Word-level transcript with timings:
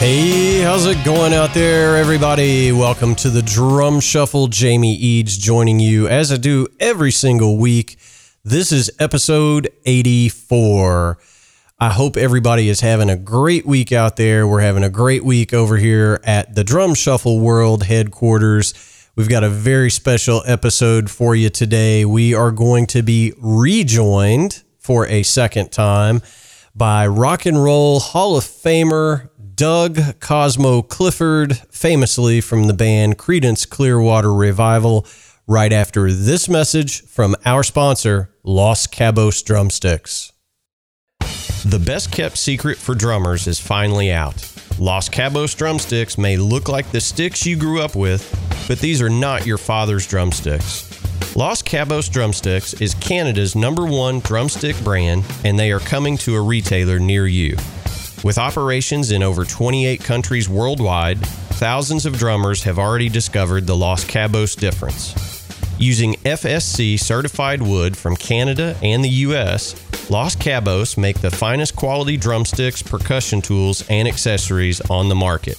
Hey, 0.00 0.62
how's 0.62 0.86
it 0.86 1.04
going 1.04 1.34
out 1.34 1.52
there, 1.52 1.98
everybody? 1.98 2.72
Welcome 2.72 3.14
to 3.16 3.28
the 3.28 3.42
Drum 3.42 4.00
Shuffle. 4.00 4.46
Jamie 4.46 4.94
Eads 4.94 5.36
joining 5.36 5.78
you 5.78 6.08
as 6.08 6.32
I 6.32 6.38
do 6.38 6.66
every 6.80 7.12
single 7.12 7.58
week. 7.58 7.98
This 8.42 8.72
is 8.72 8.90
episode 8.98 9.68
84. 9.84 11.18
I 11.78 11.90
hope 11.90 12.16
everybody 12.16 12.70
is 12.70 12.80
having 12.80 13.10
a 13.10 13.16
great 13.16 13.66
week 13.66 13.92
out 13.92 14.16
there. 14.16 14.46
We're 14.46 14.62
having 14.62 14.84
a 14.84 14.88
great 14.88 15.22
week 15.22 15.52
over 15.52 15.76
here 15.76 16.18
at 16.24 16.54
the 16.54 16.64
Drum 16.64 16.94
Shuffle 16.94 17.38
World 17.38 17.82
headquarters. 17.82 18.72
We've 19.16 19.28
got 19.28 19.44
a 19.44 19.50
very 19.50 19.90
special 19.90 20.42
episode 20.46 21.10
for 21.10 21.36
you 21.36 21.50
today. 21.50 22.06
We 22.06 22.32
are 22.32 22.52
going 22.52 22.86
to 22.86 23.02
be 23.02 23.34
rejoined 23.36 24.62
for 24.78 25.06
a 25.08 25.24
second 25.24 25.72
time 25.72 26.22
by 26.74 27.06
Rock 27.06 27.44
and 27.44 27.62
Roll 27.62 28.00
Hall 28.00 28.38
of 28.38 28.44
Famer 28.44 29.29
Doug 29.60 30.18
Cosmo 30.20 30.80
Clifford, 30.80 31.54
famously 31.70 32.40
from 32.40 32.66
the 32.66 32.72
band 32.72 33.18
Creedence 33.18 33.68
Clearwater 33.68 34.32
Revival, 34.32 35.06
right 35.46 35.70
after 35.70 36.10
this 36.10 36.48
message 36.48 37.02
from 37.02 37.36
our 37.44 37.62
sponsor, 37.62 38.34
Los 38.42 38.86
Cabos 38.86 39.44
Drumsticks. 39.44 40.32
The 41.66 41.78
best 41.78 42.10
kept 42.10 42.38
secret 42.38 42.78
for 42.78 42.94
drummers 42.94 43.46
is 43.46 43.60
finally 43.60 44.10
out. 44.10 44.36
Los 44.78 45.10
Cabos 45.10 45.54
drumsticks 45.54 46.16
may 46.16 46.38
look 46.38 46.70
like 46.70 46.90
the 46.90 47.00
sticks 47.02 47.44
you 47.44 47.54
grew 47.54 47.82
up 47.82 47.94
with, 47.94 48.34
but 48.66 48.78
these 48.78 49.02
are 49.02 49.10
not 49.10 49.44
your 49.44 49.58
father's 49.58 50.06
drumsticks. 50.06 50.86
Los 51.36 51.62
Cabos 51.62 52.10
Drumsticks 52.10 52.72
is 52.80 52.94
Canada's 52.94 53.54
number 53.54 53.84
one 53.84 54.20
drumstick 54.20 54.82
brand, 54.82 55.22
and 55.44 55.58
they 55.58 55.70
are 55.70 55.80
coming 55.80 56.16
to 56.16 56.34
a 56.34 56.40
retailer 56.40 56.98
near 56.98 57.26
you. 57.26 57.58
With 58.22 58.36
operations 58.36 59.12
in 59.12 59.22
over 59.22 59.46
28 59.46 60.04
countries 60.04 60.46
worldwide, 60.46 61.18
thousands 61.56 62.04
of 62.04 62.18
drummers 62.18 62.62
have 62.64 62.78
already 62.78 63.08
discovered 63.08 63.66
the 63.66 63.76
Los 63.76 64.04
Cabos 64.04 64.54
difference. 64.58 65.14
Using 65.78 66.12
FSC 66.16 67.00
certified 67.00 67.62
wood 67.62 67.96
from 67.96 68.16
Canada 68.16 68.76
and 68.82 69.02
the 69.02 69.08
US, 69.08 69.74
Los 70.10 70.36
Cabos 70.36 70.98
make 70.98 71.20
the 71.20 71.30
finest 71.30 71.74
quality 71.76 72.18
drumsticks, 72.18 72.82
percussion 72.82 73.40
tools, 73.40 73.86
and 73.88 74.06
accessories 74.06 74.82
on 74.90 75.08
the 75.08 75.14
market. 75.14 75.58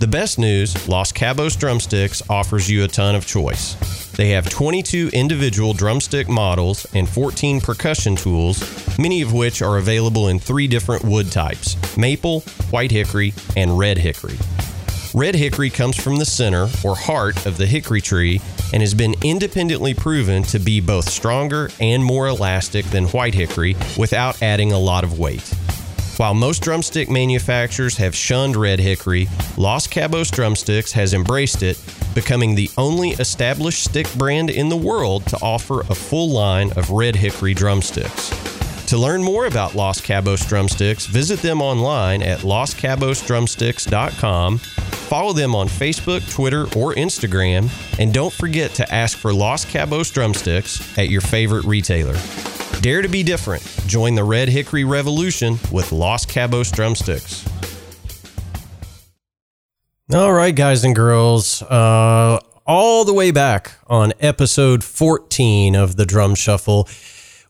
The 0.00 0.06
best 0.06 0.38
news 0.38 0.88
Los 0.88 1.12
Cabos 1.12 1.58
Drumsticks 1.58 2.22
offers 2.30 2.70
you 2.70 2.84
a 2.84 2.88
ton 2.88 3.16
of 3.16 3.26
choice. 3.26 4.07
They 4.18 4.30
have 4.30 4.50
22 4.50 5.10
individual 5.12 5.74
drumstick 5.74 6.28
models 6.28 6.88
and 6.92 7.08
14 7.08 7.60
percussion 7.60 8.16
tools, 8.16 8.98
many 8.98 9.22
of 9.22 9.32
which 9.32 9.62
are 9.62 9.78
available 9.78 10.26
in 10.26 10.40
three 10.40 10.66
different 10.66 11.04
wood 11.04 11.30
types 11.30 11.76
maple, 11.96 12.40
white 12.70 12.90
hickory, 12.90 13.32
and 13.56 13.78
red 13.78 13.96
hickory. 13.96 14.36
Red 15.14 15.36
hickory 15.36 15.70
comes 15.70 15.96
from 15.96 16.16
the 16.16 16.24
center 16.24 16.68
or 16.84 16.96
heart 16.96 17.46
of 17.46 17.58
the 17.58 17.66
hickory 17.66 18.00
tree 18.00 18.40
and 18.72 18.82
has 18.82 18.92
been 18.92 19.14
independently 19.22 19.94
proven 19.94 20.42
to 20.42 20.58
be 20.58 20.80
both 20.80 21.08
stronger 21.08 21.70
and 21.78 22.04
more 22.04 22.26
elastic 22.26 22.86
than 22.86 23.04
white 23.06 23.34
hickory 23.34 23.76
without 23.96 24.42
adding 24.42 24.72
a 24.72 24.78
lot 24.78 25.04
of 25.04 25.20
weight. 25.20 25.48
While 26.18 26.34
most 26.34 26.62
drumstick 26.62 27.08
manufacturers 27.08 27.96
have 27.98 28.16
shunned 28.16 28.56
red 28.56 28.80
hickory, 28.80 29.28
Los 29.56 29.86
Cabos 29.86 30.32
Drumsticks 30.32 30.90
has 30.90 31.14
embraced 31.14 31.62
it, 31.62 31.78
becoming 32.18 32.56
the 32.56 32.68
only 32.76 33.10
established 33.10 33.84
stick 33.84 34.12
brand 34.14 34.50
in 34.50 34.68
the 34.68 34.76
world 34.76 35.24
to 35.24 35.38
offer 35.40 35.82
a 35.82 35.94
full 35.94 36.30
line 36.30 36.72
of 36.72 36.90
red 36.90 37.14
hickory 37.14 37.54
drumsticks. 37.54 38.30
To 38.88 38.98
learn 38.98 39.22
more 39.22 39.46
about 39.46 39.76
Los 39.76 40.00
Cabos 40.00 40.48
Drumsticks, 40.48 41.06
visit 41.06 41.38
them 41.42 41.62
online 41.62 42.22
at 42.22 42.40
loscabosdrumsticks.com, 42.40 44.58
follow 44.58 45.32
them 45.32 45.54
on 45.54 45.68
Facebook, 45.68 46.28
Twitter, 46.28 46.62
or 46.76 46.92
Instagram, 46.94 47.70
and 48.00 48.12
don't 48.12 48.32
forget 48.32 48.74
to 48.74 48.92
ask 48.92 49.16
for 49.16 49.32
Los 49.32 49.64
Cabos 49.64 50.12
Drumsticks 50.12 50.98
at 50.98 51.10
your 51.10 51.20
favorite 51.20 51.66
retailer. 51.66 52.16
Dare 52.80 53.02
to 53.02 53.08
be 53.08 53.22
different. 53.22 53.62
Join 53.86 54.16
the 54.16 54.24
Red 54.24 54.48
Hickory 54.48 54.82
Revolution 54.82 55.60
with 55.70 55.92
Los 55.92 56.26
Cabos 56.26 56.72
Drumsticks. 56.72 57.44
All 60.10 60.32
right, 60.32 60.54
guys 60.54 60.84
and 60.84 60.96
girls, 60.96 61.60
uh, 61.60 62.40
all 62.66 63.04
the 63.04 63.12
way 63.12 63.30
back 63.30 63.74
on 63.88 64.14
episode 64.20 64.82
14 64.82 65.76
of 65.76 65.96
the 65.96 66.06
Drum 66.06 66.34
Shuffle, 66.34 66.88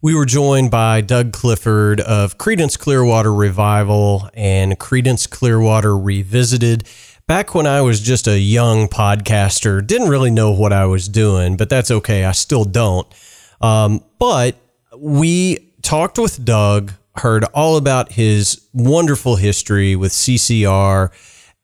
we 0.02 0.12
were 0.12 0.26
joined 0.26 0.68
by 0.68 1.00
Doug 1.00 1.32
Clifford 1.32 2.00
of 2.00 2.36
Creedence 2.36 2.76
Clearwater 2.76 3.32
Revival 3.32 4.28
and 4.34 4.76
Creedence 4.76 5.30
Clearwater 5.30 5.96
Revisited. 5.96 6.82
Back 7.28 7.54
when 7.54 7.68
I 7.68 7.80
was 7.80 8.00
just 8.00 8.26
a 8.26 8.40
young 8.40 8.88
podcaster, 8.88 9.86
didn't 9.86 10.08
really 10.08 10.32
know 10.32 10.50
what 10.50 10.72
I 10.72 10.86
was 10.86 11.06
doing, 11.06 11.56
but 11.56 11.68
that's 11.68 11.92
okay. 11.92 12.24
I 12.24 12.32
still 12.32 12.64
don't. 12.64 13.06
Um, 13.60 14.02
but 14.18 14.56
we 14.96 15.72
talked 15.82 16.18
with 16.18 16.44
Doug, 16.44 16.90
heard 17.14 17.44
all 17.54 17.76
about 17.76 18.10
his 18.10 18.66
wonderful 18.74 19.36
history 19.36 19.94
with 19.94 20.10
CCR, 20.10 21.12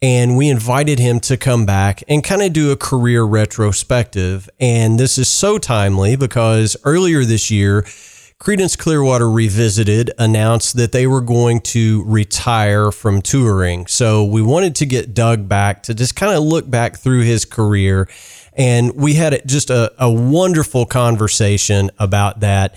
and 0.02 0.36
we 0.36 0.48
invited 0.48 0.98
him 0.98 1.20
to 1.20 1.36
come 1.36 1.64
back 1.64 2.02
and 2.08 2.22
kind 2.22 2.42
of 2.42 2.52
do 2.52 2.70
a 2.70 2.76
career 2.76 3.24
retrospective. 3.24 4.48
And 4.60 4.98
this 4.98 5.18
is 5.18 5.28
so 5.28 5.58
timely 5.58 6.16
because 6.16 6.76
earlier 6.84 7.24
this 7.24 7.50
year, 7.50 7.84
Creedence 8.40 8.76
Clearwater 8.76 9.30
Revisited 9.30 10.10
announced 10.18 10.76
that 10.76 10.92
they 10.92 11.06
were 11.06 11.22
going 11.22 11.60
to 11.60 12.04
retire 12.04 12.90
from 12.90 13.22
touring. 13.22 13.86
So 13.86 14.24
we 14.24 14.42
wanted 14.42 14.74
to 14.76 14.86
get 14.86 15.14
Doug 15.14 15.48
back 15.48 15.82
to 15.84 15.94
just 15.94 16.14
kind 16.14 16.36
of 16.36 16.42
look 16.42 16.68
back 16.68 16.98
through 16.98 17.22
his 17.22 17.46
career. 17.46 18.06
And 18.52 18.94
we 18.96 19.14
had 19.14 19.40
just 19.46 19.70
a, 19.70 19.92
a 19.98 20.12
wonderful 20.12 20.84
conversation 20.84 21.90
about 21.98 22.40
that. 22.40 22.76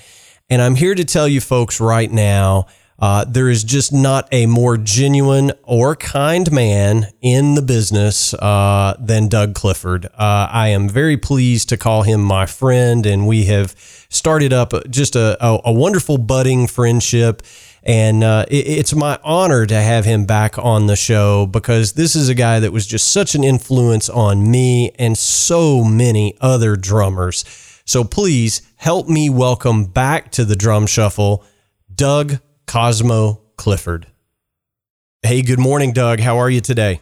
And 0.50 0.62
I'm 0.62 0.76
here 0.76 0.96
to 0.96 1.04
tell 1.04 1.28
you 1.28 1.42
folks 1.42 1.82
right 1.82 2.10
now 2.10 2.68
uh, 3.00 3.24
there 3.26 3.48
is 3.48 3.64
just 3.64 3.94
not 3.94 4.28
a 4.32 4.48
more 4.48 4.76
genuine 4.76 5.52
or 5.64 5.96
kind 5.96 6.52
man 6.52 7.08
in 7.22 7.54
the 7.54 7.62
business 7.62 8.34
uh, 8.34 8.96
than 9.00 9.28
Doug 9.28 9.54
Clifford. 9.54 10.08
Uh, 10.08 10.48
I 10.52 10.70
am 10.70 10.90
very 10.90 11.16
pleased 11.16 11.70
to 11.70 11.78
call 11.78 12.04
him 12.04 12.22
my 12.22 12.48
friend, 12.48 13.06
and 13.06 13.28
we 13.28 13.46
have 13.46 13.76
started 14.10 14.52
up 14.52 14.74
just 14.90 15.16
a, 15.16 15.38
a, 15.46 15.60
a 15.66 15.72
wonderful 15.72 16.18
budding 16.18 16.66
friendship. 16.66 17.44
And 17.84 18.24
uh, 18.24 18.46
it, 18.50 18.68
it's 18.68 18.96
my 18.96 19.20
honor 19.24 19.68
to 19.68 19.76
have 19.76 20.06
him 20.06 20.26
back 20.26 20.58
on 20.58 20.88
the 20.88 20.96
show 20.96 21.46
because 21.46 21.94
this 21.94 22.16
is 22.16 22.30
a 22.30 22.36
guy 22.36 22.60
that 22.60 22.74
was 22.74 22.88
just 22.88 23.12
such 23.12 23.36
an 23.36 23.44
influence 23.44 24.10
on 24.10 24.50
me 24.50 24.92
and 24.98 25.16
so 25.16 25.84
many 25.84 26.36
other 26.42 26.76
drummers. 26.76 27.46
So 27.86 28.04
please 28.04 28.64
help 28.78 29.08
me 29.08 29.30
welcome 29.30 29.86
back 29.86 30.32
to 30.32 30.44
the 30.44 30.56
drum 30.56 30.88
shuffle, 30.88 31.46
Doug 31.94 32.40
Cosmo 32.68 33.42
Clifford. 33.56 34.08
Hey, 35.24 35.42
good 35.42 35.60
morning, 35.60 35.94
Doug. 35.94 36.20
How 36.20 36.38
are 36.38 36.50
you 36.50 36.62
today? 36.62 37.02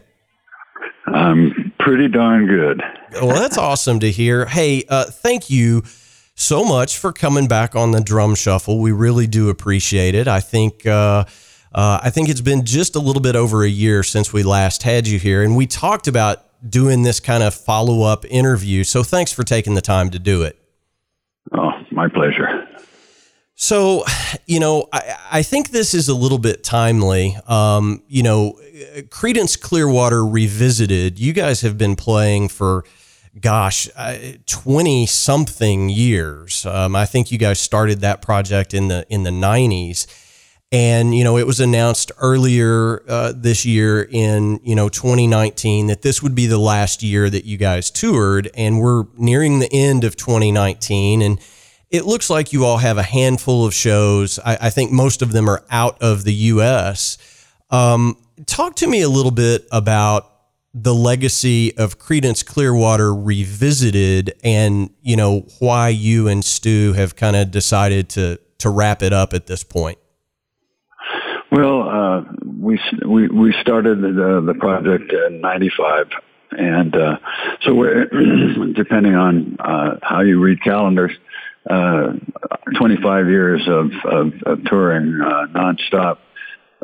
I'm 1.07 1.73
pretty 1.79 2.07
darn 2.07 2.47
good. 2.47 2.81
well, 3.13 3.35
that's 3.35 3.57
awesome 3.57 3.99
to 3.99 4.11
hear. 4.11 4.45
Hey, 4.45 4.83
uh, 4.87 5.05
thank 5.05 5.49
you 5.49 5.83
so 6.35 6.63
much 6.63 6.97
for 6.97 7.11
coming 7.11 7.47
back 7.47 7.75
on 7.75 7.91
the 7.91 8.01
drum 8.01 8.35
shuffle. 8.35 8.79
We 8.79 8.91
really 8.91 9.27
do 9.27 9.49
appreciate 9.49 10.15
it. 10.15 10.27
I 10.27 10.39
think. 10.39 10.85
Uh, 10.85 11.25
uh, 11.73 11.99
I 12.01 12.09
think 12.09 12.29
it's 12.29 12.39
been 12.39 12.63
just 12.63 12.95
a 12.95 12.99
little 12.99 13.21
bit 13.21 13.35
over 13.35 13.65
a 13.65 13.69
year 13.69 14.01
since 14.01 14.31
we 14.31 14.43
last 14.43 14.83
had 14.83 15.07
you 15.07 15.19
here, 15.19 15.43
and 15.43 15.57
we 15.57 15.67
talked 15.67 16.07
about 16.07 16.45
doing 16.69 17.03
this 17.03 17.19
kind 17.19 17.43
of 17.43 17.53
follow 17.53 18.03
up 18.03 18.23
interview. 18.29 18.85
So 18.85 19.03
thanks 19.03 19.33
for 19.33 19.43
taking 19.43 19.73
the 19.73 19.81
time 19.81 20.09
to 20.11 20.19
do 20.19 20.43
it. 20.43 20.57
Oh, 21.51 21.71
my 21.91 22.07
pleasure. 22.07 22.54
So, 23.55 24.03
you 24.45 24.59
know, 24.59 24.87
I, 24.91 25.17
I 25.31 25.41
think 25.41 25.69
this 25.69 25.93
is 25.93 26.09
a 26.09 26.15
little 26.15 26.37
bit 26.37 26.63
timely. 26.63 27.37
Um, 27.47 28.03
you 28.07 28.21
know, 28.21 28.59
Creedence 29.09 29.59
Clearwater 29.59 30.25
Revisited, 30.25 31.19
you 31.19 31.31
guys 31.33 31.61
have 31.61 31.77
been 31.77 31.95
playing 31.95 32.49
for, 32.49 32.83
gosh, 33.39 33.87
20 34.45 35.03
uh, 35.03 35.07
something 35.07 35.89
years. 35.89 36.65
Um, 36.65 36.95
I 36.95 37.05
think 37.05 37.31
you 37.31 37.37
guys 37.37 37.59
started 37.59 38.01
that 38.01 38.21
project 38.21 38.73
in 38.73 38.89
the, 38.89 39.05
in 39.09 39.23
the 39.23 39.31
90s. 39.31 40.05
And, 40.71 41.15
you 41.15 41.23
know, 41.23 41.37
it 41.37 41.47
was 41.47 41.61
announced 41.61 42.11
earlier 42.17 43.03
uh, 43.07 43.31
this 43.33 43.65
year 43.65 44.03
in, 44.03 44.59
you 44.63 44.75
know, 44.75 44.89
2019 44.89 45.87
that 45.87 46.01
this 46.01 46.21
would 46.21 46.35
be 46.35 46.47
the 46.47 46.57
last 46.57 47.01
year 47.01 47.29
that 47.29 47.45
you 47.45 47.55
guys 47.55 47.89
toured. 47.89 48.49
And 48.55 48.81
we're 48.81 49.05
nearing 49.15 49.59
the 49.59 49.71
end 49.71 50.03
of 50.03 50.17
2019. 50.17 51.21
And 51.21 51.39
it 51.95 52.05
looks 52.05 52.29
like 52.29 52.51
you 52.51 52.65
all 52.65 52.77
have 52.77 52.97
a 52.97 53.03
handful 53.03 53.65
of 53.65 53.73
shows. 53.73 54.37
I, 54.39 54.57
I 54.63 54.69
think 54.69 54.91
most 54.91 55.21
of 55.21 55.31
them 55.31 55.49
are 55.49 55.63
out 55.69 56.01
of 56.01 56.25
the 56.25 56.33
U.S. 56.33 57.17
Um, 57.69 58.17
talk 58.45 58.75
to 58.77 58.87
me 58.87 59.01
a 59.01 59.09
little 59.09 59.31
bit 59.31 59.65
about 59.71 60.31
the 60.73 60.93
legacy 60.93 61.75
of 61.77 61.97
Creedence 61.97 62.45
Clearwater 62.45 63.15
Revisited 63.15 64.33
and, 64.43 64.89
you 65.01 65.15
know, 65.15 65.47
why 65.59 65.87
you 65.87 66.27
and 66.27 66.43
Stu 66.43 66.91
have 66.93 67.15
kind 67.15 67.37
of 67.37 67.49
decided 67.49 68.09
to, 68.09 68.39
to 68.57 68.69
wrap 68.69 69.01
it 69.01 69.13
up 69.13 69.33
at 69.33 69.47
this 69.47 69.63
point. 69.63 69.97
Well, 71.51 71.87
uh, 71.87 72.23
we 72.59 72.77
we 73.05 73.29
we 73.29 73.53
started 73.61 74.01
the 74.01 74.43
the 74.45 74.55
project 74.55 75.13
in 75.13 75.39
'95, 75.39 76.07
and 76.51 76.93
uh, 76.93 77.17
so 77.61 77.73
we're 77.73 78.05
depending 78.73 79.15
on 79.15 79.55
uh, 79.59 79.97
how 80.01 80.19
you 80.19 80.41
read 80.41 80.61
calendars, 80.61 81.13
uh, 81.69 82.13
25 82.77 83.27
years 83.27 83.61
of 83.67 83.91
of, 84.05 84.33
of 84.45 84.63
touring 84.65 85.19
uh, 85.21 85.47
nonstop 85.47 86.17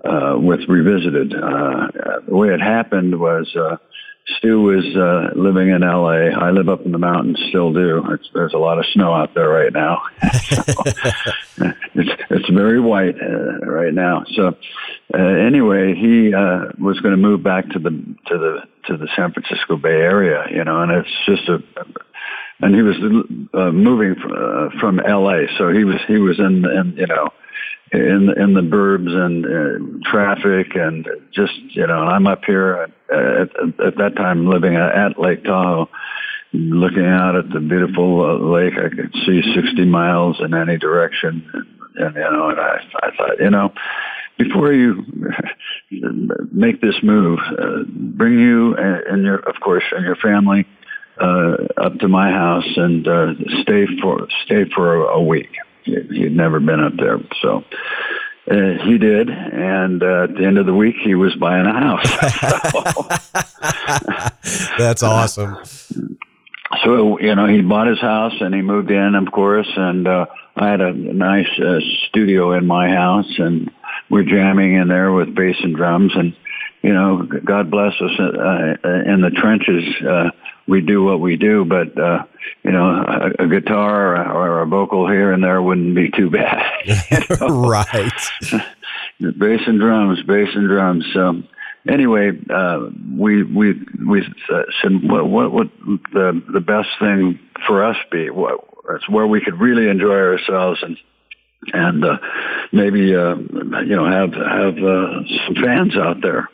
uh, 0.04 0.38
with 0.40 0.62
Revisited. 0.68 1.34
Uh, 1.34 1.88
the 2.28 2.36
way 2.36 2.50
it 2.50 2.62
happened 2.62 3.20
was. 3.20 3.54
Uh, 3.56 3.78
Stu 4.38 4.62
was 4.62 4.86
uh, 4.96 5.38
living 5.38 5.70
in 5.70 5.82
LA. 5.82 6.30
I 6.30 6.52
live 6.52 6.70
up 6.70 6.86
in 6.86 6.92
the 6.92 7.00
mountains, 7.00 7.42
still 7.50 7.74
do. 7.74 8.04
It's, 8.12 8.30
there's 8.34 8.54
a 8.54 8.58
lot 8.58 8.78
of 8.78 8.86
snow 8.94 9.14
out 9.14 9.34
there 9.34 9.50
right 9.50 9.74
now. 9.74 10.04
it's 11.96 12.24
it's 12.30 12.50
very 12.50 12.80
white 12.80 13.16
uh, 13.22 13.66
right 13.66 13.94
now. 13.94 14.24
So 14.36 14.56
uh, 15.14 15.18
anyway, 15.18 15.96
he 15.96 16.34
uh, 16.34 16.72
was 16.80 17.00
going 17.02 17.16
to 17.16 17.22
move 17.22 17.44
back 17.44 17.70
to 17.70 17.80
the 17.80 17.90
to 17.90 18.38
the 18.38 18.60
to 18.88 18.98
the 18.98 19.08
San 19.16 19.34
Francisco 19.34 19.76
Bay 19.78 19.90
Area, 19.90 20.46
you 20.52 20.64
know, 20.64 20.82
and 20.82 20.92
it's 20.92 21.10
just 21.26 21.50
a 21.50 21.64
and 22.62 22.76
he 22.76 22.82
was 22.82 22.96
uh, 23.54 23.72
moving 23.72 24.16
from, 24.16 24.32
uh, 24.32 24.80
from 24.80 24.98
LA, 24.98 25.48
so 25.58 25.70
he 25.70 25.84
was 25.84 25.98
he 26.08 26.18
was 26.18 26.40
in, 26.40 26.66
in 26.66 26.94
you 26.98 27.08
know 27.08 27.30
in 27.92 28.30
in 28.38 28.54
the 28.54 28.62
burbs 28.62 29.10
and 29.10 29.46
uh, 29.46 30.10
traffic 30.10 30.76
and 30.76 31.08
just 31.34 31.54
you 31.76 31.86
know 31.88 32.00
I'm 32.00 32.28
up 32.28 32.46
here 32.46 32.88
at, 33.10 33.18
at, 33.18 33.86
at 33.86 33.98
that 33.98 34.14
time 34.16 34.48
living 34.48 34.76
at 34.76 35.20
Lake 35.20 35.44
Tahoe 35.44 35.90
looking 36.54 37.06
out 37.06 37.36
at 37.36 37.50
the 37.50 37.60
beautiful 37.60 38.26
uh, 38.26 38.38
lake. 38.38 38.74
I 38.78 38.90
could 38.90 39.14
see 39.26 39.42
60 39.56 39.86
miles 39.86 40.38
in 40.42 40.54
any 40.54 40.78
direction. 40.78 41.50
And, 41.54 41.66
and 41.96 42.16
you 42.16 42.22
know 42.22 42.50
and 42.50 42.60
I 42.60 42.80
I 43.02 43.16
thought 43.18 43.40
you 43.40 43.50
know 43.50 43.74
before 44.38 44.72
you 44.72 45.04
make 46.52 46.82
this 46.82 46.96
move 47.04 47.40
uh, 47.40 47.84
bring 47.88 48.40
you 48.40 48.76
and 48.76 49.24
your 49.24 49.40
of 49.40 49.56
course 49.62 49.84
and 49.92 50.06
your 50.06 50.16
family 50.16 50.66
uh, 51.22 51.56
up 51.78 52.00
to 52.00 52.08
my 52.08 52.32
house 52.32 52.68
and 52.76 53.08
uh, 53.08 53.34
stay 53.62 53.86
for 54.02 54.28
stay 54.46 54.66
for 54.74 55.06
a 55.06 55.22
week 55.22 55.50
He'd 55.84 56.36
never 56.36 56.60
been 56.60 56.80
up 56.80 56.94
there, 56.98 57.20
so 57.42 57.64
uh, 58.50 58.86
he 58.86 58.98
did. 58.98 59.30
And 59.30 60.04
uh, 60.04 60.24
at 60.24 60.36
the 60.36 60.46
end 60.46 60.58
of 60.58 60.66
the 60.66 60.74
week, 60.74 60.96
he 61.04 61.16
was 61.16 61.34
buying 61.36 61.66
a 61.66 61.74
house. 61.74 62.08
That's 64.78 65.02
awesome. 65.02 65.58
So 66.84 67.20
you 67.20 67.36
know, 67.36 67.48
he 67.48 67.62
bought 67.62 67.88
his 67.88 68.00
house 68.00 68.34
and 68.40 68.54
he 68.54 68.62
moved 68.62 68.92
in, 68.92 69.16
of 69.16 69.32
course, 69.32 69.70
and 69.76 70.08
uh, 70.08 70.28
I 70.56 70.70
had 70.70 70.82
a 70.82 70.94
nice 70.94 71.50
uh, 71.60 71.80
studio 72.10 72.54
in 72.54 72.68
my 72.68 72.90
house, 72.90 73.40
and 73.40 73.72
we're 74.10 74.24
jamming 74.24 74.76
in 74.76 74.88
there 74.88 75.12
with 75.12 75.34
bass 75.34 75.58
and 75.64 75.76
drums, 75.76 76.12
and 76.16 76.36
you 76.84 76.94
know, 76.94 77.24
God 77.24 77.72
bless 77.72 77.94
us 78.00 78.20
uh, 78.20 78.76
in 79.06 79.22
the 79.22 79.32
trenches. 79.36 79.84
Uh, 80.02 80.30
we 80.68 80.82
do 80.82 81.04
what 81.04 81.20
we 81.20 81.36
do, 81.36 81.66
but 81.66 81.98
uh, 81.98 82.24
you 82.64 82.72
know, 82.72 82.88
a, 82.88 83.44
a 83.44 83.48
guitar 83.48 84.16
or, 84.16 84.32
or, 84.32 84.62
a 84.62 84.66
vocal 84.66 85.08
here 85.08 85.32
and 85.32 85.44
there 85.44 85.62
wouldn't 85.62 85.96
be 85.96 86.10
too 86.10 86.30
bad. 86.30 86.66
Right. 87.42 88.12
bass 89.20 89.62
and 89.68 89.80
drums, 89.80 90.22
bass 90.24 90.50
and 90.54 90.68
drums. 90.68 91.06
So 91.14 91.44
anyway, 91.88 92.32
uh, 92.50 92.90
we 93.18 93.44
we 93.44 93.74
we 94.08 94.24
said 94.82 94.92
what 95.04 95.30
what 95.30 95.52
would 95.52 95.72
the 96.14 96.42
the 96.52 96.60
best 96.60 96.90
thing 97.00 97.40
for 97.68 97.84
us 97.84 97.98
be? 98.12 98.30
What 98.30 98.60
it's 98.90 99.10
where 99.10 99.28
we 99.28 99.42
could 99.42 99.60
really 99.60 99.90
enjoy 99.90 100.16
ourselves 100.16 100.82
and 100.84 100.98
and 101.74 102.04
uh, 102.04 102.18
maybe 102.72 103.16
uh, 103.16 103.36
you 103.36 103.96
know 103.96 104.06
have 104.06 104.34
have 104.34 104.78
uh, 104.78 105.24
some 105.46 105.56
fans 105.56 105.96
out 105.96 106.22
there. 106.22 106.50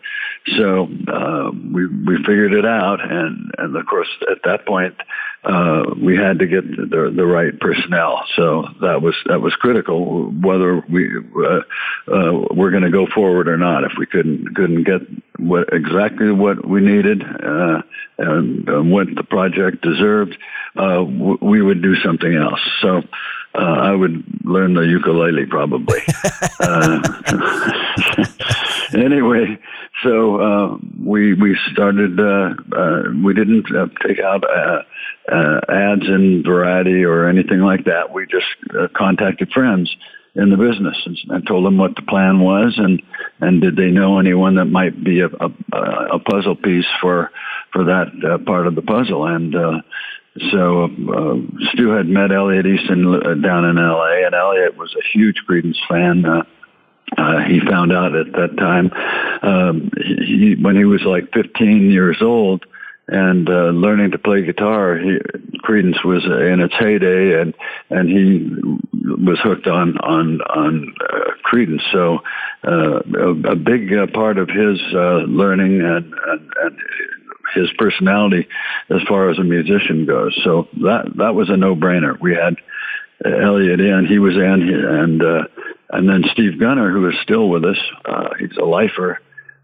So 0.55 0.87
uh, 1.07 1.51
we 1.51 1.87
we 1.87 2.17
figured 2.17 2.53
it 2.53 2.65
out, 2.65 3.01
and 3.01 3.51
and 3.57 3.75
of 3.75 3.85
course 3.85 4.07
at 4.31 4.37
that 4.45 4.65
point 4.65 4.95
uh, 5.43 5.83
we 6.01 6.15
had 6.15 6.39
to 6.39 6.47
get 6.47 6.63
the 6.69 7.11
the 7.13 7.25
right 7.25 7.59
personnel. 7.59 8.23
So 8.35 8.65
that 8.81 9.01
was 9.01 9.15
that 9.25 9.41
was 9.41 9.53
critical 9.55 10.31
whether 10.31 10.81
we 10.89 11.09
uh, 11.35 11.59
uh, 12.13 12.47
we're 12.51 12.71
going 12.71 12.83
to 12.83 12.91
go 12.91 13.07
forward 13.07 13.49
or 13.49 13.57
not. 13.57 13.83
If 13.83 13.93
we 13.97 14.05
couldn't 14.05 14.55
couldn't 14.55 14.83
get 14.83 15.01
what 15.37 15.73
exactly 15.73 16.31
what 16.31 16.65
we 16.65 16.79
needed 16.79 17.23
uh, 17.23 17.81
and, 18.17 18.91
what 18.91 19.07
the 19.15 19.23
project 19.23 19.81
deserved, 19.81 20.37
uh, 20.77 21.03
w- 21.03 21.39
we 21.41 21.61
would 21.61 21.81
do 21.81 21.95
something 21.97 22.33
else. 22.35 22.61
So. 22.81 23.01
Uh, 23.55 23.59
I 23.59 23.95
would 23.95 24.23
learn 24.43 24.75
the 24.75 24.81
ukulele 24.81 25.47
probably. 25.47 26.01
anyway, 28.93 29.57
so 30.03 30.39
uh, 30.39 30.77
we 31.03 31.33
we 31.33 31.57
started. 31.71 32.19
Uh, 32.19 32.53
uh, 32.75 33.03
we 33.23 33.33
didn't 33.33 33.65
uh, 33.75 33.87
take 34.05 34.19
out 34.19 34.43
uh, 34.43 34.81
uh, 35.31 35.59
ads 35.69 36.07
in 36.07 36.43
Variety 36.45 37.03
or 37.03 37.27
anything 37.27 37.59
like 37.59 37.85
that. 37.85 38.13
We 38.13 38.25
just 38.27 38.45
uh, 38.77 38.87
contacted 38.95 39.51
friends 39.51 39.93
in 40.35 40.51
the 40.51 40.57
business 40.57 40.95
and, 41.05 41.17
and 41.29 41.47
told 41.47 41.65
them 41.65 41.77
what 41.77 41.95
the 41.95 42.03
plan 42.03 42.39
was 42.39 42.75
and 42.77 43.01
and 43.39 43.59
did 43.59 43.75
they 43.75 43.89
know 43.89 44.19
anyone 44.19 44.55
that 44.55 44.65
might 44.65 45.03
be 45.03 45.21
a 45.21 45.27
a, 45.27 45.51
a 46.13 46.19
puzzle 46.19 46.55
piece 46.55 46.85
for 47.01 47.31
for 47.73 47.85
that 47.85 48.07
uh, 48.23 48.37
part 48.45 48.67
of 48.67 48.75
the 48.75 48.81
puzzle 48.81 49.25
and. 49.25 49.55
Uh, 49.55 49.81
so 50.51 50.83
uh, 50.83 51.35
Stu 51.71 51.89
had 51.89 52.05
met 52.05 52.31
Elliot 52.31 52.67
Easton 52.67 53.07
uh, 53.07 53.33
down 53.41 53.65
in 53.65 53.79
L.A. 53.79 54.23
and 54.23 54.35
Elliot 54.35 54.77
was 54.77 54.95
a 54.95 55.17
huge 55.17 55.37
Creedence 55.49 55.79
fan. 55.89 56.25
Uh, 56.25 56.43
uh, 57.15 57.39
he 57.47 57.59
found 57.61 57.93
out 57.93 58.15
at 58.15 58.31
that 58.33 58.57
time 58.57 58.91
um, 59.41 59.91
he, 59.97 60.55
when 60.59 60.75
he 60.75 60.83
was 60.83 61.03
like 61.03 61.31
15 61.33 61.89
years 61.89 62.17
old 62.21 62.65
and 63.07 63.49
uh, 63.49 63.69
learning 63.69 64.11
to 64.11 64.17
play 64.17 64.43
guitar. 64.43 64.97
He, 64.97 65.19
Creedence 65.63 66.03
was 66.03 66.25
in 66.25 66.59
its 66.59 66.73
heyday, 66.75 67.41
and 67.41 67.53
and 67.89 68.09
he 68.09 69.25
was 69.25 69.39
hooked 69.41 69.67
on 69.67 69.97
on 69.99 70.41
on 70.41 70.93
uh, 71.01 71.31
Creedence. 71.45 71.81
So 71.91 72.19
uh, 72.65 72.99
a, 73.17 73.51
a 73.51 73.55
big 73.55 73.93
uh, 73.93 74.07
part 74.07 74.37
of 74.37 74.49
his 74.49 74.79
uh, 74.93 75.23
learning 75.27 75.81
and, 75.81 76.13
and, 76.13 76.51
and 76.61 76.77
his 77.55 77.69
personality 77.77 78.47
as 78.89 79.01
far 79.07 79.29
as 79.29 79.39
a 79.39 79.43
musician 79.43 80.05
goes. 80.05 80.37
So 80.43 80.67
that 80.81 81.11
that 81.15 81.35
was 81.35 81.49
a 81.49 81.57
no 81.57 81.75
brainer. 81.75 82.19
We 82.19 82.35
had 82.35 82.57
Elliot 83.25 83.79
in, 83.79 84.05
he 84.05 84.19
was 84.19 84.35
in, 84.35 84.41
and 84.41 85.23
uh, 85.23 85.43
and 85.89 86.07
then 86.07 86.23
Steve 86.31 86.59
Gunner, 86.59 86.91
who 86.91 87.07
is 87.09 87.15
still 87.23 87.49
with 87.49 87.63
us, 87.63 87.77
uh, 88.05 88.29
he's 88.39 88.57
a 88.57 88.65
lifer. 88.65 89.19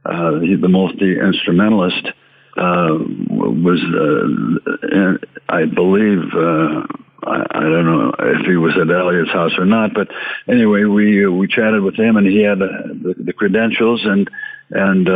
Uh, 0.06 0.40
he's 0.40 0.62
the 0.62 0.70
multi 0.70 1.20
instrumentalist. 1.20 2.08
Uh, 2.56 3.00
was 3.30 3.82
uh, 3.82 5.18
I 5.50 5.66
believe 5.66 6.20
uh, 6.36 6.86
I, 7.26 7.46
I 7.50 7.62
don't 7.62 7.86
know 7.86 8.14
if 8.20 8.46
he 8.46 8.58
was 8.58 8.78
at 8.80 8.92
Elliot's 8.92 9.32
house 9.32 9.54
or 9.58 9.66
not, 9.66 9.94
but 9.94 10.10
anyway, 10.48 10.84
we 10.84 11.26
uh, 11.26 11.32
we 11.32 11.48
chatted 11.48 11.82
with 11.82 11.96
him, 11.96 12.16
and 12.18 12.28
he 12.28 12.44
had 12.44 12.60
the, 12.60 13.16
the 13.18 13.34
credentials 13.34 14.02
and 14.06 14.30
and 14.70 15.08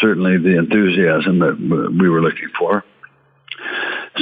certainly 0.00 0.38
the 0.38 0.58
enthusiasm 0.58 1.38
that 1.40 1.90
we 1.98 2.08
were 2.08 2.22
looking 2.22 2.50
for 2.58 2.84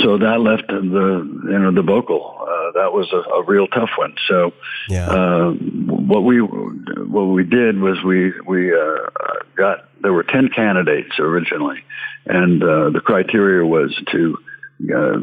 so 0.03 0.19
that 0.19 0.41
left 0.41 0.69
the 0.69 1.41
you 1.45 1.59
know 1.59 1.73
the 1.73 1.83
vocal. 1.83 2.37
Uh, 2.41 2.73
that 2.73 2.93
was 2.93 3.11
a, 3.13 3.17
a, 3.31 3.43
real 3.45 3.67
tough 3.67 3.91
one. 3.97 4.15
So 4.29 4.53
yeah. 4.89 5.09
uh, 5.09 5.51
what 5.53 6.21
we 6.25 6.41
what 6.41 7.25
we 7.25 7.45
did 7.45 7.81
was 7.81 8.03
we 8.05 8.33
we 8.47 8.73
uh, 8.73 9.09
got 9.57 9.89
there 10.03 10.13
were 10.13 10.25
ten 10.25 10.49
candidates 10.49 11.19
originally, 11.19 11.83
and 12.27 12.63
uh, 12.63 12.91
the 12.91 13.01
criteria 13.01 13.65
was 13.65 13.95
to 14.13 14.39
uh, 14.85 15.19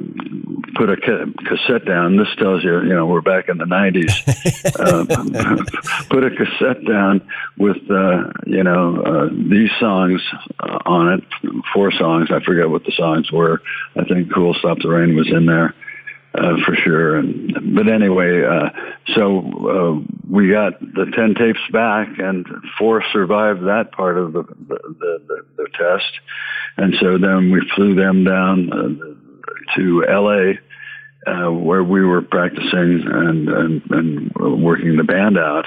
put 0.76 0.90
a 0.90 0.98
ca- 0.98 1.26
cassette 1.46 1.86
down. 1.86 2.18
This 2.18 2.28
tells 2.38 2.64
you, 2.64 2.82
you 2.82 2.96
know, 2.96 3.06
we're 3.06 3.22
back 3.22 3.50
in 3.50 3.58
the 3.58 3.66
90s. 3.66 4.10
uh, 4.80 6.06
put 6.10 6.24
a 6.24 6.32
cassette 6.32 6.84
down 6.86 7.22
with, 7.58 7.78
uh, 7.90 8.32
you 8.46 8.64
know, 8.64 9.02
uh, 9.04 9.30
these 9.32 9.70
songs 9.80 10.22
uh, 10.60 10.80
on 10.86 11.14
it, 11.14 11.24
four 11.74 11.92
songs. 11.92 12.30
I 12.32 12.44
forget 12.44 12.70
what 12.70 12.84
the 12.84 12.94
songs 12.94 13.32
were. 13.32 13.62
I 13.96 14.06
think 14.06 14.32
Who'll 14.34 14.56
Stop 14.56 14.80
the 14.80 14.90
Rain 14.90 15.16
was 15.16 15.28
in 15.28 15.46
there. 15.46 15.76
uh, 16.36 16.56
for 16.66 16.76
sure. 16.76 17.18
And 17.18 17.76
but 17.76 17.88
anyway, 17.88 18.44
uh, 18.44 18.70
so 19.16 19.40
uh, 20.02 20.14
we 20.30 20.50
got 20.50 20.80
the 20.80 21.12
ten 21.16 21.36
tapes 21.36 21.60
back, 21.72 22.08
and 22.18 22.46
four 22.78 23.04
survived 23.14 23.62
that 23.68 23.92
part 23.92 24.18
of 24.18 24.34
the 24.34 24.44
the, 24.44 24.80
the, 25.00 25.46
the 25.58 25.68
test, 25.78 26.12
and 26.78 26.96
so 27.00 27.18
then 27.18 27.52
we 27.52 27.62
flew 27.76 27.94
them 27.94 28.24
down 28.24 28.74
uh, 28.74 29.23
to 29.76 30.06
L.A. 30.08 30.60
Uh, 31.26 31.52
where 31.52 31.84
we 31.84 32.04
were 32.04 32.22
practicing 32.22 33.02
and, 33.06 33.48
and, 33.48 33.82
and 33.90 34.62
working 34.62 34.98
the 34.98 35.04
band 35.04 35.38
out, 35.38 35.66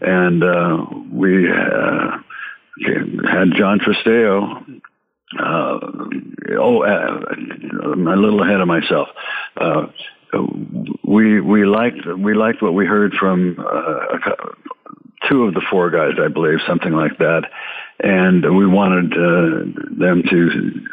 and 0.00 0.44
uh, 0.44 0.86
we 1.10 1.50
uh, 1.50 2.18
had 3.28 3.52
John 3.56 3.80
Tristao 3.80 4.80
uh, 5.38 5.78
oh, 6.58 6.82
uh, 6.82 7.20
I'm 7.84 8.06
a 8.06 8.16
little 8.16 8.42
ahead 8.42 8.60
of 8.60 8.68
myself. 8.68 9.08
Uh, 9.56 9.86
we 11.04 11.40
we 11.40 11.64
liked 11.64 12.06
we 12.18 12.34
liked 12.34 12.62
what 12.62 12.74
we 12.74 12.86
heard 12.86 13.14
from 13.14 13.58
uh, 13.58 14.18
two 15.28 15.44
of 15.44 15.54
the 15.54 15.62
four 15.70 15.90
guys, 15.90 16.14
I 16.22 16.28
believe, 16.28 16.58
something 16.66 16.92
like 16.92 17.18
that, 17.18 17.44
and 18.00 18.56
we 18.56 18.66
wanted 18.66 19.12
uh, 19.12 19.98
them 19.98 20.22
to 20.28 20.84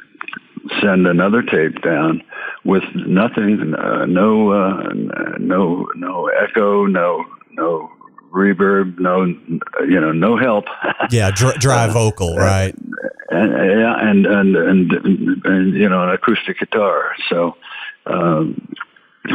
send 0.82 1.08
another 1.08 1.42
tape 1.42 1.82
down 1.82 2.22
with 2.66 2.84
nothing, 2.94 3.74
uh, 3.74 4.06
no, 4.06 4.52
uh, 4.52 4.90
no, 5.40 5.88
no 5.96 6.28
echo, 6.28 6.86
no, 6.86 7.24
no 7.52 7.90
reverb, 8.32 9.00
no, 9.00 9.26
you 9.26 10.00
know, 10.00 10.12
no 10.12 10.38
help. 10.38 10.66
yeah, 11.12 11.32
dry, 11.32 11.54
dry 11.60 11.88
vocal, 11.88 12.36
right? 12.36 12.76
And, 13.30 13.52
yeah, 13.52 13.96
and, 14.00 14.26
and 14.26 14.56
and 14.56 14.92
and 15.46 15.74
you 15.74 15.88
know, 15.88 16.04
an 16.04 16.10
acoustic 16.10 16.60
guitar. 16.60 17.16
So 17.30 17.56
um, 18.06 18.74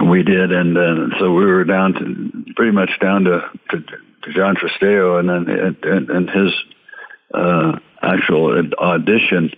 we 0.08 0.22
did, 0.22 0.52
and 0.52 1.12
so 1.18 1.32
we 1.32 1.44
were 1.44 1.64
down 1.64 1.94
to 1.94 2.52
pretty 2.56 2.72
much 2.72 2.90
down 3.00 3.24
to 3.24 3.40
to, 3.70 3.80
to 3.80 4.32
John 4.32 4.56
Tristao, 4.56 5.20
and 5.20 5.28
then 5.28 5.76
and, 5.84 6.10
and 6.10 6.30
his 6.30 6.52
uh, 7.32 7.78
actual 8.02 8.62
audition 8.78 9.50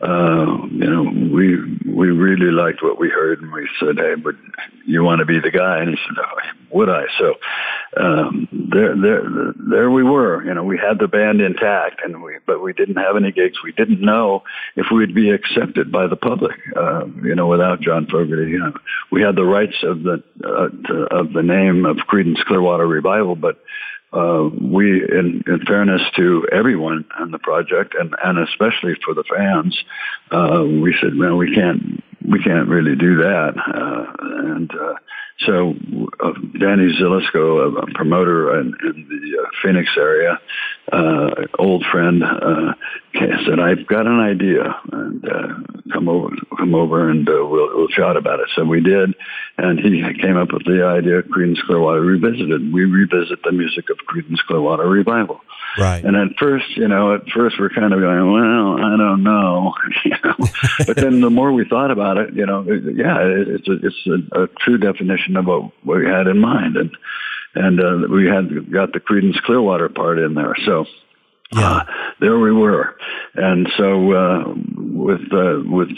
uh, 0.00 0.66
you 0.70 0.90
know, 0.90 1.02
we 1.04 1.56
we 1.86 2.08
really 2.10 2.50
liked 2.50 2.82
what 2.82 2.98
we 2.98 3.08
heard, 3.08 3.40
and 3.40 3.52
we 3.52 3.68
said, 3.78 3.96
"Hey, 3.96 4.14
would 4.16 4.38
you 4.84 5.04
want 5.04 5.20
to 5.20 5.24
be 5.24 5.38
the 5.38 5.50
guy?" 5.50 5.78
And 5.78 5.90
he 5.90 5.96
said, 5.96 6.16
oh, 6.18 6.76
"Would 6.76 6.88
I?" 6.88 7.04
So 7.18 7.34
um, 7.96 8.48
there, 8.50 8.96
there, 8.96 9.22
there 9.56 9.90
we 9.90 10.02
were. 10.02 10.44
You 10.44 10.52
know, 10.52 10.64
we 10.64 10.78
had 10.78 10.98
the 10.98 11.06
band 11.06 11.40
intact, 11.40 12.00
and 12.04 12.22
we 12.22 12.38
but 12.44 12.60
we 12.60 12.72
didn't 12.72 12.96
have 12.96 13.16
any 13.16 13.30
gigs. 13.30 13.62
We 13.62 13.70
didn't 13.72 14.00
know 14.00 14.42
if 14.74 14.86
we'd 14.92 15.14
be 15.14 15.30
accepted 15.30 15.92
by 15.92 16.08
the 16.08 16.16
public. 16.16 16.58
Uh, 16.76 17.06
you 17.22 17.36
know, 17.36 17.46
without 17.46 17.80
John 17.80 18.06
Fogerty, 18.06 18.50
you 18.50 18.58
know, 18.58 18.72
we 19.12 19.22
had 19.22 19.36
the 19.36 19.44
rights 19.44 19.76
of 19.84 20.02
the 20.02 20.22
uh, 20.44 20.68
to, 20.88 21.06
of 21.14 21.32
the 21.32 21.42
name 21.42 21.86
of 21.86 21.98
Creedence 21.98 22.44
Clearwater 22.44 22.86
Revival, 22.86 23.36
but 23.36 23.60
uh, 24.14 24.48
we, 24.60 25.02
in, 25.02 25.42
in, 25.46 25.60
fairness 25.66 26.02
to 26.16 26.46
everyone 26.52 27.04
on 27.18 27.32
the 27.32 27.38
project, 27.38 27.94
and, 27.98 28.14
and 28.22 28.38
especially 28.38 28.94
for 29.04 29.12
the 29.12 29.24
fans, 29.24 29.76
uh, 30.30 30.62
we 30.64 30.96
said, 31.00 31.14
"Man, 31.14 31.36
we 31.36 31.54
can't, 31.54 32.02
we 32.26 32.42
can't 32.42 32.68
really 32.68 32.94
do 32.94 33.16
that." 33.16 33.54
Uh, 33.58 34.12
and 34.52 34.70
uh, 34.72 34.94
so, 35.40 35.74
uh, 36.20 36.32
Danny 36.58 36.92
Zelisko, 37.00 37.82
a, 37.82 37.92
promoter 37.92 38.60
in, 38.60 38.68
in 38.82 39.08
the 39.08 39.42
uh, 39.42 39.48
Phoenix 39.62 39.90
area, 39.96 40.40
old 41.58 41.84
friend, 41.90 42.22
said, 43.12 43.58
"I've 43.58 43.86
got 43.86 44.06
an 44.06 44.20
idea, 44.20 44.80
and 44.92 45.24
come 45.92 46.08
over, 46.08 46.30
come 46.56 46.74
over, 46.74 47.10
and 47.10 47.26
we'll, 47.26 47.76
we'll 47.76 47.88
chat 47.88 48.16
about 48.16 48.40
it." 48.40 48.48
So 48.54 48.64
we 48.64 48.80
did, 48.80 49.14
and 49.58 49.78
he 49.80 50.02
came 50.20 50.36
up 50.36 50.52
with 50.52 50.64
the 50.64 50.84
idea 50.84 51.18
of 51.18 51.24
Creedence 51.26 51.62
Clearwater 51.66 52.00
Revisited. 52.00 52.72
We 52.72 52.84
revisit 52.84 53.42
the 53.42 53.52
music 53.52 53.90
of 53.90 53.98
Creedence 54.08 54.38
Clearwater 54.46 54.88
Revival. 54.88 55.40
Right. 55.76 56.04
And 56.04 56.16
at 56.16 56.36
first, 56.38 56.76
you 56.76 56.86
know, 56.86 57.14
at 57.14 57.28
first 57.34 57.56
we're 57.58 57.70
kind 57.70 57.92
of 57.92 58.00
going, 58.00 58.32
well, 58.32 58.78
I 58.78 58.96
don't 58.96 59.22
know, 59.24 59.74
you 60.04 60.16
know. 60.22 60.34
but 60.86 60.96
then 60.96 61.20
the 61.20 61.30
more 61.30 61.52
we 61.52 61.64
thought 61.68 61.90
about 61.90 62.16
it, 62.18 62.34
you 62.34 62.46
know, 62.46 62.62
yeah, 62.62 63.18
it's 63.20 63.66
a, 63.66 63.72
it's 63.82 64.06
a, 64.06 64.42
a 64.42 64.46
true 64.60 64.78
definition 64.78 65.23
of 65.36 65.46
what 65.46 65.98
we 65.98 66.06
had 66.06 66.26
in 66.26 66.38
mind, 66.38 66.76
and 66.76 66.96
and 67.54 67.80
uh, 67.80 68.08
we 68.10 68.26
had 68.26 68.72
got 68.72 68.92
the 68.92 69.00
Creedence 69.00 69.40
Clearwater 69.42 69.88
part 69.88 70.18
in 70.18 70.34
there, 70.34 70.54
so. 70.64 70.86
Yeah. 71.52 71.70
Uh, 71.70 71.84
there 72.20 72.38
we 72.38 72.50
were, 72.50 72.96
and 73.34 73.68
so 73.76 74.12
uh, 74.12 74.54
with 74.76 75.20
uh, 75.32 75.60
with 75.64 75.88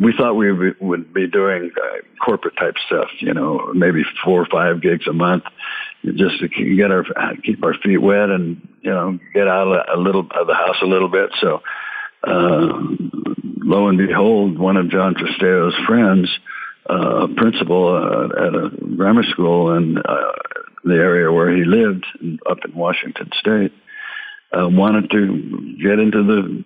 we 0.00 0.14
thought 0.16 0.34
we 0.34 0.72
would 0.80 1.12
be 1.12 1.26
doing 1.26 1.70
uh, 1.76 2.24
corporate 2.24 2.56
type 2.56 2.76
stuff, 2.86 3.08
you 3.18 3.34
know, 3.34 3.72
maybe 3.74 4.02
four 4.24 4.40
or 4.40 4.46
five 4.46 4.80
gigs 4.80 5.06
a 5.06 5.12
month, 5.12 5.42
just 6.04 6.38
to 6.38 6.48
get 6.48 6.90
our 6.90 7.04
keep 7.42 7.62
our 7.64 7.74
feet 7.74 7.98
wet 7.98 8.30
and 8.30 8.66
you 8.80 8.90
know 8.90 9.18
get 9.34 9.48
out 9.48 9.88
a 9.92 10.00
little 10.00 10.26
of 10.30 10.46
the 10.46 10.54
house 10.54 10.76
a 10.80 10.86
little 10.86 11.08
bit. 11.08 11.30
So 11.40 11.60
uh, 12.26 12.68
lo 13.68 13.88
and 13.88 13.98
behold, 13.98 14.58
one 14.58 14.76
of 14.76 14.90
John 14.90 15.14
Tristao's 15.14 15.74
friends, 15.86 16.30
uh, 16.88 17.26
principal 17.36 17.94
uh, 17.94 18.46
at 18.46 18.54
a 18.54 18.70
grammar 18.96 19.24
school 19.24 19.76
in 19.76 19.98
uh, 19.98 20.32
the 20.84 20.94
area 20.94 21.30
where 21.30 21.54
he 21.54 21.64
lived 21.64 22.06
up 22.48 22.58
in 22.64 22.74
Washington 22.74 23.30
State, 23.38 23.72
uh, 24.52 24.68
wanted 24.68 25.10
to 25.10 25.76
get 25.82 25.98
into 25.98 26.24
the 26.24 26.64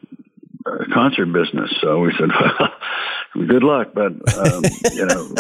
uh, 0.64 0.94
concert 0.94 1.26
business. 1.26 1.70
So 1.80 2.00
we 2.00 2.12
said, 2.18 2.28
well, 3.34 3.46
good 3.46 3.64
luck, 3.64 3.88
but 3.94 4.12
um, 4.38 4.62
you 4.92 5.06
know, 5.06 5.34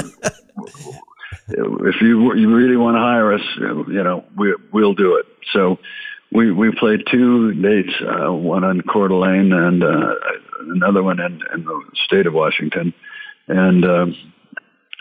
if 1.48 2.00
you 2.00 2.34
you 2.34 2.54
really 2.54 2.76
want 2.76 2.96
to 2.96 3.00
hire 3.00 3.34
us, 3.34 3.42
you 3.58 4.02
know, 4.02 4.24
we 4.36 4.54
we'll 4.72 4.94
do 4.94 5.16
it. 5.16 5.26
So 5.52 5.78
we 6.32 6.50
we 6.50 6.74
played 6.74 7.04
two 7.10 7.52
dates, 7.54 7.94
uh, 8.00 8.32
one 8.32 8.64
on 8.64 8.80
Coeur 8.80 9.08
d'Alene 9.08 9.52
and 9.52 9.84
uh, 9.84 10.14
another 10.74 11.02
one 11.02 11.20
in, 11.20 11.40
in 11.54 11.64
the 11.64 11.82
state 12.04 12.26
of 12.26 12.34
Washington, 12.34 12.92
and. 13.46 13.84
Um, 13.84 14.16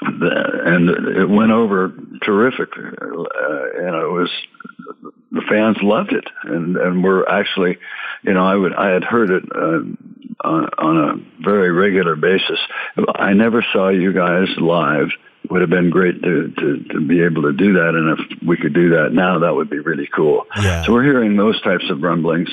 and 0.01 0.89
it 0.89 1.29
went 1.29 1.51
over 1.51 1.93
terrific. 2.23 2.69
Uh, 2.77 2.81
and 2.81 3.95
it 3.95 4.09
was 4.09 4.29
the 5.31 5.41
fans 5.49 5.77
loved 5.81 6.13
it, 6.13 6.25
and 6.43 6.75
and 6.77 7.03
we're 7.03 7.25
actually, 7.27 7.77
you 8.23 8.33
know, 8.33 8.45
I 8.45 8.55
would 8.55 8.73
I 8.73 8.89
had 8.89 9.03
heard 9.03 9.29
it 9.29 9.43
uh, 9.55 10.47
on, 10.47 10.69
on 10.77 10.97
a 10.97 11.43
very 11.43 11.71
regular 11.71 12.15
basis. 12.15 12.59
I 13.15 13.33
never 13.33 13.65
saw 13.73 13.89
you 13.89 14.13
guys 14.13 14.47
live. 14.57 15.09
It 15.43 15.51
would 15.51 15.61
have 15.61 15.69
been 15.69 15.89
great 15.89 16.21
to, 16.21 16.51
to 16.51 16.83
to 16.93 17.01
be 17.01 17.21
able 17.23 17.43
to 17.43 17.53
do 17.53 17.73
that, 17.73 17.95
and 17.95 18.19
if 18.19 18.47
we 18.47 18.57
could 18.57 18.73
do 18.73 18.89
that 18.91 19.13
now, 19.13 19.39
that 19.39 19.55
would 19.55 19.69
be 19.69 19.79
really 19.79 20.09
cool. 20.13 20.45
Yeah. 20.57 20.83
So 20.85 20.93
we're 20.93 21.03
hearing 21.03 21.37
those 21.37 21.61
types 21.61 21.89
of 21.89 22.01
rumblings. 22.01 22.49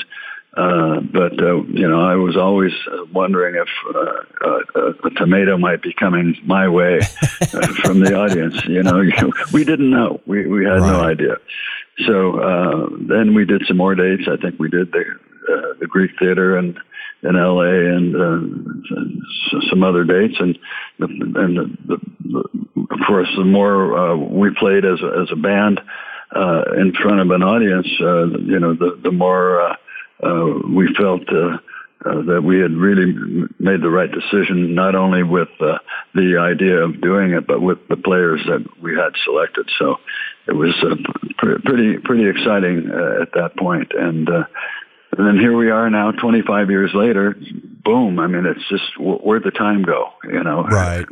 Uh, 0.55 0.99
but 1.01 1.39
uh, 1.41 1.61
you 1.65 1.87
know, 1.87 2.01
I 2.01 2.15
was 2.15 2.35
always 2.35 2.71
wondering 3.13 3.55
if 3.55 3.67
uh, 3.95 4.49
uh, 4.49 4.93
a 5.05 5.09
tomato 5.11 5.57
might 5.57 5.83
be 5.83 5.93
coming 5.93 6.35
my 6.43 6.67
way 6.67 6.99
uh, 6.99 7.73
from 7.83 7.99
the 7.99 8.15
audience. 8.15 8.65
You 8.65 8.81
know, 8.81 9.03
we 9.53 9.63
didn't 9.63 9.91
know. 9.91 10.21
We 10.25 10.47
we 10.47 10.65
had 10.65 10.81
right. 10.81 10.91
no 10.91 11.01
idea. 11.01 11.35
So 12.07 12.39
uh, 12.39 12.89
then 13.07 13.35
we 13.35 13.45
did 13.45 13.63
some 13.67 13.77
more 13.77 13.93
dates. 13.93 14.23
I 14.27 14.37
think 14.41 14.59
we 14.59 14.69
did 14.69 14.91
the 14.91 15.01
uh, 15.01 15.73
the 15.79 15.87
Greek 15.87 16.11
Theater 16.17 16.57
and 16.57 16.79
in 17.21 17.35
L.A. 17.35 17.67
and 17.67 18.15
uh, 18.15 19.59
some 19.69 19.83
other 19.83 20.05
dates, 20.05 20.35
and 20.39 20.57
the, 20.99 21.05
and 21.05 21.57
the, 21.57 21.97
the, 22.25 22.39
of 22.91 22.99
course 23.05 23.27
the 23.37 23.43
more 23.43 23.97
uh, 23.97 24.15
we 24.15 24.51
played 24.57 24.85
as 24.85 25.01
a, 25.01 25.21
as 25.21 25.27
a 25.31 25.35
band 25.35 25.81
uh, 26.35 26.63
in 26.77 26.93
front 26.93 27.19
of 27.19 27.31
an 27.31 27.43
audience, 27.43 27.87
uh, 28.01 28.27
you 28.39 28.59
know, 28.59 28.73
the 28.73 28.99
the 29.03 29.11
more 29.11 29.61
uh, 29.61 29.73
uh, 29.73 29.75
we 30.21 30.93
felt. 30.95 31.27
Uh, 31.29 31.57
uh, 32.05 32.21
that 32.21 32.41
we 32.41 32.59
had 32.59 32.71
really 32.71 33.13
made 33.59 33.81
the 33.81 33.89
right 33.89 34.09
decision, 34.09 34.73
not 34.73 34.95
only 34.95 35.21
with 35.21 35.49
uh, 35.59 35.79
the 36.15 36.37
idea 36.39 36.77
of 36.77 37.01
doing 37.01 37.33
it, 37.33 37.45
but 37.45 37.61
with 37.61 37.77
the 37.89 37.97
players 37.97 38.39
that 38.45 38.65
we 38.81 38.95
had 38.95 39.11
selected. 39.25 39.69
So 39.77 39.97
it 40.47 40.53
was 40.53 40.73
uh, 40.81 40.95
pr- 41.37 41.59
pretty 41.65 41.97
pretty 41.97 42.29
exciting 42.29 42.89
uh, 42.89 43.21
at 43.21 43.33
that 43.33 43.57
point, 43.57 43.91
and 43.93 44.29
uh, 44.29 44.45
and 45.17 45.27
then 45.27 45.37
here 45.37 45.57
we 45.57 45.71
are 45.71 45.89
now, 45.89 46.11
25 46.11 46.69
years 46.69 46.91
later. 46.93 47.35
Boom! 47.83 48.19
I 48.19 48.27
mean, 48.27 48.45
it's 48.45 48.67
just 48.69 48.97
where'd 48.97 49.43
the 49.43 49.51
time 49.51 49.83
go? 49.83 50.13
You 50.23 50.43
know, 50.43 50.63
right? 50.63 51.05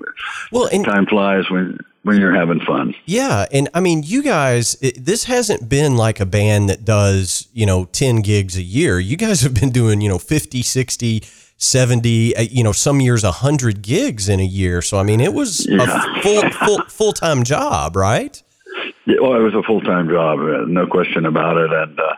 Well, 0.54 0.70
and, 0.72 0.86
time 0.86 1.06
flies 1.06 1.50
when 1.50 1.80
when 2.08 2.20
you're 2.20 2.34
having 2.34 2.60
fun. 2.62 2.96
Yeah, 3.06 3.46
and 3.52 3.70
I 3.74 3.82
mean, 3.82 4.02
you 4.04 4.24
guys, 4.24 4.78
it, 4.82 5.06
this 5.06 5.26
hasn't 5.26 5.70
been 5.70 5.98
like 5.98 6.20
a 6.20 6.26
band 6.26 6.70
that 6.70 6.86
does 6.86 7.48
you 7.54 7.66
know 7.66 7.86
10 7.86 8.22
gigs 8.22 8.58
a 8.58 8.64
year. 8.64 9.00
You 9.00 9.18
guys 9.18 9.42
have 9.42 9.54
been 9.54 9.72
doing 9.72 10.02
you 10.02 10.10
know 10.10 10.18
50, 10.18 10.64
60. 10.64 11.24
70 11.60 12.36
uh, 12.36 12.42
you 12.42 12.64
know 12.64 12.72
some 12.72 13.02
years 13.02 13.24
100 13.24 13.82
gigs 13.82 14.30
in 14.30 14.40
a 14.40 14.46
year 14.46 14.80
so 14.80 15.00
i 15.00 15.02
mean 15.02 15.20
it 15.20 15.34
was 15.34 15.66
yeah. 15.68 16.04
a 16.16 16.22
full 16.22 16.50
full 16.52 16.82
full-time 16.88 17.44
job 17.44 17.96
right 17.96 18.44
yeah, 19.08 19.16
well, 19.20 19.34
it 19.34 19.40
was 19.40 19.56
a 19.56 19.64
full-time 19.64 20.08
job 20.08 20.38
uh, 20.38 20.66
no 20.68 20.86
question 20.86 21.26
about 21.26 21.58
it 21.58 21.74
and 21.74 22.00
uh, 22.00 22.14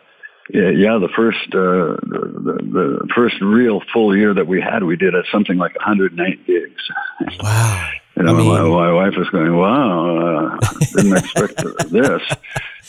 yeah, 0.51 0.97
the 0.97 1.09
first 1.15 1.47
uh, 1.53 1.95
the, 2.09 2.57
the 2.59 3.07
first 3.15 3.35
real 3.41 3.81
full 3.93 4.17
year 4.17 4.33
that 4.33 4.47
we 4.47 4.59
had, 4.59 4.83
we 4.83 4.95
did 4.95 5.13
at 5.13 5.25
something 5.31 5.57
like 5.57 5.75
108 5.75 6.47
gigs. 6.47 6.89
Wow! 7.41 7.91
You 8.19 8.25
know, 8.25 8.35
I 8.35 8.37
mean, 8.37 8.47
my, 8.49 8.61
my, 8.61 8.91
wife 8.91 9.13
was 9.17 9.29
going, 9.29 9.55
"Wow, 9.55 10.17
uh, 10.17 10.57
didn't 10.95 11.17
expect 11.17 11.89
this." 11.89 12.21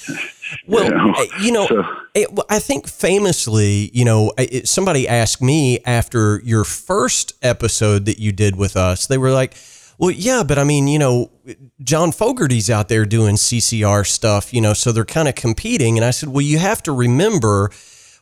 Well, 0.67 0.85
you 0.85 0.91
know, 0.91 1.27
you 1.43 1.53
know 1.53 1.67
so, 1.69 1.85
it, 2.13 2.29
I 2.49 2.59
think 2.59 2.89
famously, 2.89 3.89
you 3.93 4.05
know, 4.05 4.33
it, 4.37 4.67
somebody 4.67 5.07
asked 5.07 5.41
me 5.41 5.79
after 5.87 6.41
your 6.45 6.65
first 6.65 7.35
episode 7.41 8.05
that 8.07 8.19
you 8.19 8.33
did 8.33 8.57
with 8.57 8.77
us, 8.77 9.07
they 9.07 9.17
were 9.17 9.31
like, 9.31 9.55
well, 10.01 10.11
yeah, 10.11 10.43
but 10.43 10.59
I 10.59 10.65
mean, 10.65 10.89
you 10.89 10.99
know, 10.99 11.31
John 11.83 12.11
Fogerty's 12.11 12.71
out 12.71 12.89
there 12.89 13.05
doing 13.05 13.37
CCR 13.37 14.07
stuff, 14.07 14.53
you 14.53 14.61
know, 14.61 14.73
so 14.73 14.93
they're 14.93 15.05
kind 15.05 15.29
of 15.29 15.35
competing. 15.35 15.99
And 15.99 16.05
I 16.05 16.11
said, 16.11 16.31
well, 16.31 16.41
you 16.41 16.59
have 16.59 16.83
to 16.85 16.93
remember 16.93 17.71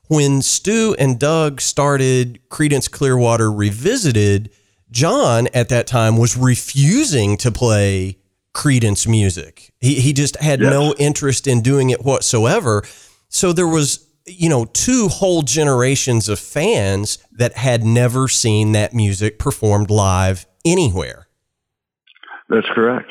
when 0.08 0.42
Stu 0.42 0.96
and 0.98 1.20
Doug 1.20 1.60
started 1.60 2.40
Creedence 2.50 2.90
Clearwater 2.90 3.52
Revisited, 3.52 4.50
John 4.90 5.48
at 5.54 5.68
that 5.68 5.86
time 5.86 6.16
was 6.16 6.36
refusing 6.36 7.36
to 7.38 7.50
play 7.50 8.18
Creedence 8.54 9.06
music. 9.06 9.72
He, 9.80 9.94
he 10.00 10.12
just 10.12 10.36
had 10.36 10.60
yes. 10.60 10.70
no 10.70 10.94
interest 10.98 11.46
in 11.46 11.60
doing 11.60 11.90
it 11.90 12.04
whatsoever. 12.04 12.82
So 13.28 13.52
there 13.52 13.68
was, 13.68 14.06
you 14.26 14.48
know, 14.48 14.64
two 14.64 15.08
whole 15.08 15.42
generations 15.42 16.28
of 16.28 16.38
fans 16.38 17.18
that 17.32 17.56
had 17.56 17.84
never 17.84 18.26
seen 18.28 18.72
that 18.72 18.94
music 18.94 19.38
performed 19.38 19.90
live 19.90 20.46
anywhere. 20.64 21.28
That's 22.48 22.66
correct. 22.74 23.10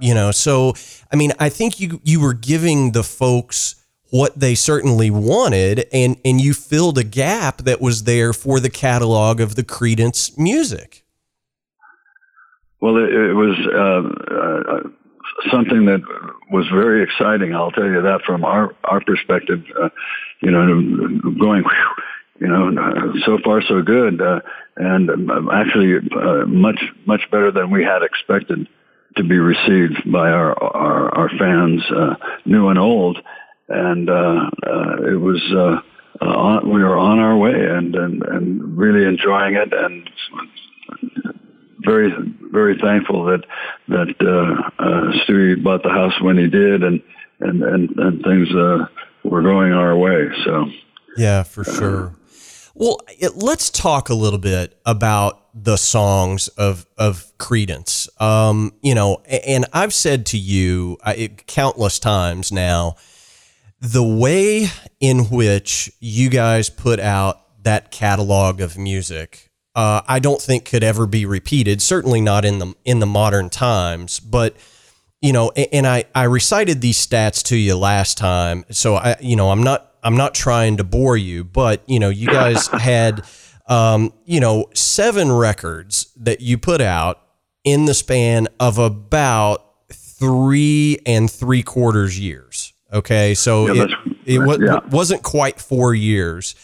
You 0.00 0.14
know, 0.14 0.30
so 0.30 0.74
I 1.12 1.16
mean, 1.16 1.32
I 1.38 1.48
think 1.48 1.80
you 1.80 2.00
you 2.04 2.20
were 2.20 2.34
giving 2.34 2.92
the 2.92 3.02
folks 3.02 3.74
what 4.10 4.38
they 4.38 4.54
certainly 4.54 5.10
wanted 5.10 5.86
and 5.92 6.16
and 6.24 6.40
you 6.40 6.54
filled 6.54 6.98
a 6.98 7.04
gap 7.04 7.58
that 7.58 7.80
was 7.80 8.04
there 8.04 8.32
for 8.32 8.60
the 8.60 8.70
catalog 8.70 9.40
of 9.40 9.54
the 9.54 9.64
Creedence 9.64 10.38
music. 10.38 11.04
Well, 12.80 12.96
it, 12.96 13.12
it 13.12 13.34
was 13.34 13.56
uh, 13.74 14.02
uh, 14.34 15.50
something 15.50 15.86
that 15.86 16.00
was 16.50 16.66
very 16.68 17.02
exciting. 17.02 17.54
I'll 17.54 17.72
tell 17.72 17.86
you 17.86 18.02
that 18.02 18.22
from 18.24 18.44
our 18.44 18.74
our 18.84 19.00
perspective. 19.00 19.64
Uh, 19.80 19.88
you 20.40 20.52
know, 20.52 20.66
going, 21.38 21.64
you 22.40 22.46
know, 22.46 23.14
so 23.26 23.38
far 23.44 23.60
so 23.62 23.82
good, 23.82 24.20
uh, 24.20 24.40
and 24.76 25.10
actually 25.52 25.96
uh, 25.96 26.46
much 26.46 26.80
much 27.04 27.22
better 27.32 27.50
than 27.50 27.70
we 27.70 27.82
had 27.82 28.02
expected 28.02 28.68
to 29.16 29.24
be 29.24 29.38
received 29.38 30.10
by 30.12 30.30
our 30.30 30.62
our, 30.62 31.14
our 31.16 31.28
fans, 31.30 31.82
uh, 31.90 32.14
new 32.44 32.68
and 32.68 32.78
old. 32.78 33.18
And 33.68 34.08
it 34.08 35.20
was. 35.20 35.82
On, 36.20 36.68
we 36.68 36.82
were 36.82 36.98
on 36.98 37.20
our 37.20 37.36
way 37.36 37.52
and, 37.52 37.94
and, 37.94 38.22
and 38.24 38.76
really 38.76 39.06
enjoying 39.06 39.54
it 39.54 39.72
and 39.72 40.10
very 41.84 42.12
very 42.52 42.78
thankful 42.78 43.24
that 43.24 43.44
that 43.88 44.14
uh, 44.20 44.82
uh, 44.82 45.12
Stewie 45.24 45.62
bought 45.62 45.82
the 45.82 45.90
house 45.90 46.20
when 46.20 46.36
he 46.36 46.48
did, 46.48 46.82
and 46.82 47.02
and 47.40 47.62
and, 47.62 47.90
and 47.98 48.22
things 48.22 48.48
uh, 48.54 48.86
were 49.24 49.42
going 49.42 49.72
our 49.72 49.96
way. 49.96 50.28
So 50.44 50.66
yeah, 51.16 51.42
for 51.42 51.64
sure. 51.64 52.14
Well, 52.74 53.00
it, 53.08 53.36
let's 53.36 53.70
talk 53.70 54.08
a 54.08 54.14
little 54.14 54.38
bit 54.38 54.78
about 54.86 55.44
the 55.54 55.76
songs 55.76 56.48
of 56.48 56.86
of 56.96 57.32
Creedence. 57.38 58.08
Um, 58.20 58.72
you 58.82 58.94
know, 58.94 59.22
and 59.26 59.66
I've 59.72 59.94
said 59.94 60.26
to 60.26 60.38
you 60.38 60.98
it, 61.06 61.46
countless 61.46 61.98
times 61.98 62.52
now 62.52 62.96
the 63.80 64.02
way 64.02 64.66
in 65.00 65.26
which 65.26 65.92
you 66.00 66.28
guys 66.28 66.68
put 66.68 66.98
out 66.98 67.62
that 67.62 67.90
catalog 67.90 68.60
of 68.60 68.76
music 68.76 69.47
uh, 69.74 70.02
I 70.08 70.18
don't 70.18 70.40
think 70.40 70.64
could 70.64 70.82
ever 70.82 71.06
be 71.06 71.24
repeated. 71.24 71.80
Certainly 71.80 72.20
not 72.20 72.44
in 72.44 72.58
the 72.58 72.74
in 72.84 72.98
the 72.98 73.06
modern 73.06 73.50
times. 73.50 74.20
But 74.20 74.56
you 75.20 75.32
know, 75.32 75.52
and, 75.56 75.68
and 75.72 75.86
I 75.86 76.04
I 76.14 76.24
recited 76.24 76.80
these 76.80 77.04
stats 77.04 77.42
to 77.44 77.56
you 77.56 77.76
last 77.76 78.18
time, 78.18 78.64
so 78.70 78.96
I 78.96 79.16
you 79.20 79.36
know 79.36 79.50
I'm 79.50 79.62
not 79.62 79.94
I'm 80.02 80.16
not 80.16 80.34
trying 80.34 80.76
to 80.78 80.84
bore 80.84 81.16
you, 81.16 81.44
but 81.44 81.82
you 81.86 81.98
know 81.98 82.08
you 82.08 82.26
guys 82.26 82.66
had 82.72 83.24
um, 83.66 84.12
you 84.24 84.40
know 84.40 84.68
seven 84.74 85.30
records 85.30 86.12
that 86.16 86.40
you 86.40 86.58
put 86.58 86.80
out 86.80 87.22
in 87.64 87.84
the 87.84 87.94
span 87.94 88.48
of 88.58 88.78
about 88.78 89.64
three 89.92 90.98
and 91.06 91.30
three 91.30 91.62
quarters 91.62 92.18
years. 92.18 92.72
Okay, 92.92 93.34
so 93.34 93.72
yeah, 93.72 93.84
it, 93.84 93.90
it 94.24 94.38
was, 94.38 94.58
yeah. 94.60 94.80
wasn't 94.90 95.22
quite 95.22 95.60
four 95.60 95.94
years. 95.94 96.54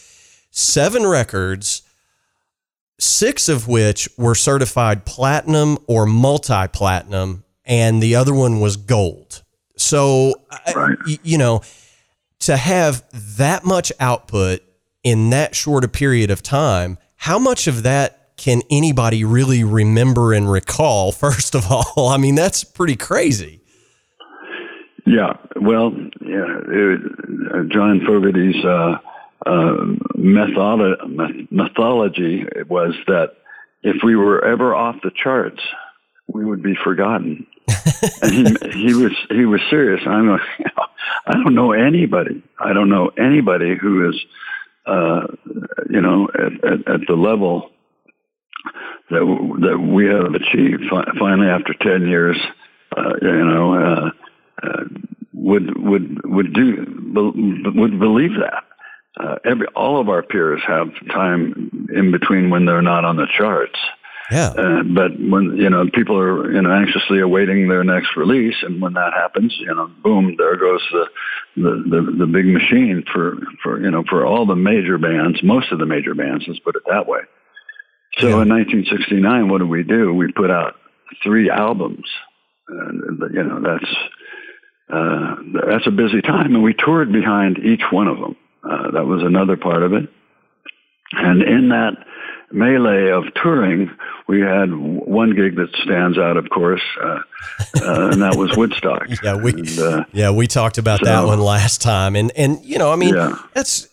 Seven 0.49 1.05
records 1.05 1.83
six 2.99 3.49
of 3.49 3.67
which 3.67 4.09
were 4.17 4.35
certified 4.35 5.05
platinum 5.05 5.77
or 5.87 6.05
multi 6.05 6.67
platinum, 6.67 7.43
and 7.65 8.01
the 8.01 8.15
other 8.15 8.33
one 8.33 8.59
was 8.59 8.77
gold. 8.77 9.43
So, 9.77 10.33
right. 10.75 10.97
you 11.23 11.37
know, 11.37 11.61
to 12.39 12.57
have 12.57 13.03
that 13.37 13.65
much 13.65 13.91
output 13.99 14.61
in 15.03 15.29
that 15.31 15.55
short 15.55 15.83
a 15.83 15.87
period 15.87 16.31
of 16.31 16.41
time, 16.41 16.97
how 17.15 17.39
much 17.39 17.67
of 17.67 17.83
that 17.83 18.35
can 18.37 18.61
anybody 18.69 19.23
really 19.23 19.63
remember 19.63 20.33
and 20.33 20.51
recall? 20.51 21.11
First 21.11 21.55
of 21.55 21.71
all, 21.71 22.09
I 22.09 22.17
mean, 22.17 22.35
that's 22.35 22.63
pretty 22.63 22.95
crazy. 22.95 23.61
Yeah, 25.05 25.33
well, 25.55 25.93
yeah, 26.21 26.61
it, 26.67 26.99
uh, 27.53 27.63
John 27.71 28.01
Fogerty's 28.07 28.65
uh, 28.65 28.97
uh, 29.45 29.75
methodology, 30.15 31.47
methodology 31.51 32.45
was 32.67 32.93
that 33.07 33.35
if 33.83 33.97
we 34.03 34.15
were 34.15 34.43
ever 34.43 34.73
off 34.73 34.95
the 35.03 35.11
charts, 35.11 35.61
we 36.27 36.43
would 36.43 36.63
be 36.63 36.75
forgotten. 36.83 37.45
and 38.21 38.57
he, 38.73 38.87
he 38.87 38.93
was 38.93 39.11
he 39.29 39.45
was 39.45 39.61
serious. 39.69 40.01
I'm 40.05 40.29
like, 40.29 40.41
I 41.27 41.33
don't 41.33 41.55
know 41.55 41.71
anybody. 41.71 42.43
I 42.59 42.73
don't 42.73 42.89
know 42.89 43.11
anybody 43.17 43.75
who 43.75 44.09
is, 44.09 44.25
uh, 44.85 45.27
you 45.89 46.01
know, 46.01 46.27
at, 46.33 46.63
at, 46.63 46.87
at 46.87 47.07
the 47.07 47.15
level 47.15 47.71
that 49.09 49.57
that 49.61 49.79
we 49.79 50.05
have 50.07 50.33
achieved. 50.33 50.83
Finally, 51.19 51.47
after 51.47 51.73
ten 51.73 52.07
years, 52.07 52.37
uh, 52.95 53.13
you 53.21 53.45
know, 53.45 53.73
uh, 53.73 54.09
uh, 54.63 54.83
would 55.33 55.77
would 55.77 56.21
would 56.23 56.53
do 56.53 56.85
would 57.13 57.99
believe 57.99 58.33
that 58.39 58.63
uh, 59.19 59.35
every 59.45 59.67
all 59.75 59.99
of 59.99 60.09
our 60.09 60.23
peers 60.23 60.61
have 60.67 60.89
time 61.07 61.89
in 61.93 62.11
between 62.11 62.49
when 62.49 62.65
they're 62.65 62.81
not 62.81 63.05
on 63.05 63.17
the 63.17 63.27
charts. 63.37 63.79
Yeah. 64.31 64.47
Uh, 64.57 64.83
but 64.83 65.11
when 65.19 65.57
you 65.57 65.69
know 65.69 65.85
people 65.93 66.17
are 66.17 66.51
you 66.51 66.61
know 66.61 66.71
anxiously 66.71 67.19
awaiting 67.19 67.67
their 67.67 67.83
next 67.83 68.17
release, 68.17 68.55
and 68.63 68.81
when 68.81 68.93
that 68.93 69.13
happens, 69.13 69.55
you 69.59 69.73
know, 69.73 69.87
boom, 70.03 70.35
there 70.37 70.57
goes 70.57 70.81
the 70.91 71.05
the 71.55 71.83
the, 71.89 72.17
the 72.19 72.25
big 72.25 72.45
machine 72.45 73.03
for 73.11 73.37
for 73.61 73.79
you 73.79 73.91
know 73.91 74.03
for 74.09 74.25
all 74.25 74.45
the 74.45 74.55
major 74.55 74.97
bands, 74.97 75.41
most 75.43 75.71
of 75.71 75.79
the 75.79 75.85
major 75.85 76.15
bands. 76.15 76.45
Let's 76.47 76.59
put 76.59 76.75
it 76.75 76.83
that 76.89 77.07
way. 77.07 77.21
So 78.17 78.27
yeah. 78.27 78.41
in 78.43 78.49
1969, 78.49 79.49
what 79.49 79.57
did 79.59 79.69
we 79.69 79.83
do? 79.83 80.13
We 80.13 80.31
put 80.31 80.49
out 80.49 80.75
three 81.21 81.49
albums. 81.49 82.07
And, 82.67 83.21
you 83.33 83.43
know, 83.43 83.61
that's 83.61 83.91
uh, 84.89 85.35
that's 85.67 85.87
a 85.87 85.91
busy 85.91 86.21
time, 86.21 86.53
and 86.53 86.63
we 86.63 86.73
toured 86.73 87.11
behind 87.11 87.57
each 87.57 87.81
one 87.91 88.07
of 88.07 88.17
them. 88.19 88.35
Uh, 88.69 88.91
that 88.91 89.05
was 89.05 89.21
another 89.23 89.55
part 89.57 89.83
of 89.83 89.93
it. 89.93 90.09
And 91.11 91.43
in 91.43 91.69
that 91.69 91.93
melee 92.51 93.11
of 93.11 93.25
touring, 93.41 93.91
we 94.27 94.41
had 94.41 94.73
one 94.73 95.35
gig 95.35 95.55
that 95.55 95.69
stands 95.83 96.17
out, 96.17 96.37
of 96.37 96.49
course, 96.49 96.81
uh, 97.01 97.19
uh, 97.81 98.09
and 98.11 98.21
that 98.21 98.35
was 98.35 98.55
Woodstock. 98.57 99.07
yeah, 99.23 99.35
we 99.35 99.51
and, 99.51 99.79
uh, 99.79 100.05
yeah 100.13 100.31
we 100.31 100.47
talked 100.47 100.77
about 100.77 100.99
so, 100.99 101.05
that 101.05 101.25
one 101.25 101.39
last 101.39 101.81
time, 101.81 102.15
and 102.15 102.31
and 102.35 102.63
you 102.63 102.79
know, 102.79 102.91
I 102.91 102.95
mean, 102.95 103.13
yeah. 103.13 103.37
that's 103.53 103.87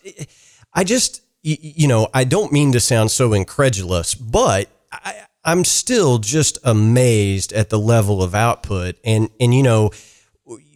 I 0.73 0.83
just 0.83 1.21
you 1.43 1.87
know 1.87 2.07
I 2.13 2.23
don't 2.23 2.51
mean 2.51 2.71
to 2.71 2.79
sound 2.79 3.11
so 3.11 3.33
incredulous, 3.33 4.15
but 4.15 4.69
I, 4.91 5.25
I'm 5.45 5.63
still 5.65 6.17
just 6.17 6.57
amazed 6.63 7.53
at 7.53 7.69
the 7.69 7.79
level 7.79 8.23
of 8.23 8.33
output, 8.33 8.95
and 9.03 9.29
and 9.39 9.53
you 9.53 9.61
know 9.61 9.91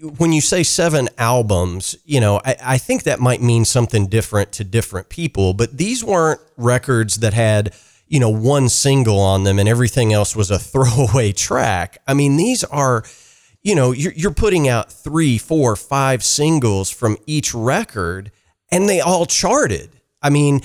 when 0.01 0.31
you 0.31 0.41
say 0.41 0.63
seven 0.63 1.09
albums, 1.17 1.95
you 2.05 2.19
know, 2.19 2.39
I, 2.43 2.55
I, 2.63 2.77
think 2.77 3.03
that 3.03 3.19
might 3.19 3.41
mean 3.41 3.65
something 3.65 4.07
different 4.07 4.51
to 4.53 4.63
different 4.63 5.09
people, 5.09 5.53
but 5.53 5.77
these 5.77 6.03
weren't 6.03 6.41
records 6.55 7.17
that 7.17 7.33
had, 7.33 7.73
you 8.07 8.19
know, 8.19 8.29
one 8.29 8.69
single 8.69 9.19
on 9.19 9.43
them 9.43 9.59
and 9.59 9.67
everything 9.67 10.13
else 10.13 10.35
was 10.35 10.51
a 10.51 10.59
throwaway 10.59 11.31
track. 11.31 11.97
I 12.07 12.13
mean, 12.13 12.37
these 12.37 12.63
are, 12.65 13.03
you 13.63 13.75
know, 13.75 13.91
you're, 13.91 14.13
you're 14.13 14.33
putting 14.33 14.67
out 14.67 14.91
three, 14.91 15.37
four, 15.37 15.75
five 15.75 16.23
singles 16.23 16.89
from 16.89 17.17
each 17.25 17.53
record 17.53 18.31
and 18.71 18.87
they 18.87 19.01
all 19.01 19.25
charted. 19.25 19.89
I 20.21 20.29
mean, 20.29 20.61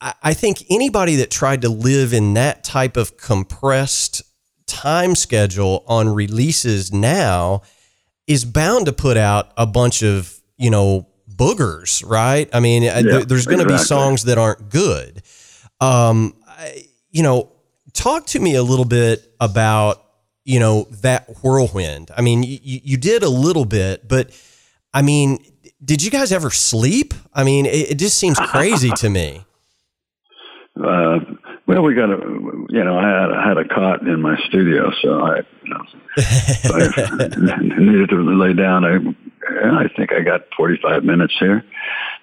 I, 0.00 0.14
I 0.22 0.34
think 0.34 0.64
anybody 0.70 1.16
that 1.16 1.30
tried 1.30 1.62
to 1.62 1.68
live 1.68 2.12
in 2.12 2.34
that 2.34 2.62
type 2.62 2.96
of 2.96 3.16
compressed 3.16 4.22
time 4.66 5.14
schedule 5.14 5.84
on 5.86 6.08
releases 6.08 6.92
now 6.92 7.62
is 8.26 8.44
bound 8.44 8.86
to 8.86 8.92
put 8.92 9.16
out 9.16 9.52
a 9.56 9.66
bunch 9.66 10.02
of, 10.02 10.40
you 10.56 10.70
know, 10.70 11.06
boogers, 11.28 12.06
right? 12.08 12.48
I 12.52 12.60
mean, 12.60 12.82
yeah, 12.82 13.02
there, 13.02 13.24
there's 13.24 13.46
going 13.46 13.58
to 13.58 13.64
exactly. 13.64 13.84
be 13.84 13.84
songs 13.84 14.24
that 14.24 14.38
aren't 14.38 14.70
good. 14.70 15.22
Um, 15.80 16.34
I, 16.46 16.86
you 17.10 17.22
know, 17.22 17.52
talk 17.92 18.26
to 18.26 18.40
me 18.40 18.54
a 18.54 18.62
little 18.62 18.84
bit 18.84 19.32
about 19.40 20.06
you 20.46 20.60
know, 20.60 20.84
that 21.02 21.28
whirlwind? 21.42 22.10
I 22.16 22.22
mean, 22.22 22.44
you, 22.44 22.58
you 22.62 22.96
did 22.96 23.24
a 23.24 23.28
little 23.28 23.64
bit, 23.64 24.08
but 24.08 24.30
I 24.94 25.02
mean, 25.02 25.44
did 25.84 26.02
you 26.02 26.10
guys 26.10 26.30
ever 26.32 26.50
sleep? 26.50 27.12
I 27.34 27.42
mean, 27.42 27.66
it, 27.66 27.90
it 27.90 27.98
just 27.98 28.16
seems 28.16 28.38
crazy 28.38 28.90
to 28.96 29.10
me. 29.10 29.42
Uh, 30.76 31.20
well, 31.66 31.82
we 31.82 31.94
got 31.94 32.10
a, 32.10 32.16
you 32.68 32.84
know, 32.84 32.96
I 32.96 33.08
had, 33.08 33.32
I 33.32 33.48
had 33.48 33.58
a 33.58 33.66
cot 33.66 34.02
in 34.02 34.22
my 34.22 34.36
studio, 34.46 34.92
so 35.02 35.20
I, 35.20 35.38
you 35.64 35.70
know, 35.70 35.84
I 36.16 37.58
needed 37.78 38.10
to 38.10 38.16
lay 38.16 38.52
down. 38.52 38.84
I, 38.84 38.96
I 39.82 39.88
think 39.96 40.12
I 40.12 40.20
got 40.20 40.42
45 40.56 41.02
minutes 41.04 41.34
here. 41.40 41.64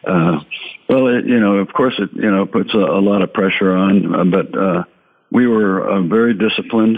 Uh, 0.07 0.39
well, 0.87 1.07
it, 1.07 1.25
you 1.25 1.39
know, 1.39 1.55
of 1.55 1.73
course, 1.73 1.93
it, 1.99 2.09
you 2.13 2.31
know, 2.31 2.45
puts 2.45 2.73
a, 2.73 2.77
a 2.77 3.01
lot 3.01 3.21
of 3.21 3.33
pressure 3.33 3.75
on, 3.75 4.15
uh, 4.15 4.23
but, 4.23 4.57
uh, 4.57 4.83
we 5.31 5.47
were 5.47 5.89
uh, 5.89 6.01
very 6.03 6.33
disciplined, 6.35 6.97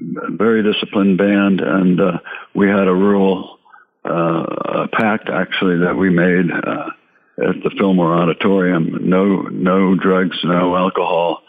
very 0.00 0.62
disciplined 0.62 1.18
band, 1.18 1.60
and, 1.60 2.00
uh, 2.00 2.18
we 2.54 2.68
had 2.68 2.88
a 2.88 2.94
rule, 2.94 3.58
uh, 4.04 4.44
a 4.84 4.88
pact 4.88 5.28
actually 5.28 5.78
that 5.78 5.96
we 5.96 6.10
made, 6.10 6.50
uh, 6.50 6.90
at 7.38 7.62
the 7.62 7.70
Fillmore 7.78 8.14
Auditorium. 8.14 9.08
No, 9.08 9.42
no 9.42 9.94
drugs, 9.94 10.36
no 10.44 10.76
alcohol 10.76 11.42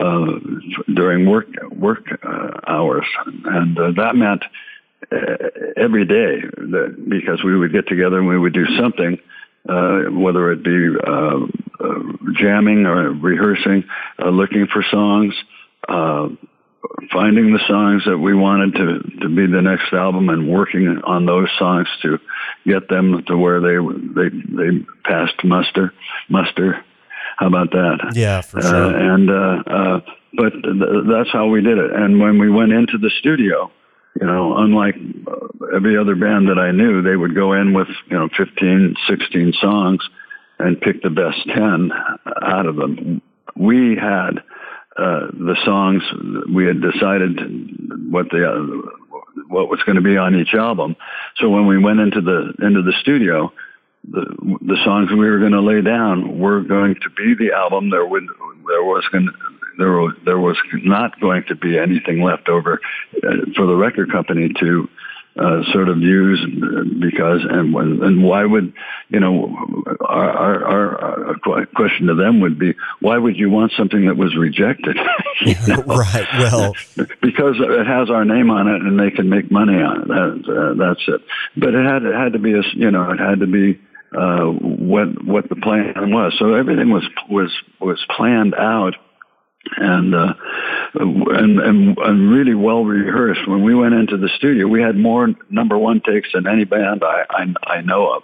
uh, 0.00 0.26
during 0.92 1.28
work 1.28 1.46
work 1.70 2.04
uh, 2.22 2.60
hours, 2.66 3.06
and 3.26 3.78
uh, 3.78 3.92
that 3.96 4.16
meant 4.16 4.42
uh, 5.12 5.16
every 5.76 6.04
day 6.04 6.40
that 6.40 7.06
because 7.08 7.42
we 7.44 7.56
would 7.56 7.72
get 7.72 7.86
together 7.86 8.18
and 8.18 8.28
we 8.28 8.38
would 8.38 8.54
do 8.54 8.66
something. 8.78 9.18
Uh, 9.66 10.10
whether 10.10 10.52
it 10.52 10.62
be 10.62 10.94
uh, 11.06 11.40
jamming 12.34 12.84
or 12.84 13.12
rehearsing, 13.12 13.82
looking 14.18 14.66
for 14.66 14.82
songs, 14.90 15.34
finding 17.10 17.50
the 17.52 17.60
songs 17.66 18.02
that 18.04 18.18
we 18.18 18.34
wanted 18.34 18.74
to, 18.74 19.20
to 19.20 19.28
be 19.28 19.46
the 19.46 19.62
next 19.62 19.90
album 19.94 20.28
and 20.28 20.52
working 20.52 21.00
on 21.04 21.24
those 21.24 21.48
songs 21.58 21.88
to 22.02 22.18
get 22.66 22.88
them 22.88 23.22
to 23.26 23.36
where 23.36 23.60
they 23.60 23.76
they 24.14 24.28
they 24.30 24.84
passed 25.04 25.44
muster 25.44 25.92
muster. 26.28 26.84
How 27.36 27.48
about 27.48 27.70
that? 27.72 28.12
Yeah, 28.14 28.42
for 28.42 28.62
sure. 28.62 28.74
Uh, 28.74 29.14
and 29.14 29.30
uh, 29.30 29.62
uh, 29.66 30.00
but 30.34 30.50
th- 30.50 31.04
that's 31.10 31.30
how 31.32 31.46
we 31.46 31.62
did 31.62 31.78
it. 31.78 31.92
And 31.92 32.20
when 32.20 32.38
we 32.38 32.50
went 32.50 32.72
into 32.72 32.98
the 32.98 33.10
studio, 33.18 33.70
you 34.20 34.26
know, 34.26 34.56
unlike 34.56 34.94
uh, 35.26 35.76
every 35.76 35.98
other 35.98 36.14
band 36.14 36.48
that 36.48 36.58
I 36.58 36.70
knew, 36.70 37.02
they 37.02 37.16
would 37.16 37.34
go 37.34 37.52
in 37.52 37.74
with 37.74 37.88
you 38.10 38.16
know 38.16 38.28
15, 38.36 38.94
16 39.08 39.52
songs 39.60 40.00
and 40.58 40.80
pick 40.80 41.02
the 41.02 41.10
best 41.10 41.38
10 41.52 41.90
out 42.42 42.66
of 42.66 42.76
them. 42.76 43.20
We 43.56 43.96
had 43.96 44.38
uh, 44.96 45.26
the 45.32 45.56
songs 45.64 46.02
we 46.54 46.66
had 46.66 46.80
decided 46.80 47.40
what 48.10 48.30
the 48.30 48.46
uh, 48.46 48.90
what 49.48 49.68
was 49.68 49.82
going 49.84 49.96
to 49.96 50.02
be 50.02 50.16
on 50.16 50.34
each 50.34 50.54
album. 50.54 50.96
So 51.36 51.48
when 51.48 51.66
we 51.66 51.78
went 51.78 52.00
into 52.00 52.20
the 52.20 52.54
into 52.64 52.82
the 52.82 52.94
studio, 53.00 53.52
the 54.10 54.24
the 54.60 54.76
songs 54.84 55.10
we 55.10 55.28
were 55.28 55.38
going 55.38 55.52
to 55.52 55.60
lay 55.60 55.80
down 55.80 56.38
were 56.38 56.60
going 56.62 56.94
to 56.94 57.10
be 57.10 57.34
the 57.34 57.54
album. 57.54 57.90
There 57.90 58.06
would 58.06 58.26
there 58.66 58.84
was 58.84 59.04
going 59.10 59.26
to, 59.26 59.32
there 59.78 59.92
was 59.92 60.14
there 60.24 60.38
was 60.38 60.56
not 60.72 61.20
going 61.20 61.44
to 61.48 61.54
be 61.54 61.78
anything 61.78 62.22
left 62.22 62.48
over 62.48 62.80
uh, 63.16 63.36
for 63.56 63.66
the 63.66 63.76
record 63.76 64.10
company 64.10 64.52
to 64.60 64.88
uh, 65.36 65.62
sort 65.72 65.88
of 65.88 65.96
views 65.98 66.44
because 67.00 67.40
and 67.42 67.74
and 67.74 68.22
why 68.22 68.44
would 68.44 68.72
you 69.08 69.18
know 69.18 69.84
our, 70.00 70.64
our, 70.64 71.04
our 71.04 71.66
question 71.74 72.06
to 72.06 72.14
them 72.14 72.40
would 72.40 72.56
be 72.58 72.74
why 73.00 73.18
would 73.18 73.36
you 73.36 73.50
want 73.50 73.72
something 73.76 74.06
that 74.06 74.16
was 74.16 74.36
rejected? 74.36 74.96
Right 75.86 76.26
well. 76.38 76.74
Because 77.20 77.56
it 77.58 77.86
has 77.86 78.10
our 78.10 78.24
name 78.24 78.50
on 78.50 78.68
it 78.68 78.82
and 78.82 78.98
they 78.98 79.10
can 79.10 79.28
make 79.28 79.50
money 79.50 79.74
on 79.74 80.02
it. 80.02 80.08
That, 80.08 80.54
uh, 80.54 80.74
that's 80.74 81.00
it. 81.08 81.20
But 81.56 81.74
it 81.74 81.84
had 81.84 82.04
it 82.04 82.14
had 82.14 82.32
to 82.34 82.38
be 82.38 82.52
a 82.52 82.62
you 82.74 82.90
know 82.90 83.10
it 83.10 83.18
had 83.18 83.40
to 83.40 83.46
be 83.46 83.80
uh, 84.16 84.46
what 84.46 85.24
what 85.24 85.48
the 85.48 85.56
plan 85.56 86.12
was. 86.12 86.36
So 86.38 86.54
everything 86.54 86.90
was 86.90 87.04
was 87.28 87.50
was 87.80 88.04
planned 88.16 88.54
out 88.54 88.94
and, 89.76 90.14
uh, 90.14 90.34
and 90.94 91.58
and 91.60 91.98
and 91.98 92.30
really 92.30 92.54
well 92.54 92.84
rehearsed. 92.84 93.48
When 93.48 93.62
we 93.62 93.74
went 93.74 93.94
into 93.94 94.16
the 94.16 94.28
studio, 94.36 94.66
we 94.66 94.82
had 94.82 94.96
more 94.96 95.28
number 95.50 95.78
one 95.78 96.00
takes 96.00 96.32
than 96.32 96.46
any 96.46 96.64
band 96.64 97.02
I 97.02 97.24
I, 97.30 97.54
I 97.76 97.80
know 97.80 98.12
of. 98.12 98.22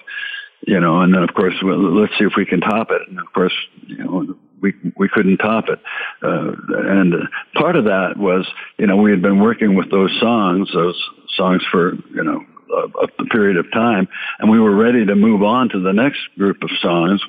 You 0.67 0.79
know, 0.79 1.01
and 1.01 1.15
then 1.15 1.23
of 1.23 1.35
course, 1.35 1.55
well, 1.63 1.79
let's 1.79 2.13
see 2.19 2.25
if 2.25 2.35
we 2.37 2.45
can 2.45 2.61
top 2.61 2.91
it. 2.91 3.03
And 3.09 3.19
of 3.19 3.33
course, 3.33 3.55
you 3.87 3.97
know, 3.97 4.37
we 4.61 4.75
we 4.97 5.09
couldn't 5.09 5.39
top 5.39 5.69
it. 5.69 5.81
Uh, 6.23 6.53
and 6.69 7.15
part 7.55 7.77
of 7.77 7.87
that 7.87 8.17
was, 8.17 8.47
you 8.79 8.87
know, 8.87 8.97
we 8.97 9.11
had 9.11 9.23
been 9.23 9.41
working 9.41 9.75
with 9.75 9.91
those 9.91 10.15
songs, 10.21 10.71
those 10.73 11.03
songs 11.37 11.63
for 11.71 11.95
you 12.15 12.23
know 12.23 12.45
a, 12.73 13.23
a 13.23 13.27
period 13.27 13.57
of 13.57 13.71
time, 13.73 14.09
and 14.39 14.51
we 14.51 14.61
were 14.61 14.75
ready 14.75 15.07
to 15.07 15.15
move 15.15 15.43
on 15.43 15.69
to 15.71 15.81
the 15.81 15.93
next 15.93 16.21
group 16.37 16.63
of 16.63 16.71
songs 16.83 17.21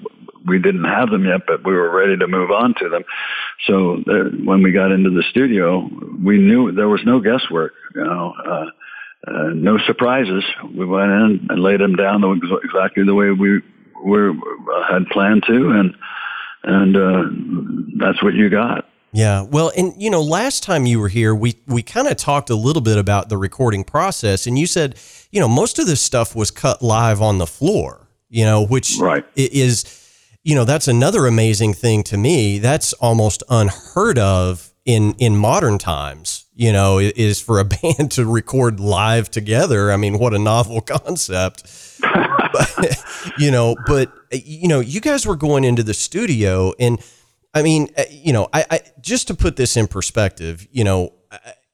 we 0.45 0.59
didn't 0.59 0.85
have 0.85 1.09
them 1.09 1.25
yet, 1.25 1.41
but 1.47 1.65
we 1.65 1.73
were 1.73 1.89
ready 1.89 2.17
to 2.17 2.27
move 2.27 2.51
on 2.51 2.73
to 2.79 2.89
them. 2.89 3.03
So 3.67 4.03
uh, 4.07 4.29
when 4.43 4.63
we 4.63 4.71
got 4.71 4.91
into 4.91 5.09
the 5.09 5.23
studio, 5.29 5.89
we 6.23 6.37
knew 6.37 6.71
there 6.71 6.89
was 6.89 7.01
no 7.05 7.19
guesswork, 7.19 7.73
you 7.95 8.03
know, 8.03 8.33
uh, 8.45 8.65
uh, 9.27 9.49
no 9.53 9.77
surprises. 9.77 10.43
We 10.75 10.85
went 10.85 11.11
in 11.11 11.47
and 11.49 11.61
laid 11.61 11.79
them 11.79 11.95
down 11.95 12.21
the, 12.21 12.59
exactly 12.63 13.03
the 13.03 13.13
way 13.13 13.31
we 13.31 13.61
were 14.03 14.33
had 14.89 15.05
planned 15.07 15.43
to, 15.47 15.69
and 15.71 15.95
and 16.63 16.97
uh, 16.97 18.03
that's 18.03 18.23
what 18.23 18.33
you 18.33 18.49
got. 18.49 18.87
Yeah. 19.13 19.41
Well, 19.41 19.71
and 19.77 19.93
you 20.01 20.09
know, 20.09 20.21
last 20.21 20.63
time 20.63 20.85
you 20.85 20.99
were 20.99 21.09
here, 21.09 21.35
we 21.35 21.57
we 21.67 21.83
kind 21.83 22.07
of 22.07 22.17
talked 22.17 22.49
a 22.49 22.55
little 22.55 22.81
bit 22.81 22.97
about 22.97 23.29
the 23.29 23.37
recording 23.37 23.83
process, 23.83 24.47
and 24.47 24.57
you 24.57 24.65
said, 24.65 24.97
you 25.31 25.39
know, 25.39 25.47
most 25.47 25.79
of 25.79 25.85
this 25.85 26.01
stuff 26.01 26.35
was 26.35 26.49
cut 26.49 26.81
live 26.81 27.21
on 27.21 27.37
the 27.37 27.47
floor. 27.47 28.07
You 28.29 28.45
know, 28.45 28.65
which 28.65 28.97
right. 28.97 29.25
is 29.35 29.83
you 30.43 30.55
know, 30.55 30.65
that's 30.65 30.87
another 30.87 31.27
amazing 31.27 31.73
thing 31.73 32.03
to 32.03 32.17
me. 32.17 32.57
That's 32.57 32.93
almost 32.93 33.43
unheard 33.49 34.17
of 34.17 34.73
in 34.85 35.13
in 35.13 35.37
modern 35.37 35.77
times. 35.77 36.45
You 36.53 36.73
know, 36.73 36.99
is 36.99 37.41
for 37.41 37.59
a 37.59 37.65
band 37.81 38.11
to 38.11 38.25
record 38.25 38.79
live 38.79 39.29
together. 39.29 39.91
I 39.91 39.97
mean, 39.97 40.17
what 40.17 40.33
a 40.33 40.39
novel 40.39 40.81
concept. 40.81 41.63
but, 42.01 43.31
you 43.37 43.51
know, 43.51 43.75
but 43.85 44.11
you 44.31 44.67
know, 44.67 44.79
you 44.79 44.99
guys 44.99 45.25
were 45.25 45.35
going 45.35 45.63
into 45.63 45.83
the 45.83 45.93
studio, 45.93 46.73
and 46.79 46.99
I 47.53 47.61
mean, 47.61 47.89
uh, 47.97 48.03
you 48.09 48.33
know, 48.33 48.47
I, 48.53 48.65
I 48.69 48.79
just 48.99 49.27
to 49.27 49.35
put 49.35 49.55
this 49.55 49.77
in 49.77 49.87
perspective, 49.87 50.67
you 50.71 50.83
know. 50.83 51.13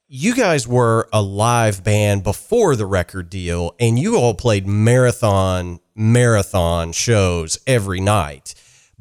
You 0.10 0.36
guys 0.36 0.66
were 0.66 1.10
a 1.12 1.22
live 1.22 1.84
band 1.84 2.24
before 2.24 2.78
the 2.78 2.86
record 2.86 3.30
deal, 3.30 3.76
and 3.78 4.00
you 4.00 4.16
all 4.16 4.34
played 4.34 4.66
marathon 4.66 5.82
marathon 5.98 6.92
shows 6.92 7.60
every 7.66 8.00
night 8.00 8.54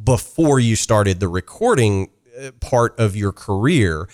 before 0.03 0.59
you 0.59 0.75
started 0.75 1.21
the 1.21 1.29
recording 1.29 2.09
uh, 2.41 2.51
part 2.61 2.99
of 2.99 3.15
your 3.15 3.33
career. 3.33 4.09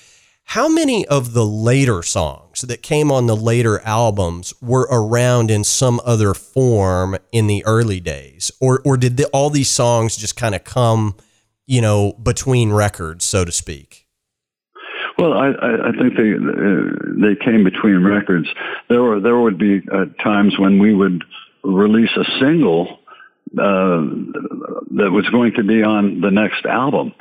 How 0.45 0.68
many 0.68 1.07
of 1.07 1.33
the 1.33 1.47
later 1.47 2.03
songs 2.03 2.62
that 2.62 2.83
came 2.83 3.11
on 3.11 3.27
the 3.27 3.37
later 3.37 3.81
albums 3.81 4.53
were 4.61 4.88
around 4.90 5.51
in 5.51 5.64
some 5.64 6.01
other 6.05 6.35
form 6.35 7.16
in 7.31 7.47
the 7.47 7.64
early 7.64 8.01
days, 8.01 8.51
or 8.61 8.83
or 8.85 8.97
did 8.97 9.16
the, 9.16 9.27
all 9.29 9.49
these 9.51 9.71
songs 9.71 10.16
just 10.16 10.37
kind 10.37 10.55
of 10.55 10.64
come, 10.64 11.14
you 11.66 11.81
know, 11.81 12.12
between 12.14 12.73
records, 12.73 13.25
so 13.25 13.45
to 13.45 13.53
speak? 13.53 14.07
Well, 15.16 15.35
I, 15.35 15.51
I 15.51 15.92
think 15.92 16.16
they 16.16 16.35
uh, 16.35 16.90
they 17.16 17.37
came 17.37 17.64
between 17.64 18.03
records. 18.03 18.49
There 18.88 19.03
were 19.03 19.21
there 19.21 19.38
would 19.38 19.59
be 19.59 19.81
uh, 19.92 20.07
times 20.23 20.59
when 20.59 20.79
we 20.79 20.92
would 20.95 21.25
release 21.62 22.11
a 22.16 22.25
single 22.40 22.98
uh, 23.59 24.03
that 24.92 25.11
was 25.12 25.29
going 25.31 25.55
to 25.55 25.62
be 25.62 25.83
on 25.83 26.20
the 26.20 26.31
next 26.31 26.64
album. 26.64 27.12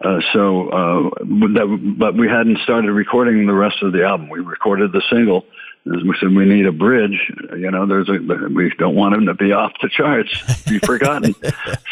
Uh, 0.00 0.20
so, 0.32 0.68
uh, 0.68 1.10
that, 1.20 1.94
but 1.98 2.14
we 2.14 2.28
hadn't 2.28 2.58
started 2.58 2.92
recording 2.92 3.46
the 3.46 3.54
rest 3.54 3.82
of 3.82 3.92
the 3.92 4.04
album. 4.04 4.28
We 4.28 4.40
recorded 4.40 4.92
the 4.92 5.02
single. 5.10 5.44
As 5.86 6.02
we 6.02 6.14
said, 6.20 6.34
we 6.34 6.44
need 6.44 6.66
a 6.66 6.72
bridge. 6.72 7.32
You 7.56 7.70
know, 7.70 7.86
there's 7.86 8.08
a, 8.08 8.18
we 8.48 8.70
don't 8.78 8.94
want 8.94 9.14
him 9.14 9.26
to 9.26 9.34
be 9.34 9.52
off 9.52 9.72
the 9.80 9.88
charts, 9.88 10.30
be 10.64 10.78
forgotten. 10.82 11.34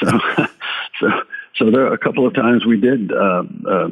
so, 0.01 0.21
so, 1.01 1.09
so 1.57 1.71
there 1.71 1.87
are 1.87 1.95
a 1.95 1.99
couple 1.99 2.27
of 2.27 2.35
times 2.35 2.65
we 2.65 2.79
did, 2.79 3.11
uh, 3.11 3.43
uh, 3.69 3.89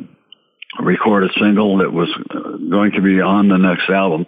record 0.80 1.24
a 1.24 1.32
single 1.38 1.78
that 1.78 1.92
was 1.92 2.08
uh, 2.30 2.56
going 2.70 2.92
to 2.92 3.00
be 3.00 3.20
on 3.20 3.48
the 3.48 3.56
next 3.56 3.88
album, 3.88 4.26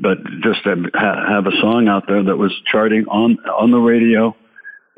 but 0.00 0.18
just 0.42 0.64
to 0.64 0.90
have 0.94 1.46
a 1.46 1.60
song 1.60 1.88
out 1.88 2.04
there 2.06 2.22
that 2.24 2.36
was 2.36 2.52
charting 2.70 3.06
on, 3.08 3.38
on 3.48 3.70
the 3.70 3.78
radio 3.78 4.34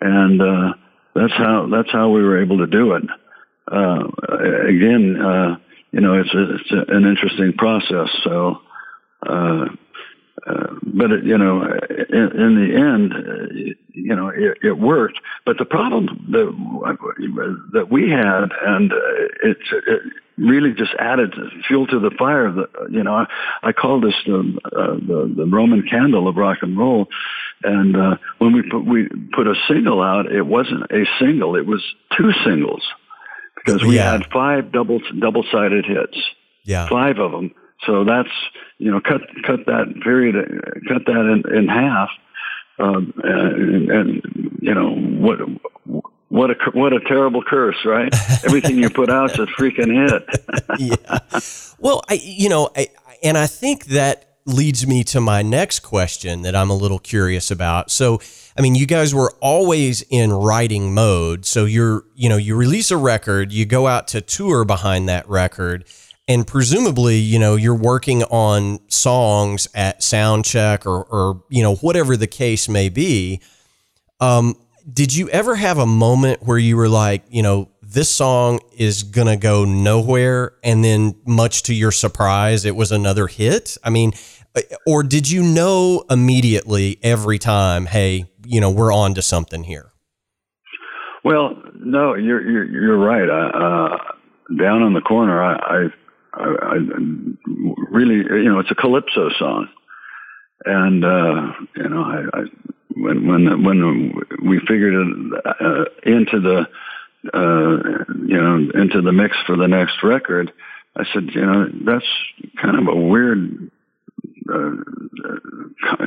and 0.00 0.40
uh, 0.40 0.72
that's 1.14 1.32
how 1.34 1.68
that's 1.70 1.90
how 1.92 2.10
we 2.10 2.22
were 2.22 2.42
able 2.42 2.58
to 2.58 2.66
do 2.66 2.94
it. 2.94 3.02
Uh, 3.70 4.08
again, 4.66 5.16
uh, 5.20 5.56
you 5.92 6.00
know, 6.00 6.20
it's 6.20 6.34
a, 6.34 6.54
it's 6.54 6.72
a, 6.72 6.96
an 6.96 7.04
interesting 7.04 7.52
process. 7.56 8.08
So, 8.24 8.60
uh, 10.46 10.74
but 10.82 11.10
it, 11.10 11.24
you 11.24 11.36
know, 11.36 11.62
in, 11.62 12.40
in 12.40 12.54
the 12.56 12.76
end, 12.76 13.12
uh, 13.12 13.74
you 13.92 14.14
know, 14.14 14.28
it, 14.28 14.58
it, 14.62 14.78
worked. 14.78 15.18
But 15.44 15.58
the 15.58 15.64
problem 15.64 16.06
that 16.30 17.56
that 17.72 17.90
we 17.90 18.10
had, 18.10 18.50
and 18.66 18.92
uh, 18.92 18.96
it's 19.42 19.72
it 19.72 20.02
really 20.38 20.72
just 20.72 20.92
added 20.98 21.34
fuel 21.66 21.86
to 21.88 22.00
the 22.00 22.10
fire. 22.18 22.50
That 22.50 22.68
you 22.90 23.02
know, 23.02 23.14
I, 23.14 23.26
I 23.62 23.72
call 23.72 24.00
this 24.00 24.14
the, 24.26 24.58
uh, 24.64 24.94
the 24.94 25.34
the 25.36 25.46
Roman 25.46 25.82
candle 25.88 26.28
of 26.28 26.36
rock 26.36 26.58
and 26.62 26.78
roll. 26.78 27.08
And 27.62 27.96
uh, 27.96 28.16
when 28.38 28.52
we 28.52 28.62
put 28.62 28.84
we 28.84 29.08
put 29.32 29.46
a 29.46 29.54
single 29.68 30.02
out, 30.02 30.32
it 30.32 30.46
wasn't 30.46 30.90
a 30.90 31.04
single; 31.18 31.56
it 31.56 31.66
was 31.66 31.82
two 32.16 32.32
singles 32.44 32.82
because 33.56 33.82
we 33.82 33.96
yeah. 33.96 34.12
had 34.12 34.26
five 34.32 34.72
double 34.72 35.00
double 35.18 35.44
sided 35.50 35.84
hits. 35.84 36.18
Yeah, 36.64 36.88
five 36.88 37.18
of 37.18 37.32
them 37.32 37.54
so 37.86 38.04
that's 38.04 38.28
you 38.80 38.90
know 38.90 39.00
cut 39.00 39.20
cut 39.46 39.66
that 39.66 39.94
period 40.02 40.34
cut 40.88 41.04
that 41.06 41.42
in, 41.44 41.54
in 41.54 41.68
half, 41.68 42.08
um, 42.78 43.12
and, 43.22 43.90
and 43.90 44.58
you 44.60 44.74
know 44.74 44.94
what 44.94 45.38
what 46.28 46.50
a 46.50 46.54
what 46.72 46.94
a 46.94 47.00
terrible 47.00 47.44
curse, 47.44 47.76
right? 47.84 48.12
Everything 48.44 48.78
you 48.78 48.88
put 48.88 49.10
out's 49.10 49.34
a 49.34 49.46
freaking 49.46 49.92
hit. 49.92 50.26
yeah. 50.78 51.40
Well, 51.78 52.02
I 52.08 52.14
you 52.14 52.48
know, 52.48 52.70
I, 52.74 52.88
and 53.22 53.36
I 53.36 53.46
think 53.46 53.84
that 53.86 54.38
leads 54.46 54.86
me 54.86 55.04
to 55.04 55.20
my 55.20 55.42
next 55.42 55.80
question 55.80 56.40
that 56.42 56.56
I'm 56.56 56.70
a 56.70 56.74
little 56.74 56.98
curious 56.98 57.50
about. 57.50 57.90
So, 57.90 58.18
I 58.56 58.62
mean, 58.62 58.74
you 58.74 58.86
guys 58.86 59.14
were 59.14 59.34
always 59.40 60.02
in 60.08 60.32
writing 60.32 60.94
mode. 60.94 61.44
So 61.44 61.66
you're, 61.66 62.04
you 62.14 62.28
know, 62.28 62.38
you 62.38 62.56
release 62.56 62.90
a 62.90 62.96
record, 62.96 63.52
you 63.52 63.66
go 63.66 63.86
out 63.86 64.08
to 64.08 64.22
tour 64.22 64.64
behind 64.64 65.08
that 65.10 65.28
record 65.28 65.84
and 66.30 66.46
presumably 66.46 67.16
you 67.16 67.40
know 67.40 67.56
you're 67.56 67.74
working 67.74 68.22
on 68.24 68.78
songs 68.88 69.66
at 69.74 70.00
sound 70.00 70.44
check 70.44 70.86
or, 70.86 71.02
or 71.02 71.42
you 71.48 71.60
know 71.60 71.74
whatever 71.76 72.16
the 72.16 72.28
case 72.28 72.68
may 72.68 72.88
be. 72.88 73.40
Um, 74.20 74.54
did 74.90 75.14
you 75.14 75.28
ever 75.30 75.56
have 75.56 75.78
a 75.78 75.86
moment 75.86 76.44
where 76.44 76.56
you 76.56 76.76
were 76.76 76.88
like 76.88 77.24
you 77.28 77.42
know 77.42 77.68
this 77.82 78.08
song 78.08 78.60
is 78.78 79.02
gonna 79.02 79.36
go 79.36 79.64
nowhere 79.64 80.54
and 80.62 80.84
then 80.84 81.16
much 81.26 81.64
to 81.64 81.74
your 81.74 81.90
surprise 81.90 82.64
it 82.64 82.76
was 82.76 82.92
another 82.92 83.26
hit? 83.26 83.76
I 83.82 83.90
mean 83.90 84.12
uh, 84.54 84.60
or 84.86 85.02
did 85.02 85.28
you 85.28 85.42
know 85.42 86.04
immediately 86.08 87.00
every 87.02 87.40
time 87.40 87.86
hey 87.86 88.26
you 88.46 88.60
know 88.60 88.70
we're 88.70 88.94
on 88.94 89.14
to 89.14 89.22
something 89.22 89.64
here? 89.64 89.90
Well 91.24 91.60
no 91.74 92.14
you're 92.14 92.48
you're, 92.48 92.64
you're 92.64 92.98
right. 92.98 93.28
Uh, 93.28 93.96
down 94.56 94.82
on 94.82 94.94
the 94.94 95.00
corner 95.00 95.42
I, 95.42 95.54
I 95.54 95.88
I, 96.40 96.76
really, 97.90 98.16
you 98.16 98.52
know, 98.52 98.58
it's 98.60 98.70
a 98.70 98.74
calypso 98.74 99.30
song, 99.38 99.68
and 100.64 101.04
uh, 101.04 101.52
you 101.76 101.88
know, 101.88 102.02
I, 102.02 102.38
I 102.38 102.44
when 102.96 103.26
when 103.26 103.64
when 103.64 104.14
we 104.44 104.58
figured 104.60 104.94
it 104.94 105.46
uh, 105.46 105.84
into 106.04 106.40
the 106.40 106.66
uh, 107.32 108.04
you 108.26 108.42
know 108.42 108.70
into 108.74 109.02
the 109.02 109.12
mix 109.12 109.36
for 109.46 109.56
the 109.56 109.68
next 109.68 110.02
record, 110.02 110.52
I 110.96 111.04
said, 111.12 111.30
you 111.34 111.46
know, 111.46 111.68
that's 111.84 112.06
kind 112.60 112.78
of 112.78 112.88
a 112.88 112.96
weird 112.96 113.70
uh, 114.52 114.70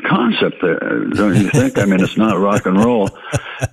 concept 0.07 0.57
there, 0.61 1.05
don't 1.13 1.35
you 1.35 1.49
think? 1.49 1.77
I 1.77 1.85
mean, 1.85 2.01
it's 2.01 2.17
not 2.17 2.37
rock 2.37 2.65
and 2.65 2.83
roll, 2.83 3.09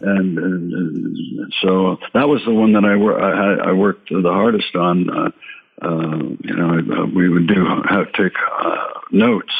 and, 0.00 0.38
and, 0.38 1.52
so 1.62 1.98
that 2.14 2.28
was 2.28 2.42
the 2.44 2.54
one 2.54 2.72
that 2.74 2.84
I, 2.84 2.96
wor- 2.96 3.20
I, 3.20 3.70
I 3.70 3.72
worked 3.72 4.10
the 4.10 4.22
hardest 4.22 4.74
on. 4.76 5.10
Uh, 5.10 5.22
uh, 5.24 5.30
you 5.82 6.56
know, 6.56 6.78
uh, 6.78 7.06
we 7.06 7.28
would 7.28 7.46
do 7.46 7.66
have 7.88 8.12
take 8.12 8.32
uh, 8.36 9.00
notes 9.10 9.52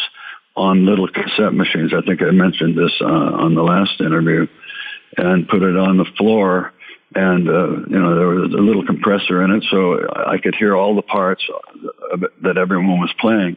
on 0.56 0.84
little 0.86 1.08
cassette 1.08 1.54
machines. 1.54 1.92
I 1.96 2.04
think 2.06 2.22
I 2.22 2.30
mentioned 2.30 2.76
this 2.76 2.92
uh, 3.00 3.04
on 3.06 3.54
the 3.54 3.62
last 3.62 4.00
interview, 4.00 4.46
and 5.16 5.48
put 5.48 5.62
it 5.62 5.76
on 5.76 5.96
the 5.96 6.06
floor. 6.16 6.72
And 7.14 7.48
uh, 7.48 7.68
you 7.88 7.98
know, 7.98 8.14
there 8.14 8.28
was 8.28 8.52
a 8.52 8.62
little 8.62 8.86
compressor 8.86 9.42
in 9.42 9.50
it, 9.50 9.64
so 9.70 9.98
I 10.14 10.38
could 10.38 10.54
hear 10.54 10.76
all 10.76 10.94
the 10.94 11.02
parts 11.02 11.42
that 12.42 12.56
everyone 12.56 13.00
was 13.00 13.12
playing. 13.18 13.56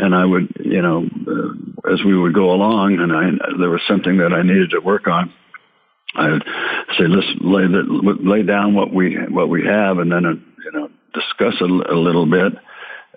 And 0.00 0.14
I 0.14 0.24
would, 0.24 0.52
you 0.64 0.80
know, 0.80 1.04
uh, 1.04 1.92
as 1.92 2.00
we 2.04 2.16
would 2.16 2.34
go 2.34 2.52
along, 2.52 2.98
and 2.98 3.12
I 3.12 3.56
there 3.58 3.70
was 3.70 3.82
something 3.88 4.18
that 4.18 4.32
I 4.32 4.42
needed 4.42 4.70
to 4.70 4.80
work 4.80 5.06
on. 5.06 5.32
I'd 6.14 6.42
say, 6.96 7.04
let's 7.06 7.28
lay 7.40 7.66
the, 7.66 8.16
lay 8.22 8.42
down 8.42 8.74
what 8.74 8.92
we 8.92 9.16
what 9.28 9.48
we 9.48 9.66
have, 9.66 9.98
and 9.98 10.10
then 10.10 10.22
you 10.64 10.72
know 10.72 10.90
discuss 11.20 11.60
a, 11.60 11.64
a 11.64 11.98
little 11.98 12.26
bit 12.26 12.52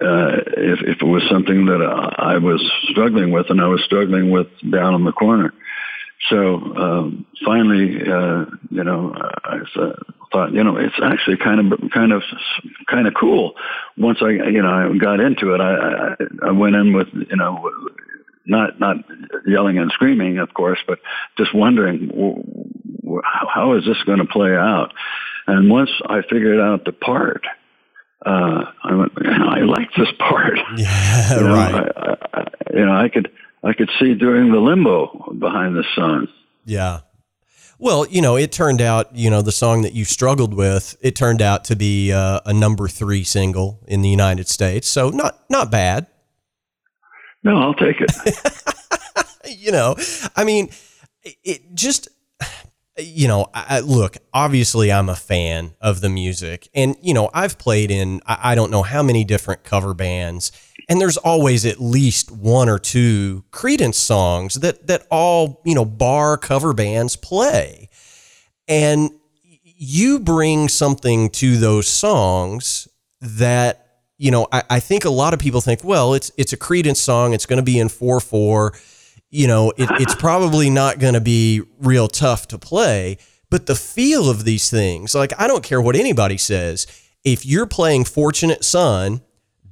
uh, 0.01 0.37
if, 0.57 0.79
if 0.81 1.01
it 1.01 1.05
was 1.05 1.23
something 1.29 1.65
that 1.65 1.81
I 2.17 2.37
was 2.37 2.61
struggling 2.89 3.31
with, 3.31 3.49
and 3.49 3.61
I 3.61 3.67
was 3.67 3.83
struggling 3.83 4.31
with 4.31 4.47
down 4.69 4.95
in 4.95 5.03
the 5.03 5.11
corner. 5.11 5.53
So 6.29 6.55
um, 6.55 7.25
finally, 7.45 8.01
uh, 8.01 8.45
you 8.69 8.83
know, 8.83 9.13
I 9.43 9.57
thought, 10.31 10.53
you 10.53 10.63
know, 10.63 10.77
it's 10.77 10.99
actually 11.03 11.37
kind 11.37 11.73
of 11.73 11.79
kind 11.91 12.13
of 12.13 12.21
kind 12.87 13.07
of 13.07 13.13
cool. 13.19 13.53
Once 13.97 14.19
I, 14.21 14.29
you 14.29 14.61
know, 14.61 14.69
I 14.69 14.97
got 14.97 15.19
into 15.19 15.53
it, 15.53 15.61
I, 15.61 15.73
I, 15.73 16.49
I 16.49 16.51
went 16.51 16.75
in 16.75 16.93
with, 16.93 17.07
you 17.13 17.35
know, 17.35 17.71
not 18.45 18.79
not 18.79 18.97
yelling 19.47 19.77
and 19.77 19.91
screaming, 19.91 20.37
of 20.37 20.53
course, 20.53 20.79
but 20.87 20.99
just 21.37 21.55
wondering 21.55 22.11
how 23.23 23.73
is 23.77 23.85
this 23.85 24.01
going 24.05 24.19
to 24.19 24.25
play 24.25 24.55
out. 24.55 24.93
And 25.47 25.69
once 25.69 25.89
I 26.07 26.21
figured 26.21 26.59
out 26.59 26.85
the 26.85 26.91
part, 26.93 27.43
uh, 28.25 28.65
I 28.83 28.93
went, 28.93 29.11
I 29.25 29.59
like 29.61 29.89
this 29.97 30.09
part. 30.19 30.59
Yeah, 30.77 31.35
you 31.35 31.41
know, 31.41 31.53
right. 31.53 31.91
I, 31.95 32.15
I, 32.33 32.43
you 32.73 32.85
know, 32.85 32.95
I 32.95 33.09
could 33.09 33.31
I 33.63 33.73
could 33.73 33.89
see 33.99 34.13
during 34.15 34.51
the 34.51 34.59
limbo 34.59 35.33
behind 35.37 35.75
the 35.75 35.83
sun. 35.95 36.27
Yeah. 36.65 37.01
Well, 37.77 38.05
you 38.07 38.21
know, 38.21 38.35
it 38.35 38.51
turned 38.51 38.79
out, 38.79 39.15
you 39.15 39.29
know, 39.29 39.41
the 39.41 39.51
song 39.51 39.81
that 39.81 39.93
you 39.93 40.05
struggled 40.05 40.53
with, 40.53 40.95
it 41.01 41.15
turned 41.15 41.41
out 41.41 41.63
to 41.65 41.75
be 41.75 42.11
uh, 42.11 42.39
a 42.45 42.53
number 42.53 42.87
three 42.87 43.23
single 43.23 43.79
in 43.87 44.03
the 44.03 44.09
United 44.09 44.47
States. 44.47 44.87
So 44.87 45.09
not 45.09 45.39
not 45.49 45.71
bad. 45.71 46.07
No, 47.43 47.57
I'll 47.57 47.73
take 47.73 47.97
it. 47.99 48.11
you 49.57 49.71
know, 49.71 49.95
I 50.35 50.43
mean, 50.43 50.69
it 51.23 51.73
just 51.73 52.07
you 52.97 53.27
know, 53.27 53.47
I, 53.53 53.79
look, 53.79 54.17
obviously 54.33 54.91
I'm 54.91 55.09
a 55.09 55.15
fan 55.15 55.73
of 55.79 56.01
the 56.01 56.09
music 56.09 56.69
and, 56.73 56.95
you 57.01 57.13
know, 57.13 57.29
I've 57.33 57.57
played 57.57 57.89
in, 57.89 58.21
I, 58.25 58.51
I 58.51 58.55
don't 58.55 58.71
know 58.71 58.83
how 58.83 59.01
many 59.01 59.23
different 59.23 59.63
cover 59.63 59.93
bands 59.93 60.51
and 60.89 60.99
there's 60.99 61.17
always 61.17 61.65
at 61.65 61.79
least 61.79 62.31
one 62.31 62.67
or 62.67 62.79
two 62.79 63.45
Creedence 63.51 63.95
songs 63.95 64.55
that, 64.55 64.87
that 64.87 65.07
all, 65.09 65.61
you 65.65 65.73
know, 65.73 65.85
bar 65.85 66.37
cover 66.37 66.73
bands 66.73 67.15
play. 67.15 67.89
And 68.67 69.11
you 69.63 70.19
bring 70.19 70.67
something 70.67 71.29
to 71.31 71.57
those 71.57 71.87
songs 71.87 72.87
that, 73.21 73.87
you 74.17 74.31
know, 74.31 74.47
I, 74.51 74.63
I 74.69 74.79
think 74.79 75.05
a 75.05 75.09
lot 75.09 75.33
of 75.33 75.39
people 75.39 75.61
think, 75.61 75.83
well, 75.83 76.13
it's, 76.13 76.31
it's 76.37 76.53
a 76.53 76.57
Creedence 76.57 76.97
song. 76.97 77.33
It's 77.33 77.45
going 77.45 77.57
to 77.57 77.63
be 77.63 77.79
in 77.79 77.89
four, 77.89 78.19
four 78.19 78.73
you 79.31 79.47
know, 79.47 79.71
it, 79.77 79.89
it's 79.99 80.15
probably 80.15 80.69
not 80.69 80.99
going 80.99 81.15
to 81.15 81.21
be 81.21 81.63
real 81.79 82.07
tough 82.07 82.47
to 82.49 82.59
play. 82.59 83.17
But 83.49 83.65
the 83.65 83.75
feel 83.75 84.29
of 84.29 84.45
these 84.45 84.69
things, 84.69 85.13
like 85.13 85.33
I 85.37 85.47
don't 85.47 85.63
care 85.63 85.81
what 85.81 85.95
anybody 85.95 86.37
says, 86.37 86.87
if 87.23 87.45
you're 87.45 87.65
playing 87.65 88.05
Fortunate 88.05 88.63
Son, 88.63 89.21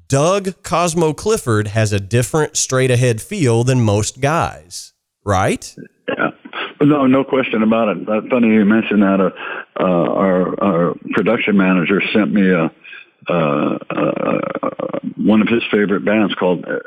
Doug 0.10 0.64
Cosmo 0.64 1.14
Clifford 1.14 1.68
has 1.68 1.94
a 1.94 2.00
different 2.00 2.58
straight 2.58 2.92
ahead 2.92 3.22
feel 3.22 3.64
than 3.64 3.82
most 3.82 4.20
guys, 4.20 4.94
right? 5.24 5.74
Yeah. 6.08 6.32
No, 6.82 7.06
no 7.06 7.24
question 7.24 7.62
about 7.62 7.90
it. 7.90 8.08
Funny 8.30 8.50
you 8.50 8.66
mentioned 8.66 9.04
that. 9.04 9.22
Uh, 9.22 9.30
uh, 9.80 9.84
our, 9.84 10.64
our 10.64 10.96
production 11.12 11.56
manager 11.56 12.02
sent 12.12 12.34
me 12.34 12.50
a, 12.50 12.72
uh, 13.28 13.78
uh, 13.90 15.00
one 15.18 15.42
of 15.42 15.48
his 15.48 15.64
favorite 15.72 16.06
bands 16.06 16.34
called 16.36 16.66
uh, 16.66 16.80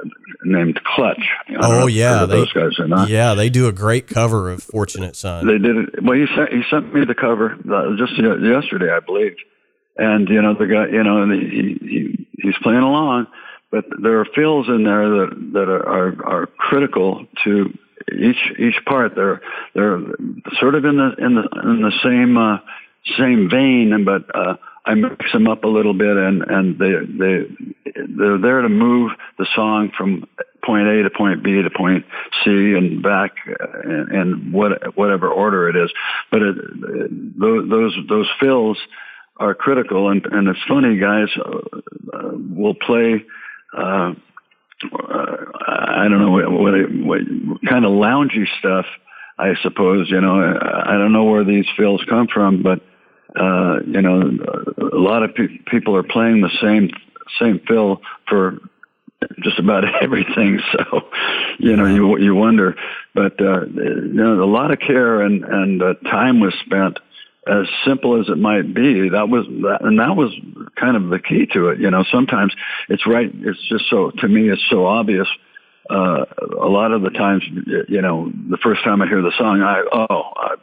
named 0.44 0.80
Clutch. 0.84 1.22
oh 1.60 1.86
yeah, 1.86 2.24
they, 2.26 2.36
those 2.36 2.52
guys 2.52 2.78
are 2.78 2.88
not. 2.88 3.08
Yeah, 3.08 3.34
they 3.34 3.50
do 3.50 3.68
a 3.68 3.72
great 3.72 4.06
cover 4.06 4.50
of 4.50 4.62
Fortunate 4.62 5.16
Son. 5.16 5.46
They 5.46 5.58
did 5.58 5.76
it. 5.76 6.02
Well, 6.02 6.18
he 6.18 6.26
sent 6.34 6.52
he 6.52 6.62
sent 6.70 6.94
me 6.94 7.04
the 7.04 7.14
cover 7.14 7.52
uh, 7.52 7.96
just 7.96 8.18
yesterday, 8.18 8.90
I 8.92 9.00
believe. 9.00 9.36
And 9.96 10.28
you 10.28 10.40
know 10.40 10.54
the 10.54 10.66
guy, 10.66 10.86
you 10.86 11.02
know, 11.02 11.22
and 11.22 11.32
he, 11.32 11.78
he 11.80 12.26
he's 12.40 12.56
playing 12.62 12.80
along, 12.80 13.26
but 13.70 13.84
there 14.02 14.20
are 14.20 14.26
fills 14.34 14.68
in 14.68 14.84
there 14.84 15.08
that 15.10 15.50
that 15.52 15.68
are 15.68 15.86
are, 15.86 16.26
are 16.26 16.46
critical 16.46 17.26
to 17.44 17.76
each 18.10 18.52
each 18.58 18.84
part. 18.86 19.14
They're 19.14 19.42
they're 19.74 20.00
sort 20.60 20.74
of 20.74 20.84
in 20.84 20.96
the 20.96 21.14
in 21.18 21.34
the 21.34 21.48
in 21.62 21.82
the 21.82 21.92
same 22.02 22.36
uh, 22.38 22.58
same 23.18 23.50
vein, 23.50 24.04
but 24.04 24.34
uh, 24.34 24.56
I 24.84 24.94
mix 24.94 25.32
them 25.32 25.46
up 25.46 25.62
a 25.64 25.68
little 25.68 25.94
bit, 25.94 26.16
and 26.16 26.42
and 26.42 26.78
they 26.78 26.90
they 26.90 27.46
they're 28.18 28.38
there 28.38 28.62
to 28.62 28.68
move 28.68 29.12
the 29.38 29.46
song 29.54 29.92
from 29.96 30.26
point 30.64 30.88
A 30.88 31.02
to 31.04 31.10
point 31.10 31.44
B 31.44 31.62
to 31.62 31.70
point 31.70 32.04
C 32.42 32.50
and 32.50 33.02
back, 33.02 33.32
and, 33.84 34.10
and 34.10 34.52
what 34.52 34.96
whatever 34.96 35.28
order 35.28 35.68
it 35.68 35.76
is. 35.76 35.92
But 36.30 36.42
it, 36.42 36.56
those 37.38 37.68
those 37.70 37.96
those 38.08 38.28
fills 38.40 38.78
are 39.36 39.54
critical, 39.54 40.08
and 40.08 40.24
and 40.26 40.48
it's 40.48 40.58
funny, 40.66 40.98
guys. 40.98 41.28
Uh, 41.36 42.30
we'll 42.34 42.74
play. 42.74 43.24
Uh, 43.76 44.14
I 44.84 46.08
don't 46.08 46.18
know 46.18 46.32
what, 46.32 46.50
what, 46.50 46.74
what 47.04 47.20
kind 47.68 47.84
of 47.84 47.92
loungy 47.92 48.46
stuff. 48.58 48.86
I 49.38 49.54
suppose 49.62 50.10
you 50.10 50.20
know. 50.20 50.40
I 50.40 50.92
don't 50.92 51.12
know 51.12 51.24
where 51.24 51.44
these 51.44 51.66
fills 51.76 52.02
come 52.08 52.26
from, 52.26 52.62
but 52.62 52.80
uh, 53.38 53.80
you 53.86 54.02
know, 54.02 54.30
a 54.78 54.98
lot 54.98 55.22
of 55.22 55.34
pe- 55.34 55.58
people 55.66 55.96
are 55.96 56.02
playing 56.02 56.40
the 56.40 56.50
same 56.60 56.90
same 57.40 57.60
fill 57.66 58.02
for 58.28 58.58
just 59.42 59.58
about 59.58 59.84
everything. 60.02 60.60
So, 60.72 61.02
you 61.58 61.76
know, 61.76 61.86
you 61.86 62.18
you 62.18 62.34
wonder, 62.34 62.76
but 63.14 63.40
uh, 63.40 63.66
you 63.66 64.12
know, 64.12 64.42
a 64.42 64.44
lot 64.44 64.70
of 64.70 64.80
care 64.80 65.20
and 65.22 65.44
and 65.44 65.82
uh, 65.82 65.94
time 66.10 66.40
was 66.40 66.54
spent. 66.64 66.98
As 67.44 67.66
simple 67.84 68.20
as 68.20 68.28
it 68.28 68.38
might 68.38 68.72
be, 68.72 69.08
that 69.08 69.28
was 69.28 69.44
that, 69.62 69.78
and 69.80 69.98
that 69.98 70.14
was 70.14 70.32
kind 70.76 70.96
of 70.96 71.08
the 71.08 71.18
key 71.18 71.44
to 71.54 71.70
it. 71.70 71.80
You 71.80 71.90
know, 71.90 72.04
sometimes 72.04 72.54
it's 72.88 73.04
right. 73.04 73.28
It's 73.34 73.68
just 73.68 73.90
so 73.90 74.12
to 74.12 74.28
me, 74.28 74.48
it's 74.48 74.62
so 74.70 74.86
obvious. 74.86 75.26
Uh, 75.90 76.24
a 76.60 76.68
lot 76.68 76.92
of 76.92 77.02
the 77.02 77.10
times, 77.10 77.42
you 77.88 78.00
know, 78.00 78.30
the 78.48 78.58
first 78.58 78.84
time 78.84 79.02
I 79.02 79.08
hear 79.08 79.22
the 79.22 79.32
song, 79.36 79.60
I 79.60 79.82
oh, 79.92 80.32
I, 80.36 80.54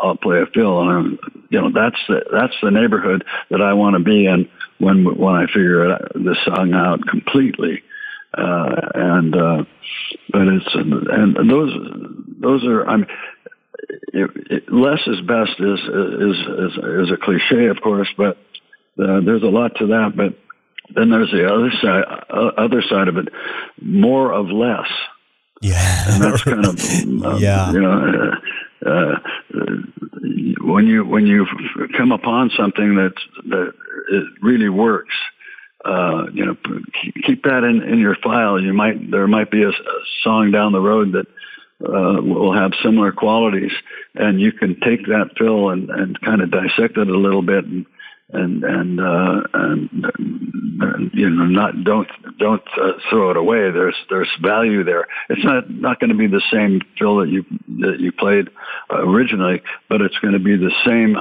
I'll 0.00 0.16
play 0.16 0.40
a 0.40 0.46
fill, 0.46 0.80
and 0.80 0.90
I'm, 0.90 1.18
you 1.50 1.60
know, 1.60 1.70
that's 1.72 2.00
the 2.08 2.24
that's 2.32 2.54
the 2.62 2.70
neighborhood 2.70 3.24
that 3.50 3.60
I 3.60 3.74
want 3.74 3.96
to 3.96 4.02
be 4.02 4.26
in 4.26 4.48
when 4.78 5.04
when 5.04 5.34
I 5.34 5.46
figure 5.46 5.98
the 6.14 6.36
song 6.44 6.74
out 6.74 7.06
completely. 7.06 7.82
Uh, 8.36 8.88
and 8.94 9.36
uh, 9.36 9.64
but 10.30 10.48
it's 10.48 10.74
and 10.74 11.50
those 11.50 11.72
those 12.40 12.64
are 12.64 12.86
I 12.86 12.96
mean 12.96 13.06
it, 14.14 14.30
it, 14.50 14.72
less 14.72 15.00
is 15.06 15.20
best 15.20 15.60
is 15.60 15.80
is 15.80 16.36
is 16.38 16.78
is 16.78 17.12
a 17.12 17.18
cliche 17.20 17.66
of 17.66 17.82
course 17.82 18.08
but 18.16 18.38
uh, 18.98 19.20
there's 19.20 19.42
a 19.42 19.50
lot 19.50 19.76
to 19.76 19.88
that 19.88 20.12
but 20.16 20.34
then 20.94 21.10
there's 21.10 21.30
the 21.30 21.46
other 21.46 21.70
side 21.80 22.04
uh, 22.30 22.60
other 22.60 22.82
side 22.82 23.08
of 23.08 23.16
it 23.16 23.28
more 23.80 24.32
of 24.32 24.48
less. 24.48 24.88
Yeah. 25.60 26.04
And 26.08 26.22
that's 26.22 26.42
kind 26.44 26.66
of 26.66 26.78
um, 27.24 27.38
yeah. 27.38 27.72
you 27.72 27.80
know 27.80 28.32
uh, 28.84 29.16
when 30.60 30.86
you 30.86 31.04
when 31.04 31.26
you 31.26 31.46
come 31.96 32.12
upon 32.12 32.50
something 32.56 32.96
that 32.96 33.14
that 33.48 33.72
it 34.10 34.24
really 34.42 34.68
works 34.68 35.14
uh, 35.84 36.26
you 36.32 36.46
know, 36.46 36.56
keep 37.26 37.42
that 37.42 37.64
in, 37.64 37.82
in 37.82 37.98
your 37.98 38.16
file. 38.22 38.60
You 38.60 38.72
might 38.72 39.10
there 39.10 39.26
might 39.26 39.50
be 39.50 39.62
a, 39.62 39.70
a 39.70 40.00
song 40.22 40.52
down 40.52 40.72
the 40.72 40.80
road 40.80 41.12
that 41.12 41.26
uh, 41.84 42.22
will 42.22 42.52
have 42.54 42.72
similar 42.84 43.10
qualities, 43.10 43.72
and 44.14 44.40
you 44.40 44.52
can 44.52 44.78
take 44.80 45.06
that 45.06 45.30
fill 45.36 45.70
and, 45.70 45.90
and 45.90 46.20
kind 46.20 46.40
of 46.40 46.50
dissect 46.50 46.96
it 46.96 47.08
a 47.08 47.18
little 47.18 47.42
bit 47.42 47.64
and 47.64 47.86
and 48.32 48.64
and, 48.64 49.00
uh, 49.00 49.42
and, 49.54 51.10
you 51.12 51.28
know 51.28 51.44
not 51.46 51.84
don't 51.84 52.08
don't 52.38 52.62
uh, 52.80 52.92
throw 53.10 53.30
it 53.30 53.36
away. 53.36 53.70
There's 53.70 53.96
there's 54.08 54.28
value 54.42 54.84
there. 54.84 55.06
It's 55.28 55.44
not 55.44 55.70
not 55.70 56.00
going 56.00 56.10
to 56.10 56.16
be 56.16 56.26
the 56.26 56.42
same 56.50 56.80
fill 56.98 57.18
that 57.18 57.28
you 57.28 57.44
that 57.80 58.00
you 58.00 58.12
played 58.12 58.48
originally, 58.90 59.62
but 59.88 60.00
it's 60.00 60.18
going 60.18 60.34
to 60.34 60.40
be 60.40 60.56
the 60.56 60.72
same 60.84 61.16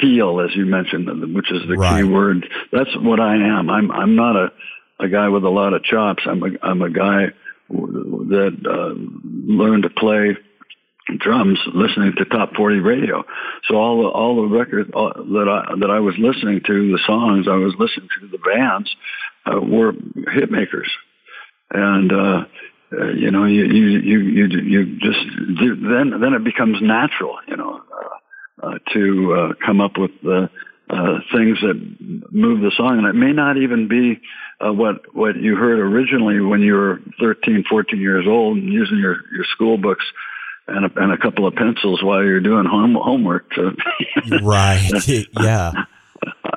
feel, 0.00 0.40
as 0.40 0.54
you 0.56 0.66
mentioned, 0.66 1.34
which 1.34 1.50
is 1.52 1.62
the 1.68 1.76
right. 1.76 2.02
key 2.02 2.08
word. 2.08 2.48
That's 2.72 2.94
what 2.96 3.20
I 3.20 3.36
am. 3.36 3.70
I'm 3.70 3.90
I'm 3.90 4.16
not 4.16 4.36
a 4.36 4.52
a 4.98 5.08
guy 5.08 5.28
with 5.28 5.44
a 5.44 5.50
lot 5.50 5.74
of 5.74 5.84
chops. 5.84 6.24
I'm 6.26 6.42
a 6.42 6.48
I'm 6.62 6.82
a 6.82 6.90
guy 6.90 7.26
that 7.68 8.56
uh, 8.68 9.52
learned 9.52 9.84
to 9.84 9.90
play 9.90 10.36
drums 11.18 11.58
listening 11.74 12.12
to 12.18 12.24
top 12.24 12.54
40 12.54 12.80
radio. 12.80 13.24
So 13.68 13.76
all 13.76 14.02
the, 14.02 14.08
all 14.08 14.36
the 14.36 14.56
records 14.56 14.90
all, 14.94 15.12
that 15.14 15.48
I, 15.48 15.74
that 15.80 15.90
I 15.90 16.00
was 16.00 16.14
listening 16.18 16.60
to, 16.66 16.92
the 16.92 17.00
songs 17.06 17.46
I 17.48 17.56
was 17.56 17.74
listening 17.78 18.08
to, 18.20 18.28
the 18.28 18.38
bands 18.38 18.94
uh, 19.46 19.60
were 19.60 19.92
hit 20.32 20.50
makers. 20.50 20.90
And, 21.70 22.12
uh, 22.12 22.44
uh, 22.92 23.06
you 23.12 23.30
know, 23.30 23.44
you, 23.44 23.64
you, 23.64 23.86
you, 24.00 24.18
you, 24.20 24.46
you 24.60 24.98
just, 24.98 25.20
then, 25.58 26.20
then 26.20 26.34
it 26.34 26.42
becomes 26.42 26.78
natural, 26.80 27.38
you 27.46 27.56
know, 27.56 27.80
uh, 27.80 28.66
uh, 28.66 28.78
to 28.92 29.32
uh, 29.32 29.64
come 29.64 29.80
up 29.80 29.92
with 29.96 30.10
the 30.22 30.50
uh, 30.90 31.20
things 31.32 31.58
that 31.60 31.80
move 32.32 32.60
the 32.60 32.72
song. 32.76 32.98
And 32.98 33.06
it 33.06 33.14
may 33.14 33.32
not 33.32 33.56
even 33.56 33.86
be 33.86 34.20
uh, 34.60 34.72
what 34.72 35.14
what 35.14 35.36
you 35.36 35.54
heard 35.56 35.78
originally 35.78 36.40
when 36.40 36.60
you 36.60 36.74
were 36.74 37.00
13, 37.20 37.64
14 37.70 38.00
years 38.00 38.26
old 38.26 38.58
and 38.58 38.72
using 38.72 38.98
your, 38.98 39.18
your 39.32 39.44
school 39.54 39.78
books 39.78 40.04
and 40.70 40.86
a, 40.86 41.02
and 41.02 41.12
a 41.12 41.18
couple 41.18 41.46
of 41.46 41.54
pencils 41.54 42.02
while 42.02 42.22
you're 42.22 42.40
doing 42.40 42.66
home, 42.66 42.94
homework. 42.94 43.52
Right. 44.42 44.90
yeah. 45.40 45.72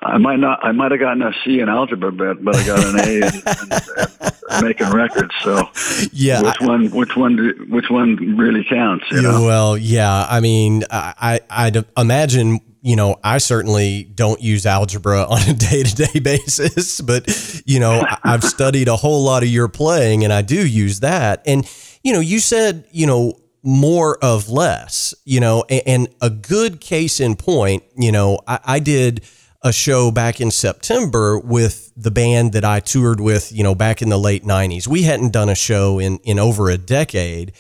I 0.02 0.18
might 0.18 0.40
not. 0.40 0.64
I 0.64 0.72
might 0.72 0.92
have 0.92 1.00
gotten 1.00 1.22
a 1.22 1.32
C 1.44 1.60
in 1.60 1.70
algebra, 1.70 2.12
but 2.12 2.44
but 2.44 2.56
I 2.56 2.66
got 2.66 2.84
an 2.84 3.00
A 3.00 4.58
in, 4.58 4.66
making 4.66 4.90
records. 4.92 5.34
So 5.42 5.70
yeah, 6.12 6.42
which 6.42 6.60
one? 6.60 6.92
Which 6.92 7.16
one? 7.16 7.36
Do, 7.38 7.66
which 7.70 7.90
one 7.90 8.38
really 8.38 8.66
counts? 8.70 9.06
You 9.12 9.22
know? 9.22 9.42
Well, 9.44 9.78
yeah. 9.78 10.28
I 10.30 10.42
mean, 10.42 10.84
I 10.92 11.40
I'd 11.50 11.86
imagine 11.98 12.60
you 12.84 12.98
know, 12.98 13.16
I 13.24 13.38
certainly 13.38 14.04
don't 14.04 14.42
use 14.42 14.66
algebra 14.66 15.24
on 15.30 15.42
a 15.50 15.54
day 15.54 15.84
to 15.84 15.96
day 15.96 16.20
basis, 16.20 17.00
but, 17.02 17.64
you 17.66 17.80
know, 17.80 18.06
I've 18.24 18.44
studied 18.44 18.90
a 18.90 18.98
whole 18.98 19.24
lot 19.24 19.42
of 19.42 19.50
your 19.50 19.70
playing 19.70 20.24
and 20.26 20.34
I 20.34 20.42
do 20.42 20.68
use 20.68 21.00
that. 21.00 21.42
And, 21.46 21.66
you 22.04 22.12
know, 22.12 22.20
you 22.20 22.40
said, 22.40 22.86
you 22.92 23.08
know, 23.08 23.40
more 23.64 24.18
of 24.24 24.50
less, 24.50 25.14
you 25.26 25.40
know, 25.40 25.64
and, 25.70 25.82
and 25.86 26.08
a 26.22 26.30
good 26.30 26.82
case 26.82 27.20
in 27.20 27.36
point, 27.36 27.84
you 27.96 28.12
know, 28.12 28.40
I, 28.46 28.60
I 28.64 28.80
did 28.80 29.24
a 29.64 29.72
show 29.72 30.12
back 30.12 30.42
in 30.42 30.52
September 30.52 31.40
with 31.40 31.94
the 31.96 32.12
band 32.12 32.52
that 32.52 32.66
I 32.66 32.82
toured 32.82 33.22
with, 33.22 33.52
you 33.54 33.64
know, 33.64 33.74
back 33.74 34.02
in 34.02 34.10
the 34.10 34.20
late 34.20 34.44
90s. 34.44 34.88
We 34.88 35.04
hadn't 35.04 35.32
done 35.32 35.48
a 35.48 35.56
show 35.56 36.00
in, 36.00 36.18
in 36.20 36.38
over 36.38 36.70
a 36.70 36.78
decade. 36.78 37.54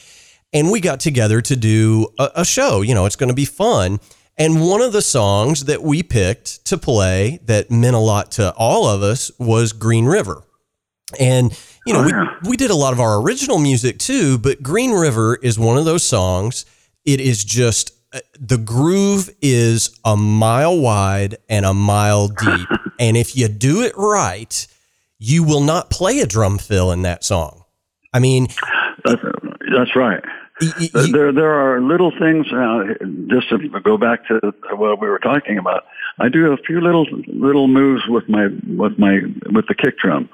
And 0.51 0.69
we 0.69 0.81
got 0.81 0.99
together 0.99 1.41
to 1.41 1.55
do 1.55 2.07
a, 2.19 2.29
a 2.37 2.45
show. 2.45 2.81
You 2.81 2.93
know, 2.93 3.05
it's 3.05 3.15
going 3.15 3.29
to 3.29 3.35
be 3.35 3.45
fun. 3.45 3.99
And 4.37 4.61
one 4.67 4.81
of 4.81 4.91
the 4.91 5.01
songs 5.01 5.65
that 5.65 5.81
we 5.81 6.03
picked 6.03 6.65
to 6.65 6.77
play 6.77 7.39
that 7.45 7.71
meant 7.71 7.95
a 7.95 7.99
lot 7.99 8.31
to 8.33 8.51
all 8.53 8.85
of 8.87 9.01
us 9.01 9.31
was 9.39 9.71
Green 9.71 10.05
River. 10.05 10.43
And, 11.19 11.58
you 11.86 11.93
know, 11.93 12.04
oh, 12.04 12.08
yeah. 12.08 12.26
we, 12.43 12.52
we 12.52 12.58
did 12.58 12.71
a 12.71 12.76
lot 12.76 12.93
of 12.93 12.99
our 12.99 13.21
original 13.21 13.60
music 13.60 13.99
too, 13.99 14.38
but 14.38 14.63
Green 14.63 14.91
River 14.91 15.36
is 15.36 15.60
one 15.60 15.78
of 15.78 15.86
those 15.86 16.04
songs. 16.04 16.65
It 17.06 17.19
is 17.19 17.43
just 17.43 17.93
uh, 18.13 18.19
the 18.39 18.58
groove 18.58 19.30
is 19.41 19.97
a 20.06 20.15
mile 20.15 20.78
wide 20.80 21.38
and 21.49 21.65
a 21.65 21.73
mile 21.73 22.28
deep. 22.28 22.67
and 22.99 23.17
if 23.17 23.36
you 23.36 23.47
do 23.47 23.82
it 23.82 23.93
right, 23.97 24.67
you 25.17 25.43
will 25.43 25.62
not 25.62 25.89
play 25.89 26.19
a 26.19 26.26
drum 26.26 26.58
fill 26.58 26.91
in 26.91 27.02
that 27.04 27.23
song. 27.23 27.63
I 28.13 28.19
mean, 28.19 28.47
that's, 29.04 29.21
that's 29.76 29.95
right. 29.95 30.23
You, 30.62 30.89
there, 31.12 31.32
there 31.32 31.54
are 31.54 31.82
little 31.82 32.12
things. 32.12 32.45
Uh, 32.54 32.84
just 33.28 33.49
to 33.49 33.58
go 33.84 33.97
back 33.97 34.28
to 34.28 34.54
what 34.71 35.02
we 35.02 35.10
were 35.10 35.19
talking 35.19 35.58
about, 35.58 35.86
I 36.19 36.30
do 36.30 36.52
a 36.52 36.58
few 36.58 36.80
little 36.80 37.08
little 37.26 37.67
moves 37.67 38.04
with 38.08 38.30
my 38.30 38.47
with 38.67 38.99
my 38.99 39.21
with 39.52 39.67
the 39.67 39.76
kick 39.76 39.97
drum. 39.97 40.30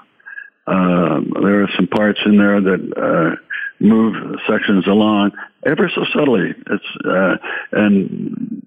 Uh, 0.69 1.21
there 1.41 1.63
are 1.63 1.69
some 1.75 1.88
parts 1.88 2.19
in 2.25 2.38
there 2.38 2.62
that 2.62 2.82
uh, 2.95 3.36
move 3.79 4.39
sections 4.47 4.86
along 4.86 5.32
ever 5.65 5.89
so 5.93 6.05
subtly. 6.13 6.53
It's 6.69 7.05
uh, 7.05 7.38
and 7.71 8.62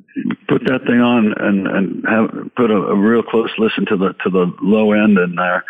put 0.48 0.64
that 0.64 0.80
thing 0.84 1.00
on 1.00 1.32
and 1.38 1.66
and 1.68 2.04
have 2.08 2.54
put 2.56 2.70
a, 2.72 2.76
a 2.76 2.96
real 2.96 3.22
close 3.22 3.50
listen 3.56 3.86
to 3.86 3.96
the 3.96 4.14
to 4.24 4.30
the 4.30 4.52
low 4.60 4.92
end 4.92 5.16
in 5.16 5.36
there, 5.36 5.64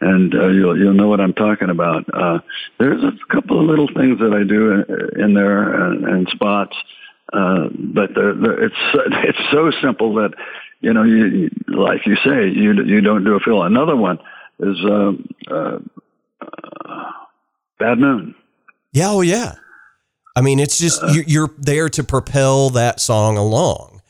and 0.00 0.34
uh, 0.34 0.48
you'll 0.48 0.76
you'll 0.76 0.94
know 0.94 1.06
what 1.06 1.20
I'm 1.20 1.34
talking 1.34 1.70
about. 1.70 2.04
Uh, 2.12 2.40
there's 2.80 3.04
a 3.04 3.12
couple 3.32 3.60
of 3.60 3.66
little 3.66 3.88
things 3.88 4.18
that 4.18 4.32
I 4.32 4.42
do 4.42 4.72
in, 4.72 5.22
in 5.22 5.34
there 5.34 5.72
and, 5.72 6.04
and 6.04 6.28
spots, 6.30 6.76
uh, 7.32 7.68
but 7.72 8.10
they're, 8.12 8.34
they're, 8.34 8.64
it's 8.64 8.76
it's 8.94 9.50
so 9.52 9.70
simple 9.80 10.14
that 10.16 10.34
you 10.80 10.92
know 10.92 11.04
you 11.04 11.48
like 11.68 12.06
you 12.06 12.16
say 12.16 12.48
you 12.48 12.72
you 12.82 13.02
don't 13.02 13.22
do 13.22 13.36
a 13.36 13.40
fill. 13.40 13.62
Another 13.62 13.94
one 13.94 14.18
is 14.60 14.76
uh, 14.84 15.12
uh, 15.50 15.78
uh, 16.40 17.10
Bad 17.78 17.98
Moon. 17.98 18.34
Yeah, 18.92 19.10
oh 19.10 19.20
yeah. 19.20 19.54
I 20.34 20.42
mean, 20.42 20.60
it's 20.60 20.78
just 20.78 21.02
uh, 21.02 21.14
you're 21.26 21.50
there 21.58 21.88
to 21.90 22.04
propel 22.04 22.70
that 22.70 23.00
song 23.00 23.36
along. 23.36 24.02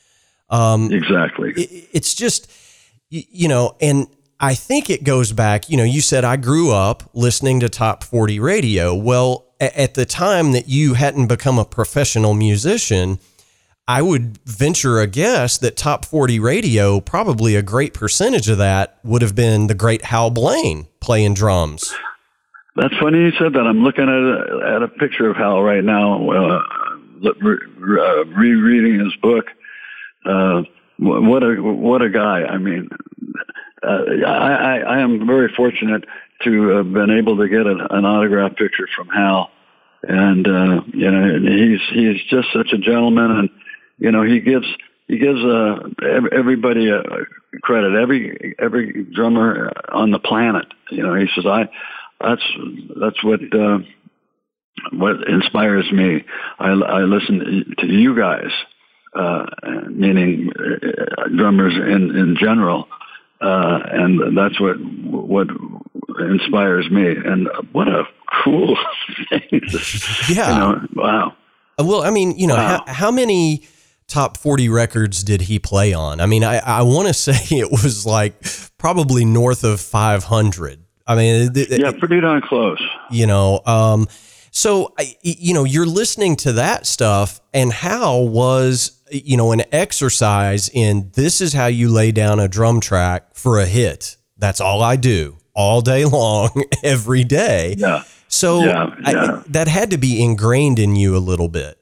Um, 0.51 0.93
exactly. 0.93 1.53
It, 1.53 1.89
it's 1.93 2.15
just 2.15 2.51
you 3.11 3.49
know, 3.49 3.77
and 3.81 4.09
I 4.41 4.55
think 4.55 4.91
it 4.91 5.05
goes 5.05 5.33
back. 5.33 5.71
You 5.71 5.77
know, 5.77 5.85
you 5.85 6.01
said 6.01 6.25
I 6.25 6.37
grew 6.37 6.73
up 6.73 7.09
listening 7.15 7.61
to 7.61 7.69
top 7.69 8.05
forty 8.05 8.41
radio. 8.41 8.95
Well, 8.95 9.47
at 9.61 9.95
the 9.95 10.05
time 10.05 10.53
that 10.53 10.69
you 10.69 10.95
hadn't 10.95 11.29
become 11.29 11.59
a 11.59 11.65
professional 11.65 12.35
musician. 12.35 13.19
I 13.89 14.03
would 14.03 14.39
venture 14.45 14.99
a 14.99 15.07
guess 15.07 15.59
that 15.59 15.77
top 15.77 16.05
40 16.05 16.41
radio, 16.41 16.99
probably 16.99 17.55
a 17.55 17.63
great 17.63 17.95
percentage 17.95 18.49
of 18.49 18.59
that 18.59 18.99
would 19.05 19.23
have 19.23 19.37
been 19.37 19.69
the 19.69 19.77
great 19.77 20.07
Hal 20.07 20.31
Blaine 20.31 20.89
playing 20.99 21.35
drums. 21.35 21.95
That's 22.75 22.97
funny 22.99 23.19
you 23.19 23.31
said 23.39 23.53
that. 23.53 23.61
I'm 23.61 23.85
looking 23.85 24.05
at 24.05 24.09
a, 24.09 24.75
at 24.75 24.83
a 24.83 24.89
picture 24.89 25.31
of 25.31 25.37
Hal 25.37 25.63
right 25.63 25.85
now, 25.85 26.31
uh, 26.31 26.63
uh, 27.25 28.25
rereading 28.37 28.99
his 28.99 29.15
book. 29.23 29.47
Uh, 30.25 30.63
what 30.99 31.43
a 31.43 31.55
what 31.63 32.03
a 32.03 32.11
guy! 32.11 32.43
I 32.43 32.59
mean, 32.59 32.89
uh, 33.83 34.27
I, 34.27 34.31
I 34.31 34.77
I 34.79 34.99
am 35.01 35.27
very 35.27 35.53
fortunate 35.55 36.05
to 36.43 36.69
have 36.69 36.93
been 36.93 37.11
able 37.11 37.37
to 37.37 37.49
get 37.49 37.67
an, 37.67 37.81
an 37.91 38.05
autograph 38.05 38.57
picture 38.57 38.89
from 38.97 39.09
Hal, 39.09 39.51
and 40.03 40.47
uh, 40.49 40.81
you 40.93 41.11
know 41.11 41.39
he's 41.39 41.81
he's 41.93 42.23
just 42.25 42.49
such 42.53 42.73
a 42.73 42.79
gentleman, 42.79 43.31
and 43.31 43.51
you 43.99 44.11
know 44.11 44.23
he 44.23 44.41
gives 44.41 44.67
he 45.09 45.19
gives 45.19 45.39
uh, 45.45 45.89
everybody 46.33 46.91
a 46.91 47.03
credit. 47.63 47.95
Every 47.95 48.55
every 48.59 49.05
drummer 49.05 49.73
on 49.93 50.11
the 50.11 50.19
planet, 50.19 50.67
you 50.91 51.03
know, 51.03 51.15
he 51.15 51.27
says, 51.35 51.47
"I 51.47 51.69
that's 52.21 52.43
that's 53.01 53.23
what 53.23 53.41
uh, 53.55 53.79
what 54.93 55.29
inspires 55.29 55.91
me. 55.93 56.25
I, 56.59 56.71
I 56.71 57.01
listen 57.03 57.75
to 57.79 57.87
you 57.87 58.17
guys, 58.17 58.51
uh, 59.15 59.47
meaning 59.91 60.51
uh, 60.59 61.29
drummers 61.37 61.75
in 61.75 62.17
in 62.17 62.37
general, 62.41 62.89
uh, 63.41 63.79
and 63.93 64.37
that's 64.37 64.61
what 64.61 64.77
what 64.81 65.47
inspires 66.19 66.91
me. 66.91 67.07
And 67.09 67.49
what 67.71 67.87
a 67.87 68.05
cool 68.45 68.77
thing! 69.31 69.63
yeah. 70.29 70.51
You 70.51 70.59
know, 70.59 70.87
wow. 70.95 71.37
Well, 71.79 72.03
I 72.03 72.11
mean, 72.11 72.37
you 72.39 72.47
know, 72.47 72.57
wow. 72.57 72.83
how, 72.87 72.93
how 72.93 73.11
many 73.11 73.69
top 74.09 74.37
40 74.37 74.69
records 74.69 75.23
did 75.23 75.43
he 75.43 75.59
play 75.59 75.93
on? 75.93 76.21
I 76.21 76.27
mean, 76.27 76.45
I, 76.45 76.59
I 76.59 76.83
want 76.83 77.09
to 77.09 77.15
say 77.33 77.57
it 77.57 77.71
was 77.71 78.07
like 78.07 78.35
probably 78.79 79.25
north 79.25 79.65
of 79.65 79.81
500. 79.81 80.83
I 81.07 81.15
mean, 81.15 81.53
it, 81.55 81.81
yeah, 81.81 81.93
pretty 81.93 82.21
darn 82.21 82.43
close. 82.43 82.83
You 83.11 83.27
know, 83.27 83.61
um, 83.65 84.09
so 84.51 84.93
you 85.23 85.55
know, 85.55 85.65
you're 85.65 85.87
listening 85.87 86.35
to 86.37 86.55
that 86.55 86.87
stuff, 86.87 87.41
and 87.55 87.73
how 87.73 88.21
was 88.21 89.01
you 89.11 89.37
know 89.37 89.53
an 89.53 89.63
exercise 89.71 90.69
in 90.69 91.13
this 91.15 91.41
is 91.41 91.53
how 91.53 91.67
you 91.67 91.91
lay 91.91 92.11
down 92.11 92.41
a 92.41 92.49
drum 92.49 92.81
track 92.81 93.35
for 93.35 93.61
a 93.61 93.67
hit. 93.67 94.17
That's 94.37 94.61
all 94.61 94.83
I 94.83 94.97
do 94.97 95.37
all 95.55 95.81
day 95.81 96.05
long, 96.07 96.51
every 96.83 97.23
day. 97.23 97.75
Yeah. 97.79 98.03
So 98.29 98.65
yeah, 98.65 98.95
yeah. 99.07 99.23
I, 99.23 99.43
that 99.49 99.69
had 99.69 99.91
to 99.91 99.99
be 99.99 100.23
ingrained 100.23 100.79
in 100.79 100.97
you 100.97 101.17
a 101.17 101.19
little 101.19 101.49
bit. 101.49 101.79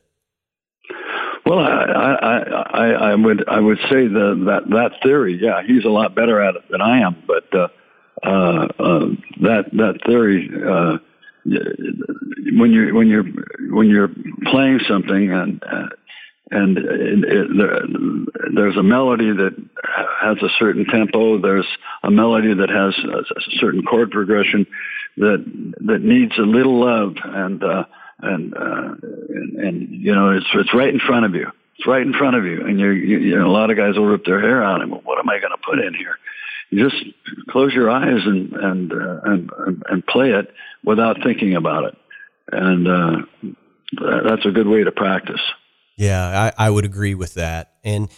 Well, 1.47 1.59
I, 1.59 2.17
I, 2.23 2.39
I, 2.39 2.87
I 3.11 3.15
would 3.15 3.47
I 3.49 3.61
would 3.61 3.79
say 3.91 4.07
the, 4.09 4.45
that 4.47 4.71
that 4.71 4.93
theory, 5.03 5.39
yeah, 5.41 5.63
he's 5.67 5.85
a 5.85 5.91
lot 5.91 6.15
better 6.15 6.43
at 6.43 6.57
it 6.57 6.63
than 6.71 6.81
I 6.81 7.01
am. 7.01 7.23
But 7.27 7.55
uh, 7.55 7.69
uh, 8.23 8.67
uh, 8.79 9.07
that 9.43 9.65
that 9.73 9.99
theory, 10.07 10.51
uh, 10.55 10.99
when 11.45 12.73
you 12.73 12.95
when 12.95 13.09
you're 13.09 13.25
when 13.75 13.91
you're 13.91 14.09
playing 14.47 14.81
something 14.89 15.33
and 15.33 15.63
uh, 15.63 15.89
and 16.51 16.79
it, 16.79 17.25
it, 17.25 17.49
there, 17.59 17.81
there's 18.55 18.77
a 18.79 18.83
melody 18.83 19.31
that 19.31 19.53
has 20.23 20.39
a 20.39 20.49
certain 20.59 20.87
tempo. 20.87 21.39
There's 21.39 21.69
a 22.03 22.11
melody 22.11 22.55
that 22.55 22.71
has 22.71 22.95
a, 23.05 23.59
certain 23.59 23.83
chord 23.83 24.11
progression 24.11 24.67
that 25.19 25.45
that 25.87 26.01
needs 26.01 26.33
a 26.39 26.43
little 26.43 26.81
love 26.81 27.17
and. 27.23 27.63
Uh, 27.63 27.85
and, 28.25 28.55
uh, 28.55 28.95
and 29.29 29.57
and 29.57 29.89
you 29.91 30.15
know 30.15 30.31
it's 30.31 30.47
it's 30.55 30.75
right 30.75 30.93
in 30.93 31.01
front 31.01 31.27
of 31.27 31.35
you. 31.35 31.47
It's 31.79 31.87
right 31.87 32.03
in 32.03 32.13
front 32.13 32.37
of 32.37 32.45
you, 32.45 32.67
and 32.67 32.79
you're, 32.79 32.93
you, 32.93 33.19
you 33.19 33.39
know 33.39 33.47
a 33.47 33.53
lot 33.53 33.71
of 33.71 33.77
guys 33.77 33.97
will 33.97 34.07
rip 34.07 34.25
their 34.25 34.41
hair 34.41 34.63
out 34.63 34.81
and 34.81 34.93
what 34.93 35.19
am 35.19 35.29
I 35.29 35.39
going 35.39 35.51
to 35.51 35.63
put 35.65 35.79
in 35.79 35.95
here? 35.95 36.17
You 36.71 36.89
just 36.89 37.05
close 37.51 37.73
your 37.73 37.91
eyes 37.91 38.21
and 38.25 38.53
and, 38.53 38.93
uh, 38.93 39.21
and 39.25 39.51
and 39.89 40.07
play 40.07 40.31
it 40.31 40.53
without 40.85 41.23
thinking 41.23 41.55
about 41.55 41.85
it, 41.85 41.97
and 42.53 42.89
uh, 42.89 43.17
that's 44.25 44.47
a 44.47 44.51
good 44.51 44.67
way 44.67 44.85
to 44.85 44.93
practice. 44.93 45.41
Yeah, 45.97 46.53
I, 46.59 46.67
I 46.67 46.71
would 46.71 46.85
agree 46.85 47.15
with 47.15 47.35
that, 47.35 47.75
and 47.85 48.09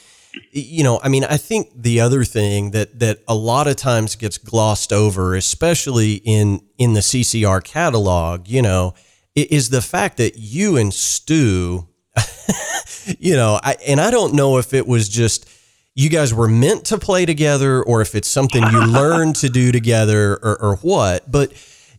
you 0.50 0.84
know, 0.84 1.00
I 1.02 1.08
mean, 1.08 1.24
I 1.24 1.36
think 1.36 1.70
the 1.74 2.00
other 2.00 2.24
thing 2.24 2.70
that 2.72 2.98
that 3.00 3.20
a 3.28 3.34
lot 3.34 3.66
of 3.66 3.76
times 3.76 4.16
gets 4.16 4.38
glossed 4.38 4.92
over, 4.92 5.34
especially 5.34 6.14
in 6.24 6.60
in 6.78 6.94
the 6.94 7.00
CCR 7.00 7.62
catalog, 7.62 8.48
you 8.48 8.62
know, 8.62 8.94
is 9.36 9.70
the 9.70 9.82
fact 9.82 10.16
that 10.16 10.36
you 10.36 10.76
and 10.76 10.92
Stu, 10.92 11.86
you 13.18 13.36
know, 13.36 13.60
I, 13.62 13.76
and 13.86 14.00
I 14.00 14.10
don't 14.10 14.34
know 14.34 14.58
if 14.58 14.72
it 14.72 14.86
was 14.86 15.08
just 15.08 15.48
you 15.94 16.10
guys 16.10 16.32
were 16.32 16.48
meant 16.48 16.84
to 16.86 16.98
play 16.98 17.24
together 17.24 17.82
or 17.82 18.00
if 18.02 18.14
it's 18.14 18.28
something 18.28 18.62
you 18.62 18.86
learned 18.86 19.36
to 19.36 19.48
do 19.48 19.72
together 19.72 20.34
or, 20.34 20.62
or 20.62 20.76
what. 20.76 21.30
But, 21.30 21.52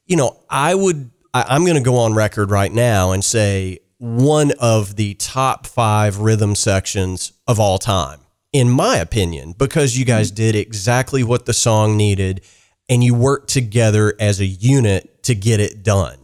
you 0.05 0.15
know, 0.15 0.39
I 0.49 0.75
would, 0.75 1.09
I, 1.33 1.45
I'm 1.49 1.63
going 1.63 1.77
to 1.77 1.83
go 1.83 1.97
on 1.97 2.13
record 2.13 2.51
right 2.51 2.71
now 2.71 3.11
and 3.11 3.23
say 3.23 3.79
one 3.97 4.51
of 4.59 4.95
the 4.95 5.15
top 5.15 5.65
five 5.65 6.19
rhythm 6.19 6.53
sections 6.53 7.33
of 7.47 7.59
all 7.59 7.79
time, 7.79 8.19
in 8.53 8.69
my 8.69 8.97
opinion, 8.97 9.55
because 9.57 9.97
you 9.97 10.05
guys 10.05 10.29
did 10.29 10.55
exactly 10.55 11.23
what 11.23 11.47
the 11.47 11.53
song 11.53 11.97
needed 11.97 12.41
and 12.89 13.03
you 13.03 13.15
worked 13.15 13.49
together 13.49 14.13
as 14.19 14.39
a 14.39 14.45
unit 14.45 15.23
to 15.23 15.35
get 15.35 15.59
it 15.59 15.83
done. 15.83 16.17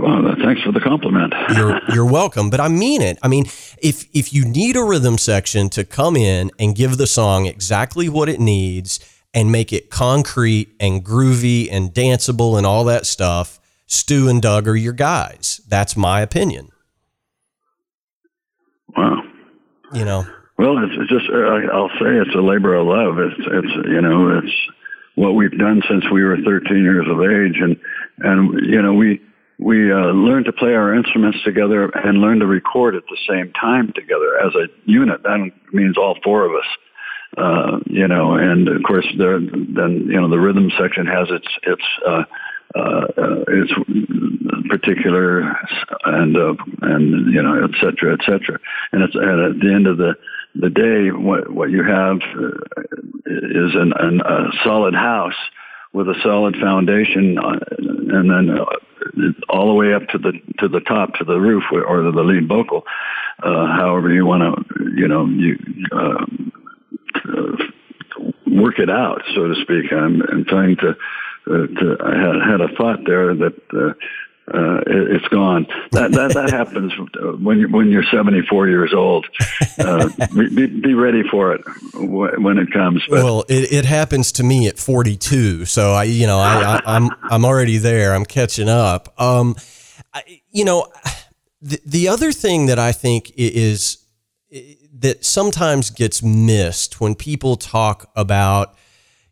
Well, 0.00 0.26
uh, 0.26 0.34
thanks 0.42 0.62
for 0.62 0.72
the 0.72 0.80
compliment. 0.80 1.34
you're 1.54 1.80
you're 1.92 2.10
welcome, 2.10 2.48
but 2.48 2.58
I 2.58 2.68
mean 2.68 3.02
it. 3.02 3.18
I 3.22 3.28
mean, 3.28 3.44
if 3.82 4.08
if 4.14 4.32
you 4.32 4.46
need 4.46 4.76
a 4.76 4.82
rhythm 4.82 5.18
section 5.18 5.68
to 5.70 5.84
come 5.84 6.16
in 6.16 6.50
and 6.58 6.74
give 6.74 6.96
the 6.96 7.06
song 7.06 7.46
exactly 7.46 8.08
what 8.08 8.28
it 8.28 8.40
needs 8.40 8.98
and 9.34 9.52
make 9.52 9.72
it 9.72 9.90
concrete 9.90 10.74
and 10.80 11.04
groovy 11.04 11.68
and 11.70 11.92
danceable 11.92 12.56
and 12.56 12.66
all 12.66 12.84
that 12.84 13.04
stuff, 13.04 13.60
Stu 13.86 14.28
and 14.28 14.40
Doug 14.40 14.66
are 14.66 14.76
your 14.76 14.94
guys. 14.94 15.60
That's 15.68 15.96
my 15.96 16.22
opinion. 16.22 16.70
Wow. 18.96 19.22
You 19.92 20.04
know. 20.04 20.26
Well, 20.56 20.78
it's, 20.78 20.94
it's 20.96 21.10
just 21.10 21.30
uh, 21.30 21.72
I'll 21.72 21.90
say 22.00 22.16
it's 22.16 22.34
a 22.34 22.40
labor 22.40 22.74
of 22.74 22.86
love. 22.86 23.18
It's 23.18 23.36
it's 23.38 23.88
you 23.88 24.00
know 24.00 24.38
it's 24.38 24.54
what 25.14 25.32
we've 25.32 25.56
done 25.58 25.82
since 25.88 26.04
we 26.10 26.24
were 26.24 26.38
13 26.38 26.82
years 26.82 27.06
of 27.06 27.20
age, 27.20 27.60
and 27.60 27.76
and 28.18 28.66
you 28.66 28.80
know 28.80 28.94
we 28.94 29.20
we 29.60 29.92
uh, 29.92 30.12
learn 30.12 30.44
to 30.44 30.52
play 30.52 30.74
our 30.74 30.94
instruments 30.94 31.38
together 31.44 31.90
and 31.90 32.18
learn 32.18 32.38
to 32.40 32.46
record 32.46 32.94
at 32.94 33.02
the 33.10 33.18
same 33.28 33.52
time 33.52 33.92
together 33.94 34.38
as 34.40 34.54
a 34.54 34.66
unit. 34.90 35.22
That 35.22 35.50
means 35.72 35.98
all 35.98 36.16
four 36.24 36.46
of 36.46 36.52
us. 36.52 36.66
Uh, 37.36 37.78
you 37.86 38.08
know, 38.08 38.34
and 38.34 38.68
of 38.68 38.82
course, 38.82 39.06
there 39.16 39.38
then 39.38 40.06
you 40.08 40.20
know 40.20 40.28
the 40.28 40.40
rhythm 40.40 40.70
section 40.78 41.06
has 41.06 41.28
its 41.30 41.46
its 41.62 41.82
uh, 42.04 42.24
uh, 42.74 43.06
its 43.48 43.72
particular 44.68 45.56
and 46.04 46.36
uh, 46.36 46.54
and 46.82 47.32
you 47.32 47.42
know 47.42 47.62
et 47.62 47.70
cetera 47.80 48.14
et 48.14 48.20
cetera. 48.24 48.58
And 48.92 49.02
it's 49.02 49.14
and 49.14 49.54
at 49.54 49.60
the 49.60 49.72
end 49.72 49.86
of 49.86 49.98
the 49.98 50.14
the 50.54 50.70
day, 50.70 51.10
what 51.12 51.52
what 51.52 51.70
you 51.70 51.84
have 51.84 52.16
uh, 52.16 52.82
is 53.26 53.74
an, 53.74 53.92
an, 53.96 54.20
a 54.22 54.50
solid 54.64 54.94
house 54.94 55.38
with 55.92 56.08
a 56.08 56.14
solid 56.22 56.56
foundation, 56.60 57.38
uh, 57.38 57.58
and 57.78 58.30
then 58.30 58.58
uh, 58.58 58.64
all 59.48 59.68
the 59.68 59.74
way 59.74 59.92
up 59.92 60.06
to 60.08 60.18
the 60.18 60.32
to 60.58 60.68
the 60.68 60.80
top 60.80 61.14
to 61.14 61.24
the 61.24 61.38
roof 61.38 61.64
or 61.72 62.02
the 62.02 62.22
lead 62.22 62.48
vocal, 62.48 62.84
uh, 63.42 63.66
however 63.66 64.12
you 64.12 64.26
want 64.26 64.42
to, 64.42 64.84
you 64.96 65.08
know, 65.08 65.26
you 65.26 65.56
uh, 65.92 66.24
work 68.46 68.78
it 68.78 68.90
out, 68.90 69.22
so 69.34 69.48
to 69.48 69.54
speak. 69.62 69.92
I'm, 69.92 70.22
I'm 70.22 70.44
trying 70.44 70.76
to, 70.76 70.90
uh, 70.90 71.66
to. 71.66 71.96
I 72.04 72.14
had, 72.16 72.50
had 72.50 72.60
a 72.60 72.74
thought 72.76 73.00
there 73.06 73.34
that 73.34 73.96
uh, 74.52 74.80
it, 74.86 75.20
has 75.20 75.28
gone. 75.30 75.66
That 75.92 76.12
that, 76.12 76.34
that 76.34 76.50
happens 76.58 76.92
when 77.40 77.58
you 77.58 77.68
when 77.68 77.90
you're 77.90 78.04
74 78.04 78.68
years 78.68 78.92
old. 78.94 79.26
Uh, 79.78 80.08
be, 80.34 80.66
be 80.66 80.94
ready 80.94 81.22
for 81.30 81.54
it 81.54 81.60
when 81.94 82.58
it 82.58 82.72
comes. 82.72 83.02
But. 83.08 83.22
Well, 83.22 83.44
it, 83.48 83.72
it 83.72 83.84
happens 83.84 84.32
to 84.32 84.42
me 84.42 84.68
at 84.68 84.78
42, 84.78 85.64
so 85.64 85.92
I 85.92 86.04
you 86.04 86.26
know 86.26 86.38
I, 86.38 86.76
I 86.76 86.96
I'm 86.96 87.10
I'm 87.22 87.44
already 87.44 87.78
there. 87.78 88.14
I'm 88.14 88.24
catching 88.24 88.68
up. 88.68 89.20
Um, 89.20 89.56
I, 90.12 90.40
you 90.50 90.64
know, 90.64 90.86
the 91.60 91.80
the 91.84 92.08
other 92.08 92.32
thing 92.32 92.66
that 92.66 92.78
I 92.78 92.92
think 92.92 93.32
is 93.36 94.04
that 95.00 95.24
sometimes 95.24 95.90
gets 95.90 96.22
missed 96.22 97.00
when 97.00 97.14
people 97.14 97.56
talk 97.56 98.10
about 98.16 98.76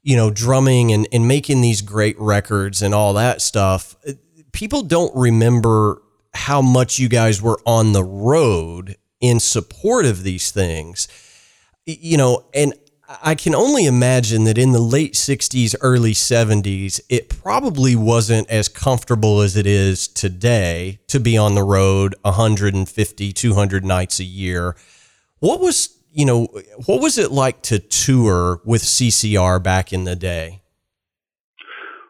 you 0.02 0.16
know 0.16 0.30
drumming 0.30 0.92
and, 0.92 1.06
and 1.12 1.26
making 1.28 1.60
these 1.60 1.82
great 1.82 2.18
records 2.18 2.82
and 2.82 2.94
all 2.94 3.12
that 3.14 3.42
stuff 3.42 3.96
people 4.58 4.82
don't 4.82 5.14
remember 5.14 6.02
how 6.34 6.60
much 6.60 6.98
you 6.98 7.08
guys 7.08 7.40
were 7.40 7.60
on 7.64 7.92
the 7.92 8.02
road 8.02 8.96
in 9.20 9.38
support 9.38 10.04
of 10.04 10.24
these 10.24 10.50
things. 10.50 11.06
You 11.86 12.16
know, 12.16 12.44
and 12.52 12.74
I 13.22 13.36
can 13.36 13.54
only 13.54 13.86
imagine 13.86 14.42
that 14.44 14.58
in 14.58 14.72
the 14.72 14.80
late 14.80 15.14
60s, 15.14 15.76
early 15.80 16.12
70s, 16.12 17.00
it 17.08 17.28
probably 17.28 17.94
wasn't 17.94 18.50
as 18.50 18.68
comfortable 18.68 19.42
as 19.42 19.56
it 19.56 19.64
is 19.64 20.08
today 20.08 20.98
to 21.06 21.20
be 21.20 21.38
on 21.38 21.54
the 21.54 21.62
road 21.62 22.16
150, 22.22 23.32
200 23.32 23.84
nights 23.84 24.18
a 24.18 24.24
year. 24.24 24.74
What 25.38 25.60
was, 25.60 25.96
you 26.10 26.26
know, 26.26 26.48
what 26.86 27.00
was 27.00 27.16
it 27.16 27.30
like 27.30 27.62
to 27.62 27.78
tour 27.78 28.60
with 28.64 28.82
CCR 28.82 29.62
back 29.62 29.92
in 29.92 30.02
the 30.02 30.16
day? 30.16 30.62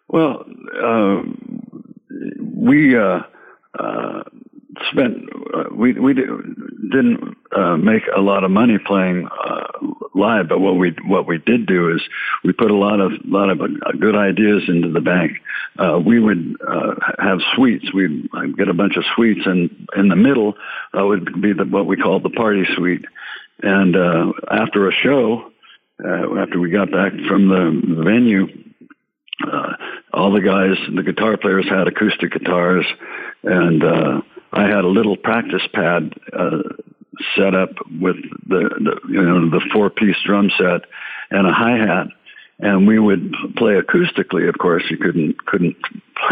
Well, 0.08 0.46
um, 0.82 1.47
we 2.58 2.98
uh, 2.98 3.20
uh, 3.78 4.22
spent 4.90 5.28
uh, 5.54 5.64
we 5.72 5.92
we 5.92 6.14
didn't 6.14 7.36
uh, 7.56 7.76
make 7.76 8.02
a 8.14 8.20
lot 8.20 8.42
of 8.42 8.50
money 8.50 8.78
playing 8.84 9.28
uh, 9.28 9.66
live. 10.14 10.48
But 10.48 10.58
what 10.60 10.76
we 10.76 10.94
what 11.06 11.26
we 11.26 11.38
did 11.38 11.66
do 11.66 11.94
is 11.94 12.02
we 12.42 12.52
put 12.52 12.70
a 12.70 12.76
lot 12.76 13.00
of 13.00 13.12
lot 13.24 13.50
of 13.50 13.60
uh, 13.60 13.66
good 14.00 14.16
ideas 14.16 14.64
into 14.68 14.90
the 14.90 15.00
bank. 15.00 15.32
We 16.04 16.18
would 16.18 16.56
have 17.20 17.38
suites. 17.54 17.92
We'd 17.94 18.28
get 18.56 18.68
a 18.68 18.74
bunch 18.74 18.96
of 18.96 19.04
suites, 19.14 19.42
and 19.46 19.88
in 19.96 20.08
the 20.08 20.16
middle 20.16 20.54
would 20.92 21.40
be 21.40 21.52
the, 21.52 21.64
what 21.64 21.86
we 21.86 21.96
call 21.96 22.18
the 22.18 22.30
party 22.30 22.64
suite. 22.74 23.04
And 23.62 23.94
after 24.50 24.88
a 24.88 24.92
show, 24.92 25.52
after 26.04 26.58
we 26.58 26.70
got 26.70 26.90
back 26.90 27.12
from 27.28 27.48
the 27.48 28.02
venue, 28.04 28.48
uh, 29.46 29.74
all 30.12 30.32
the 30.32 30.40
guys, 30.40 30.76
the 30.94 31.02
guitar 31.02 31.36
players 31.36 31.68
had 31.68 31.86
acoustic 31.86 32.32
guitars, 32.32 32.86
and 33.42 33.84
uh, 33.84 34.20
I 34.52 34.62
had 34.62 34.84
a 34.84 34.88
little 34.88 35.16
practice 35.16 35.66
pad 35.72 36.14
uh, 36.32 36.62
set 37.36 37.54
up 37.54 37.70
with 38.00 38.16
the, 38.46 38.68
the 38.80 39.00
you 39.08 39.22
know 39.22 39.50
the 39.50 39.60
four 39.72 39.90
piece 39.90 40.16
drum 40.24 40.50
set 40.56 40.82
and 41.30 41.46
a 41.46 41.52
hi 41.52 41.76
hat, 41.76 42.08
and 42.58 42.86
we 42.86 42.98
would 42.98 43.34
play 43.56 43.74
acoustically. 43.74 44.48
Of 44.48 44.58
course, 44.58 44.84
you 44.90 44.96
couldn't 44.96 45.44
couldn't 45.46 45.76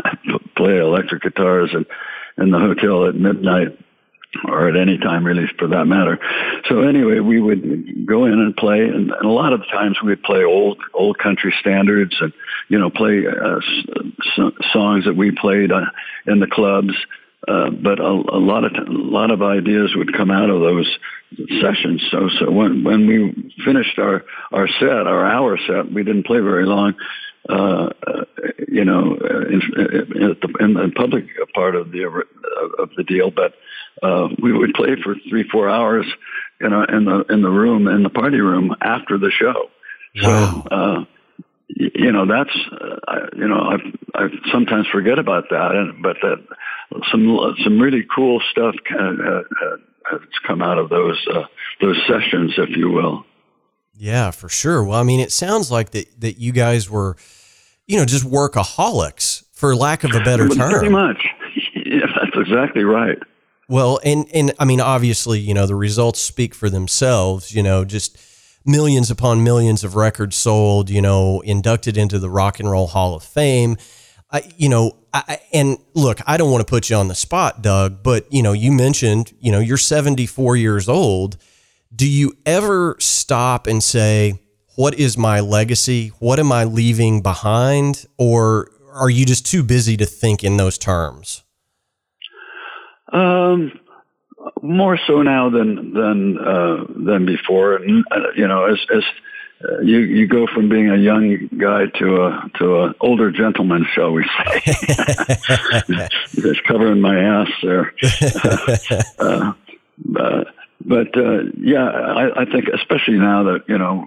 play 0.56 0.78
electric 0.78 1.22
guitars 1.22 1.70
in, 1.72 1.86
in 2.42 2.50
the 2.50 2.58
hotel 2.58 3.06
at 3.06 3.14
midnight 3.14 3.78
or 4.48 4.68
at 4.68 4.76
any 4.76 4.98
time 4.98 5.24
really 5.24 5.46
for 5.58 5.68
that 5.68 5.86
matter. 5.86 6.18
So 6.68 6.82
anyway, 6.82 7.20
we 7.20 7.40
would 7.40 8.06
go 8.06 8.24
in 8.24 8.32
and 8.32 8.56
play, 8.56 8.80
and, 8.80 9.10
and 9.10 9.24
a 9.24 9.28
lot 9.28 9.52
of 9.52 9.60
times 9.68 9.98
we'd 10.02 10.22
play 10.22 10.44
old 10.44 10.78
old 10.94 11.18
country 11.18 11.54
standards, 11.60 12.16
and 12.20 12.32
you 12.68 12.78
know 12.78 12.90
play 12.90 13.24
uh, 13.26 13.58
s- 13.58 14.52
songs 14.72 15.04
that 15.04 15.16
we 15.16 15.30
played 15.30 15.72
uh, 15.72 15.86
in 16.26 16.40
the 16.40 16.46
clubs. 16.46 16.94
Uh, 17.46 17.70
but 17.70 18.00
a, 18.00 18.02
a 18.02 18.40
lot 18.40 18.64
of 18.64 18.72
a 18.72 18.90
lot 18.90 19.30
of 19.30 19.42
ideas 19.42 19.94
would 19.94 20.12
come 20.12 20.30
out 20.30 20.50
of 20.50 20.60
those 20.60 20.98
sessions. 21.60 22.02
So 22.10 22.28
so 22.40 22.50
when 22.50 22.82
when 22.82 23.06
we 23.06 23.52
finished 23.64 23.98
our 23.98 24.24
our 24.52 24.66
set, 24.66 25.06
our 25.06 25.24
hour 25.24 25.58
set, 25.66 25.92
we 25.92 26.02
didn't 26.02 26.26
play 26.26 26.40
very 26.40 26.66
long. 26.66 26.94
Uh, 27.48 27.90
uh 28.06 28.24
you 28.66 28.84
know, 28.84 29.14
in, 29.14 29.62
in, 29.76 30.36
the, 30.40 30.54
in 30.58 30.74
the 30.74 30.92
public 30.96 31.26
part 31.54 31.76
of 31.76 31.92
the 31.92 32.02
of 32.78 32.90
the 32.96 33.04
deal, 33.04 33.30
but 33.30 33.54
uh, 34.02 34.28
we 34.40 34.52
would 34.52 34.74
play 34.74 34.96
for 35.02 35.14
three 35.28 35.48
four 35.48 35.68
hours, 35.68 36.06
you 36.60 36.68
know, 36.68 36.84
in 36.84 37.04
the 37.04 37.24
in 37.30 37.42
the 37.42 37.50
room 37.50 37.88
in 37.88 38.02
the 38.02 38.10
party 38.10 38.40
room 38.40 38.74
after 38.80 39.18
the 39.18 39.30
show. 39.30 39.70
Wow. 40.22 40.64
So, 40.68 40.74
uh, 40.74 41.04
you 41.68 42.12
know 42.12 42.26
that's 42.26 42.56
uh, 42.72 43.26
you 43.36 43.48
know 43.48 43.60
I 43.60 43.76
I 44.14 44.28
sometimes 44.52 44.86
forget 44.86 45.18
about 45.18 45.44
that, 45.50 45.72
and 45.72 46.02
but 46.02 46.16
that 46.22 46.44
some 47.10 47.54
some 47.62 47.80
really 47.80 48.06
cool 48.14 48.40
stuff 48.50 48.74
uh, 48.92 49.02
uh, 49.02 49.42
has 50.10 50.20
come 50.46 50.62
out 50.62 50.78
of 50.78 50.88
those 50.88 51.26
uh, 51.32 51.44
those 51.80 52.00
sessions, 52.06 52.54
if 52.56 52.76
you 52.76 52.90
will. 52.90 53.24
Yeah, 53.94 54.30
for 54.30 54.48
sure. 54.48 54.84
Well, 54.84 55.00
I 55.00 55.02
mean, 55.02 55.20
it 55.20 55.32
sounds 55.32 55.70
like 55.70 55.90
that 55.90 56.20
that 56.20 56.38
you 56.38 56.52
guys 56.52 56.88
were, 56.88 57.16
you 57.86 57.98
know, 57.98 58.04
just 58.04 58.24
workaholics, 58.24 59.44
for 59.52 59.74
lack 59.74 60.04
of 60.04 60.14
a 60.14 60.20
better 60.20 60.48
term. 60.48 60.70
Pretty 60.70 60.88
much. 60.88 61.26
yeah, 61.74 62.06
that's 62.14 62.36
exactly 62.36 62.84
right. 62.84 63.18
Well, 63.68 63.98
and 64.04 64.26
and 64.32 64.52
I 64.58 64.64
mean, 64.64 64.80
obviously, 64.80 65.40
you 65.40 65.54
know, 65.54 65.66
the 65.66 65.74
results 65.74 66.20
speak 66.20 66.54
for 66.54 66.70
themselves. 66.70 67.54
You 67.54 67.62
know, 67.62 67.84
just 67.84 68.16
millions 68.64 69.10
upon 69.10 69.42
millions 69.42 69.82
of 69.84 69.96
records 69.96 70.36
sold. 70.36 70.88
You 70.90 71.02
know, 71.02 71.40
inducted 71.40 71.96
into 71.96 72.18
the 72.18 72.30
Rock 72.30 72.60
and 72.60 72.70
Roll 72.70 72.86
Hall 72.86 73.14
of 73.14 73.22
Fame. 73.22 73.76
I, 74.30 74.42
you 74.56 74.68
know, 74.68 74.96
I, 75.12 75.40
and 75.52 75.78
look, 75.94 76.18
I 76.26 76.36
don't 76.36 76.50
want 76.50 76.66
to 76.66 76.70
put 76.70 76.90
you 76.90 76.96
on 76.96 77.08
the 77.08 77.14
spot, 77.14 77.62
Doug, 77.62 78.02
but 78.02 78.32
you 78.32 78.42
know, 78.42 78.52
you 78.52 78.72
mentioned, 78.72 79.32
you 79.40 79.52
know, 79.52 79.60
you're 79.60 79.76
74 79.76 80.56
years 80.56 80.88
old. 80.88 81.36
Do 81.94 82.08
you 82.08 82.36
ever 82.44 82.96
stop 82.98 83.66
and 83.66 83.82
say, 83.82 84.40
what 84.74 84.94
is 84.94 85.16
my 85.16 85.40
legacy? 85.40 86.08
What 86.18 86.38
am 86.38 86.52
I 86.52 86.64
leaving 86.64 87.22
behind? 87.22 88.04
Or 88.18 88.70
are 88.92 89.08
you 89.08 89.24
just 89.24 89.46
too 89.46 89.62
busy 89.62 89.96
to 89.96 90.06
think 90.06 90.44
in 90.44 90.56
those 90.56 90.76
terms? 90.76 91.42
Um, 93.16 93.80
more 94.62 94.98
so 95.06 95.22
now 95.22 95.50
than 95.50 95.92
than 95.92 96.38
uh, 96.38 96.84
than 96.88 97.26
before, 97.26 97.76
and 97.76 98.04
uh, 98.10 98.32
you 98.36 98.46
know, 98.46 98.64
as 98.66 98.78
as 98.94 99.02
uh, 99.64 99.80
you 99.80 99.98
you 100.00 100.26
go 100.26 100.46
from 100.46 100.68
being 100.68 100.90
a 100.90 100.96
young 100.96 101.48
guy 101.58 101.86
to 101.98 102.26
a 102.26 102.50
to 102.58 102.84
an 102.84 102.94
older 103.00 103.30
gentleman, 103.30 103.86
shall 103.94 104.12
we 104.12 104.24
say? 104.24 104.60
Just 106.34 106.64
covering 106.64 107.00
my 107.00 107.18
ass 107.18 107.48
there. 107.62 107.94
uh, 109.18 109.52
uh, 110.18 110.44
but 110.84 111.16
uh, 111.16 111.44
yeah, 111.58 111.88
I, 111.88 112.42
I 112.42 112.44
think 112.44 112.68
especially 112.68 113.18
now 113.18 113.44
that 113.44 113.64
you 113.68 113.78
know 113.78 114.06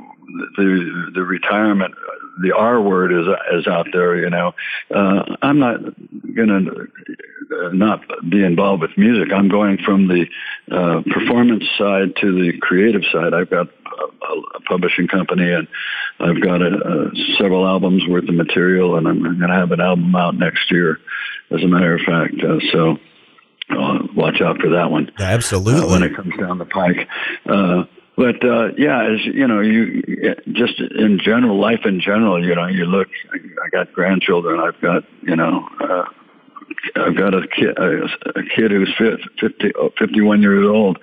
the 0.58 1.12
the 1.14 1.22
retirement, 1.22 1.94
the 2.42 2.54
R 2.56 2.82
word 2.82 3.12
is 3.12 3.26
is 3.54 3.68
out 3.68 3.88
there. 3.94 4.18
You 4.18 4.30
know, 4.30 4.54
uh, 4.94 5.36
I'm 5.42 5.60
not 5.60 5.82
going 6.36 6.48
to 6.48 6.88
uh, 7.52 7.70
not 7.70 8.02
be 8.30 8.44
involved 8.44 8.82
with 8.82 8.98
music. 8.98 9.34
I'm 9.34 9.50
going 9.50 9.78
from 9.84 10.08
the 10.08 10.26
uh, 10.72 11.02
performance 11.12 11.64
side 11.78 12.16
to 12.22 12.32
the 12.32 12.58
creative 12.60 13.02
side. 13.12 13.34
I've 13.34 13.50
got 13.50 13.68
a, 13.68 14.58
a 14.58 14.62
publishing 14.68 15.08
company, 15.08 15.52
and 15.52 15.68
I've 16.20 16.42
got 16.42 16.62
a, 16.62 16.68
a, 16.68 17.36
several 17.38 17.68
albums 17.68 18.04
worth 18.08 18.30
of 18.30 18.36
material, 18.36 18.98
and 18.98 19.08
I'm 19.08 19.22
going 19.22 19.40
to 19.40 19.56
have 19.56 19.72
an 19.72 19.82
album 19.82 20.16
out 20.16 20.36
next 20.36 20.72
year. 20.72 21.00
As 21.52 21.64
a 21.64 21.68
matter 21.68 21.96
of 21.96 22.02
fact, 22.02 22.36
uh, 22.44 22.60
so 22.72 22.98
uh, 23.72 24.00
watch 24.16 24.42
out 24.42 24.60
for 24.60 24.70
that 24.70 24.92
one. 24.92 25.12
Absolutely, 25.20 25.82
uh, 25.82 25.88
when 25.88 26.04
it 26.04 26.16
comes 26.16 26.38
down 26.38 26.60
the 26.60 26.66
pike. 26.66 27.08
Uh, 27.48 27.86
but 28.20 28.44
uh, 28.44 28.68
yeah, 28.78 29.14
as 29.14 29.26
you 29.26 29.48
know, 29.48 29.62
you 29.62 30.04
just 30.52 30.78
in 30.78 31.22
general, 31.24 31.58
life 31.58 31.86
in 31.86 32.02
general, 32.02 32.46
you 32.46 32.54
know, 32.54 32.68
you 32.68 32.84
look. 32.84 33.08
I 33.34 33.70
got 33.70 33.94
grandchildren. 33.94 34.60
I've 34.60 34.82
got 34.82 35.04
you 35.22 35.38
know. 35.38 35.66
Uh, 35.80 36.04
I've 36.98 37.16
got 37.16 37.34
a 37.34 37.48
kid, 37.48 37.78
a, 37.78 38.04
a 38.38 38.44
kid 38.54 38.72
who's 38.72 38.94
50, 38.98 39.72
51 39.98 40.42
years 40.42 40.68
old. 40.68 41.00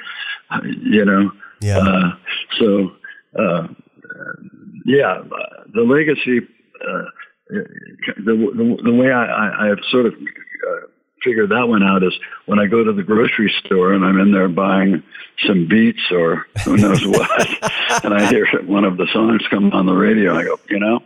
You 0.63 1.07
know, 1.07 1.31
yeah. 1.63 1.79
Uh, 1.79 2.11
so, 2.59 2.93
uh, 3.39 3.69
yeah, 4.85 5.23
the 5.73 5.81
legacy, 5.81 6.47
uh, 6.87 7.03
the, 7.49 7.65
the, 8.27 8.79
the 8.85 8.93
way 8.93 9.11
I, 9.11 9.25
I, 9.25 9.71
I've 9.71 9.79
sort 9.91 10.05
of 10.05 10.13
uh, 10.13 10.87
figured 11.23 11.51
that 11.51 11.69
one 11.69 11.83
out 11.83 12.03
is 12.03 12.15
when 12.47 12.59
I 12.59 12.67
go 12.67 12.85
to 12.85 12.93
the 12.93 13.03
grocery 13.03 13.53
store 13.65 13.93
and 13.93 14.05
I'm 14.05 14.19
in 14.19 14.33
there 14.33 14.49
buying 14.49 15.03
some 15.47 15.67
beets 15.69 16.11
or 16.11 16.47
who 16.65 16.77
knows 16.77 17.05
what, 17.07 18.05
and 18.05 18.15
I 18.15 18.27
hear 18.29 18.47
one 18.65 18.85
of 18.85 18.97
the 18.97 19.07
songs 19.13 19.43
come 19.51 19.73
on 19.73 19.87
the 19.87 19.95
radio, 19.95 20.35
I 20.37 20.45
go, 20.45 20.59
you 20.69 20.79
know, 20.79 21.01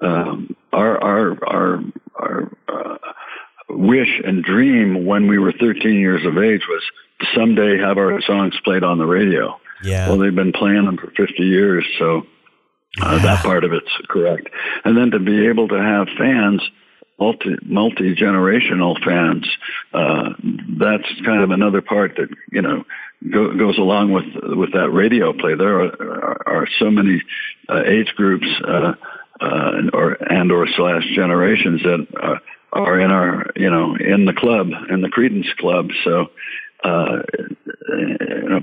um, 0.00 0.56
our 0.72 1.02
our 1.02 1.44
our 1.46 1.80
our 2.16 2.56
uh, 2.68 2.98
wish 3.68 4.20
and 4.24 4.42
dream 4.42 5.06
when 5.06 5.28
we 5.28 5.38
were 5.38 5.52
13 5.52 5.94
years 5.94 6.24
of 6.26 6.38
age 6.38 6.62
was 6.68 6.82
someday 7.34 7.78
have 7.78 7.98
our 7.98 8.20
songs 8.22 8.54
played 8.64 8.82
on 8.82 8.98
the 8.98 9.06
radio. 9.06 9.58
Yeah. 9.82 10.08
Well, 10.08 10.18
they've 10.18 10.34
been 10.34 10.52
playing 10.52 10.84
them 10.84 10.96
for 10.96 11.10
50 11.16 11.42
years, 11.42 11.84
so 11.98 12.26
uh, 13.00 13.16
yeah. 13.16 13.18
that 13.18 13.44
part 13.44 13.64
of 13.64 13.72
it's 13.72 13.90
correct. 14.08 14.48
And 14.84 14.96
then 14.96 15.10
to 15.12 15.18
be 15.18 15.46
able 15.48 15.68
to 15.68 15.80
have 15.80 16.08
fans, 16.18 16.62
multi 17.24 17.56
multi 17.64 18.14
generational 18.14 19.02
fans, 19.02 19.46
uh, 19.92 20.30
that's 20.78 21.08
kind 21.24 21.42
of 21.42 21.50
another 21.50 21.80
part 21.80 22.16
that 22.16 22.28
you 22.52 22.62
know 22.62 22.84
go, 23.32 23.56
goes 23.56 23.78
along 23.78 24.12
with 24.12 24.26
with 24.42 24.72
that 24.72 24.90
radio 24.90 25.32
play. 25.32 25.54
There 25.54 25.80
are, 25.80 25.92
are, 26.02 26.48
are 26.48 26.68
so 26.78 26.90
many 26.90 27.22
uh, 27.68 27.82
age 27.86 28.12
groups 28.16 28.46
uh, 28.66 28.92
uh, 29.40 29.70
or 29.92 30.12
and 30.12 30.52
or 30.52 30.66
slash 30.76 31.04
generations 31.14 31.82
that 31.82 32.06
uh, 32.22 32.38
are 32.72 33.00
in 33.00 33.10
our 33.10 33.46
you 33.56 33.70
know 33.70 33.96
in 33.96 34.26
the 34.26 34.34
club 34.34 34.68
in 34.90 35.00
the 35.00 35.08
Creedence 35.08 35.54
club. 35.56 35.88
So 36.04 36.26
uh, 36.84 37.22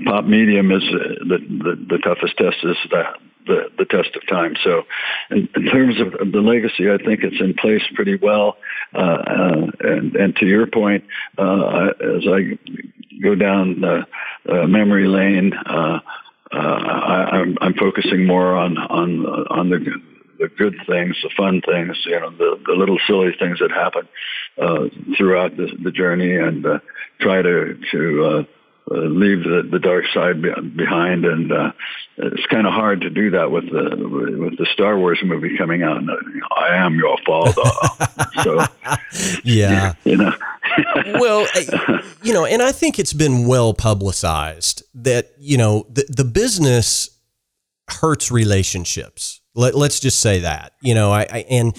pop 0.04 0.24
medium 0.24 0.70
is 0.70 0.82
the, 0.82 1.38
the, 1.38 1.86
the 1.88 1.98
toughest 1.98 2.36
test 2.36 2.56
is 2.62 2.76
the, 2.90 3.04
the, 3.46 3.70
the 3.78 3.84
test 3.84 4.14
of 4.16 4.26
time. 4.26 4.54
So, 4.62 4.82
in, 5.30 5.48
in 5.56 5.64
terms 5.66 6.00
of, 6.00 6.32
the 6.32 6.40
legacy, 6.40 6.90
I 6.90 6.98
think 6.98 7.22
it's 7.22 7.40
in 7.40 7.54
place 7.54 7.82
pretty 7.94 8.16
well. 8.16 8.56
Uh, 8.94 8.98
uh, 8.98 9.66
and, 9.80 10.14
and 10.16 10.36
to 10.36 10.46
your 10.46 10.66
point, 10.66 11.04
uh, 11.38 11.90
as 12.00 12.24
I 12.26 12.58
go 13.22 13.34
down 13.34 13.80
the 13.80 14.06
memory 14.66 15.06
lane, 15.06 15.52
uh, 15.54 16.00
I, 16.52 17.44
am 17.60 17.74
focusing 17.78 18.26
more 18.26 18.54
on 18.54 18.76
on 18.76 19.24
on 19.50 19.70
the 19.70 19.78
the 20.38 20.48
good 20.48 20.74
things, 20.86 21.16
the 21.22 21.30
fun 21.36 21.62
things, 21.64 21.96
you 22.04 22.18
know, 22.18 22.30
the, 22.30 22.60
the 22.66 22.72
little 22.72 22.98
silly 23.06 23.30
things 23.38 23.60
that 23.60 23.70
happen 23.70 24.08
uh, 24.60 24.88
throughout 25.16 25.56
the, 25.56 25.68
the 25.82 25.92
journey, 25.92 26.34
and 26.34 26.66
uh, 26.66 26.78
try 27.20 27.40
to 27.42 27.78
to 27.92 28.46
uh, 28.90 28.94
uh, 28.94 29.00
leave 29.00 29.44
the, 29.44 29.68
the 29.70 29.78
dark 29.78 30.04
side 30.12 30.42
behind. 30.76 31.24
And 31.24 31.52
uh, 31.52 31.72
it's 32.16 32.46
kind 32.46 32.66
of 32.66 32.72
hard 32.72 33.00
to 33.02 33.10
do 33.10 33.30
that 33.30 33.50
with 33.50 33.64
the 33.70 33.96
with 34.38 34.58
the 34.58 34.66
Star 34.72 34.98
Wars 34.98 35.20
movie 35.22 35.56
coming 35.56 35.82
out. 35.82 36.02
I 36.56 36.76
am 36.76 36.96
your 36.96 37.16
father. 37.26 37.62
so 38.42 38.64
yeah, 39.44 39.94
you 40.04 40.16
know. 40.16 40.32
well, 41.14 41.46
you 42.22 42.32
know, 42.32 42.44
and 42.44 42.62
I 42.62 42.72
think 42.72 42.98
it's 42.98 43.12
been 43.12 43.46
well 43.46 43.74
publicized 43.74 44.82
that 44.94 45.32
you 45.38 45.58
know 45.58 45.86
the 45.90 46.04
the 46.08 46.24
business 46.24 47.10
hurts 47.88 48.30
relationships. 48.30 49.40
Let, 49.54 49.74
us 49.74 50.00
just 50.00 50.20
say 50.20 50.40
that, 50.40 50.72
you 50.80 50.94
know, 50.94 51.12
I, 51.12 51.26
I 51.30 51.44
and, 51.50 51.76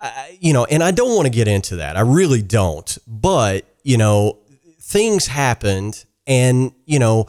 I, 0.00 0.38
you 0.40 0.52
know, 0.52 0.64
and 0.64 0.80
I 0.80 0.92
don't 0.92 1.16
want 1.16 1.26
to 1.26 1.30
get 1.30 1.48
into 1.48 1.76
that. 1.76 1.96
I 1.96 2.02
really 2.02 2.40
don't. 2.40 2.96
But, 3.08 3.66
you 3.82 3.96
know, 3.96 4.38
things 4.80 5.26
happened 5.26 6.04
and, 6.26 6.72
you 6.86 6.98
know, 6.98 7.26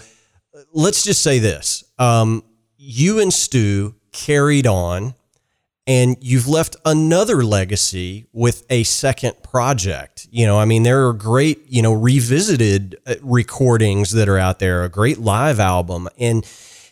let's 0.73 1.03
just 1.03 1.23
say 1.23 1.39
this. 1.39 1.83
Um, 1.97 2.43
you 2.77 3.19
and 3.19 3.33
Stu 3.33 3.95
carried 4.11 4.67
on 4.67 5.15
and 5.87 6.15
you've 6.21 6.47
left 6.47 6.75
another 6.85 7.43
legacy 7.43 8.27
with 8.33 8.65
a 8.69 8.83
second 8.83 9.41
project. 9.43 10.27
You 10.31 10.45
know, 10.45 10.59
I 10.59 10.65
mean, 10.65 10.83
there 10.83 11.07
are 11.07 11.13
great, 11.13 11.65
you 11.67 11.81
know, 11.81 11.93
revisited 11.93 12.97
uh, 13.05 13.15
recordings 13.21 14.11
that 14.11 14.29
are 14.29 14.37
out 14.37 14.59
there, 14.59 14.83
a 14.83 14.89
great 14.89 15.17
live 15.17 15.59
album. 15.59 16.07
And, 16.19 16.45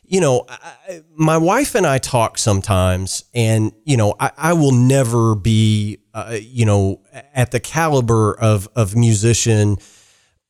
you 0.03 0.19
know, 0.19 0.45
I, 0.49 1.03
my 1.15 1.37
wife 1.37 1.75
and 1.75 1.85
I 1.85 1.99
talk 1.99 2.39
sometimes, 2.39 3.25
and, 3.33 3.71
you 3.85 3.95
know, 3.95 4.15
I, 4.19 4.31
I 4.37 4.53
will 4.53 4.71
never 4.71 5.35
be, 5.35 5.99
uh, 6.15 6.37
you 6.41 6.65
know, 6.65 7.01
at 7.33 7.51
the 7.51 7.59
caliber 7.59 8.33
of, 8.39 8.67
of 8.75 8.95
musician, 8.95 9.77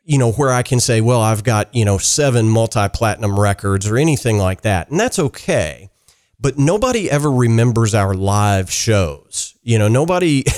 you 0.10 0.18
know, 0.18 0.32
where 0.34 0.52
I 0.52 0.64
can 0.64 0.80
say, 0.80 1.02
well, 1.02 1.22
I've 1.22 1.44
got, 1.44 1.74
you 1.74 1.86
know, 1.86 1.98
seven 1.98 2.50
multi 2.50 2.90
platinum 2.90 3.40
records 3.40 3.88
or 3.88 3.98
anything 3.98 4.38
like 4.38 4.62
that. 4.62 4.90
And 4.90 5.00
that's 5.00 5.20
okay 5.20 5.90
but 6.40 6.58
nobody 6.58 7.12
ever 7.12 7.30
remembers 7.30 7.94
our 7.94 8.14
live 8.14 8.72
shows. 8.72 9.56
You 9.62 9.78
know, 9.78 9.88
nobody, 9.88 10.44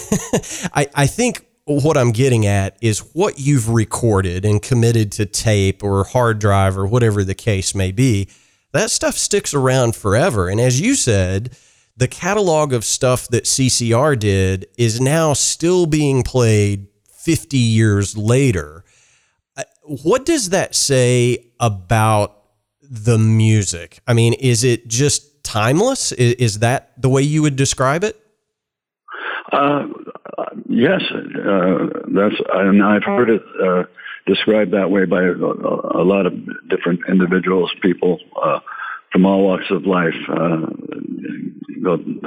I, 0.74 0.88
I 0.93 1.08
think 1.08 1.45
what 1.66 1.97
I'm 1.97 2.12
getting 2.12 2.45
at 2.45 2.78
is 2.82 2.99
what 3.14 3.39
you've 3.39 3.70
recorded 3.70 4.45
and 4.45 4.62
committed 4.62 5.12
to 5.14 5.26
tape 5.26 5.84
or 5.84 6.04
hard 6.04 6.39
drive 6.39 6.78
or 6.78 6.86
whatever 6.86 7.24
the 7.24 7.36
case 7.36 7.74
may 7.74 7.91
be. 7.91 8.30
That 8.74 8.91
stuff 8.91 9.16
sticks 9.16 9.54
around 9.54 9.95
forever. 9.95 10.49
And 10.49 10.62
as 10.62 10.80
you 10.80 10.95
said, 10.95 11.58
the 11.97 12.08
catalog 12.08 12.74
of 12.74 12.86
stuff 12.86 13.28
that 13.30 13.45
CCR 13.45 14.18
did 14.18 14.68
is 14.78 15.02
now 15.02 15.34
still 15.34 15.86
being 15.86 16.24
played 16.24 16.88
50 17.12 17.58
years 17.58 18.16
later. 18.16 18.84
What 20.03 20.25
does 20.25 20.51
that 20.51 20.73
say 20.73 21.47
about 21.59 22.37
the 22.81 23.17
music? 23.17 23.99
I 24.07 24.13
mean, 24.13 24.31
is 24.35 24.63
it 24.63 24.87
just 24.87 25.43
timeless? 25.43 26.13
Is, 26.13 26.33
is 26.35 26.59
that 26.59 26.93
the 27.01 27.09
way 27.09 27.23
you 27.23 27.41
would 27.41 27.57
describe 27.57 28.05
it? 28.05 28.17
Uh, 29.51 29.87
yes, 30.69 31.01
uh, 31.11 31.87
that's, 32.07 32.35
and 32.53 32.81
I've 32.81 33.03
heard 33.03 33.31
it 33.31 33.41
uh, 33.61 33.83
described 34.27 34.71
that 34.71 34.89
way 34.89 35.03
by 35.03 35.23
a, 35.23 35.33
a, 35.33 36.05
lot 36.05 36.25
of 36.25 36.33
different 36.69 37.01
individuals, 37.09 37.69
people 37.81 38.19
uh, 38.41 38.61
from 39.11 39.25
all 39.25 39.43
walks 39.43 39.69
of 39.71 39.85
life. 39.85 40.15
Uh, 40.29 40.67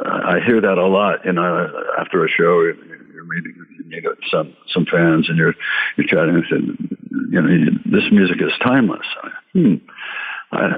I 0.04 0.40
hear 0.44 0.60
that 0.60 0.76
a 0.76 0.86
lot. 0.86 1.24
You 1.24 1.32
know, 1.32 1.72
after 1.98 2.26
a 2.26 2.28
show, 2.28 2.60
you're 2.60 3.24
meeting, 3.24 3.54
you 3.78 3.84
meet 3.86 4.04
some 4.30 4.54
some 4.68 4.84
fans, 4.84 5.30
and 5.30 5.38
you're 5.38 5.54
you're 5.96 6.06
chatting 6.06 6.44
and 6.50 6.98
you 7.30 7.42
know, 7.42 7.78
this 7.84 8.10
music 8.10 8.38
is 8.40 8.52
timeless. 8.62 9.06
Hmm. 9.52 9.76
I, 10.52 10.76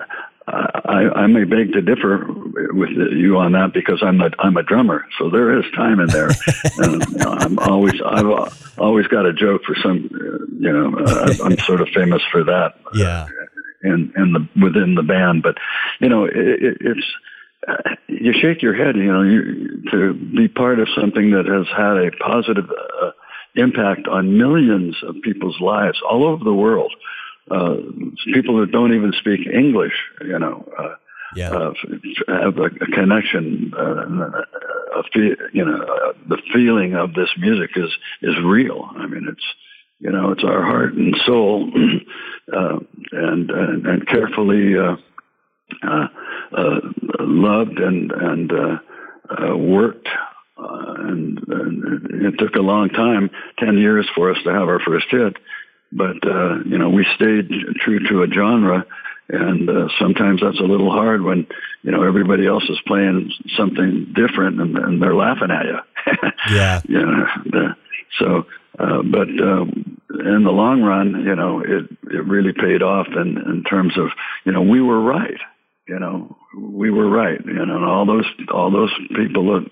I, 0.48 1.22
I 1.22 1.26
may 1.26 1.44
beg 1.44 1.72
to 1.72 1.82
differ 1.82 2.24
with 2.72 2.90
you 2.90 3.36
on 3.38 3.52
that 3.52 3.72
because 3.74 4.00
I'm 4.02 4.20
a 4.20 4.30
I'm 4.38 4.56
a 4.56 4.62
drummer, 4.62 5.04
so 5.18 5.28
there 5.28 5.58
is 5.58 5.64
time 5.74 5.98
in 5.98 6.06
there. 6.06 6.28
and, 6.78 7.04
you 7.08 7.18
know, 7.18 7.32
I'm 7.32 7.58
always 7.58 8.00
I've 8.04 8.78
always 8.78 9.08
got 9.08 9.26
a 9.26 9.32
joke 9.32 9.62
for 9.64 9.74
some, 9.82 10.08
you 10.60 10.72
know, 10.72 10.98
uh, 11.04 11.34
I'm 11.44 11.58
sort 11.58 11.80
of 11.80 11.88
famous 11.88 12.22
for 12.30 12.44
that. 12.44 12.74
Yeah. 12.94 13.26
In 13.82 14.12
in 14.16 14.32
the 14.32 14.48
within 14.60 14.94
the 14.94 15.02
band, 15.02 15.42
but 15.42 15.58
you 16.00 16.08
know, 16.08 16.24
it, 16.24 16.78
it's 16.80 17.06
uh, 17.68 17.74
you 18.06 18.32
shake 18.32 18.62
your 18.62 18.74
head, 18.74 18.96
you 18.96 19.12
know, 19.12 19.22
you, 19.22 19.82
to 19.90 20.14
be 20.14 20.48
part 20.48 20.78
of 20.78 20.88
something 20.98 21.32
that 21.32 21.46
has 21.46 21.66
had 21.76 21.96
a 21.96 22.10
positive 22.22 22.70
uh, 22.70 23.10
impact 23.56 24.08
on 24.08 24.38
millions 24.38 24.96
of 25.02 25.16
people's 25.22 25.60
lives 25.60 26.00
all 26.08 26.24
over 26.24 26.44
the 26.44 26.54
world 26.54 26.92
uh, 27.50 27.76
people 28.32 28.60
that 28.60 28.72
don't 28.72 28.94
even 28.94 29.12
speak 29.18 29.46
English, 29.46 29.92
you 30.22 30.38
know, 30.38 30.68
uh, 30.78 30.94
yeah. 31.34 31.50
uh, 31.50 31.72
have 32.28 32.58
a, 32.58 32.64
a 32.64 32.86
connection. 32.92 33.72
Uh, 33.76 34.42
a 34.96 35.02
fe- 35.12 35.36
you 35.52 35.64
know, 35.64 35.80
uh, 35.82 36.12
the 36.28 36.38
feeling 36.52 36.94
of 36.94 37.14
this 37.14 37.28
music 37.38 37.70
is 37.76 37.90
is 38.22 38.34
real. 38.44 38.88
I 38.96 39.06
mean, 39.06 39.26
it's 39.30 39.44
you 40.00 40.10
know, 40.10 40.32
it's 40.32 40.44
our 40.44 40.62
heart 40.62 40.94
and 40.94 41.14
soul, 41.24 41.70
uh, 42.52 42.78
and, 43.12 43.50
and 43.50 43.86
and 43.86 44.08
carefully 44.08 44.76
uh, 44.76 44.96
uh, 45.86 46.08
uh, 46.56 46.80
loved 47.20 47.78
and 47.78 48.10
and 48.10 48.52
uh, 48.52 48.78
uh, 49.30 49.56
worked. 49.56 50.08
Uh, 50.58 50.94
and, 50.98 51.38
and 51.48 52.24
it 52.26 52.38
took 52.38 52.54
a 52.56 52.60
long 52.60 52.88
time, 52.88 53.30
ten 53.58 53.76
years, 53.76 54.08
for 54.14 54.30
us 54.30 54.38
to 54.44 54.50
have 54.50 54.68
our 54.68 54.80
first 54.80 55.06
hit 55.10 55.36
but 55.92 56.16
uh, 56.26 56.58
you 56.64 56.78
know 56.78 56.90
we 56.90 57.06
stayed 57.14 57.48
true 57.80 58.00
to 58.08 58.22
a 58.22 58.28
genre, 58.28 58.84
and 59.28 59.68
uh, 59.68 59.88
sometimes 60.00 60.40
that's 60.40 60.60
a 60.60 60.64
little 60.64 60.90
hard 60.90 61.22
when 61.22 61.46
you 61.82 61.90
know 61.90 62.02
everybody 62.02 62.46
else 62.46 62.64
is 62.68 62.78
playing 62.86 63.32
something 63.56 64.12
different 64.14 64.60
and, 64.60 64.76
and 64.76 65.02
they're 65.02 65.14
laughing 65.14 65.50
at 65.50 65.64
you. 65.64 66.30
yeah. 66.54 66.80
You 66.88 67.00
know, 67.00 67.26
the, 67.44 67.76
so, 68.18 68.46
uh, 68.78 69.02
but 69.02 69.28
um, 69.28 69.98
in 70.10 70.44
the 70.44 70.50
long 70.50 70.82
run, 70.82 71.24
you 71.24 71.34
know, 71.34 71.60
it 71.60 71.86
it 72.10 72.26
really 72.26 72.52
paid 72.52 72.82
off 72.82 73.06
in 73.08 73.38
in 73.38 73.64
terms 73.64 73.96
of 73.96 74.08
you 74.44 74.52
know 74.52 74.62
we 74.62 74.80
were 74.80 75.00
right. 75.00 75.40
You 75.88 76.00
know, 76.00 76.36
we 76.58 76.90
were 76.90 77.08
right. 77.08 77.38
You 77.44 77.64
know, 77.64 77.76
and 77.76 77.84
all 77.84 78.06
those 78.06 78.26
all 78.52 78.72
those 78.72 78.92
people 79.14 79.54
that 79.54 79.70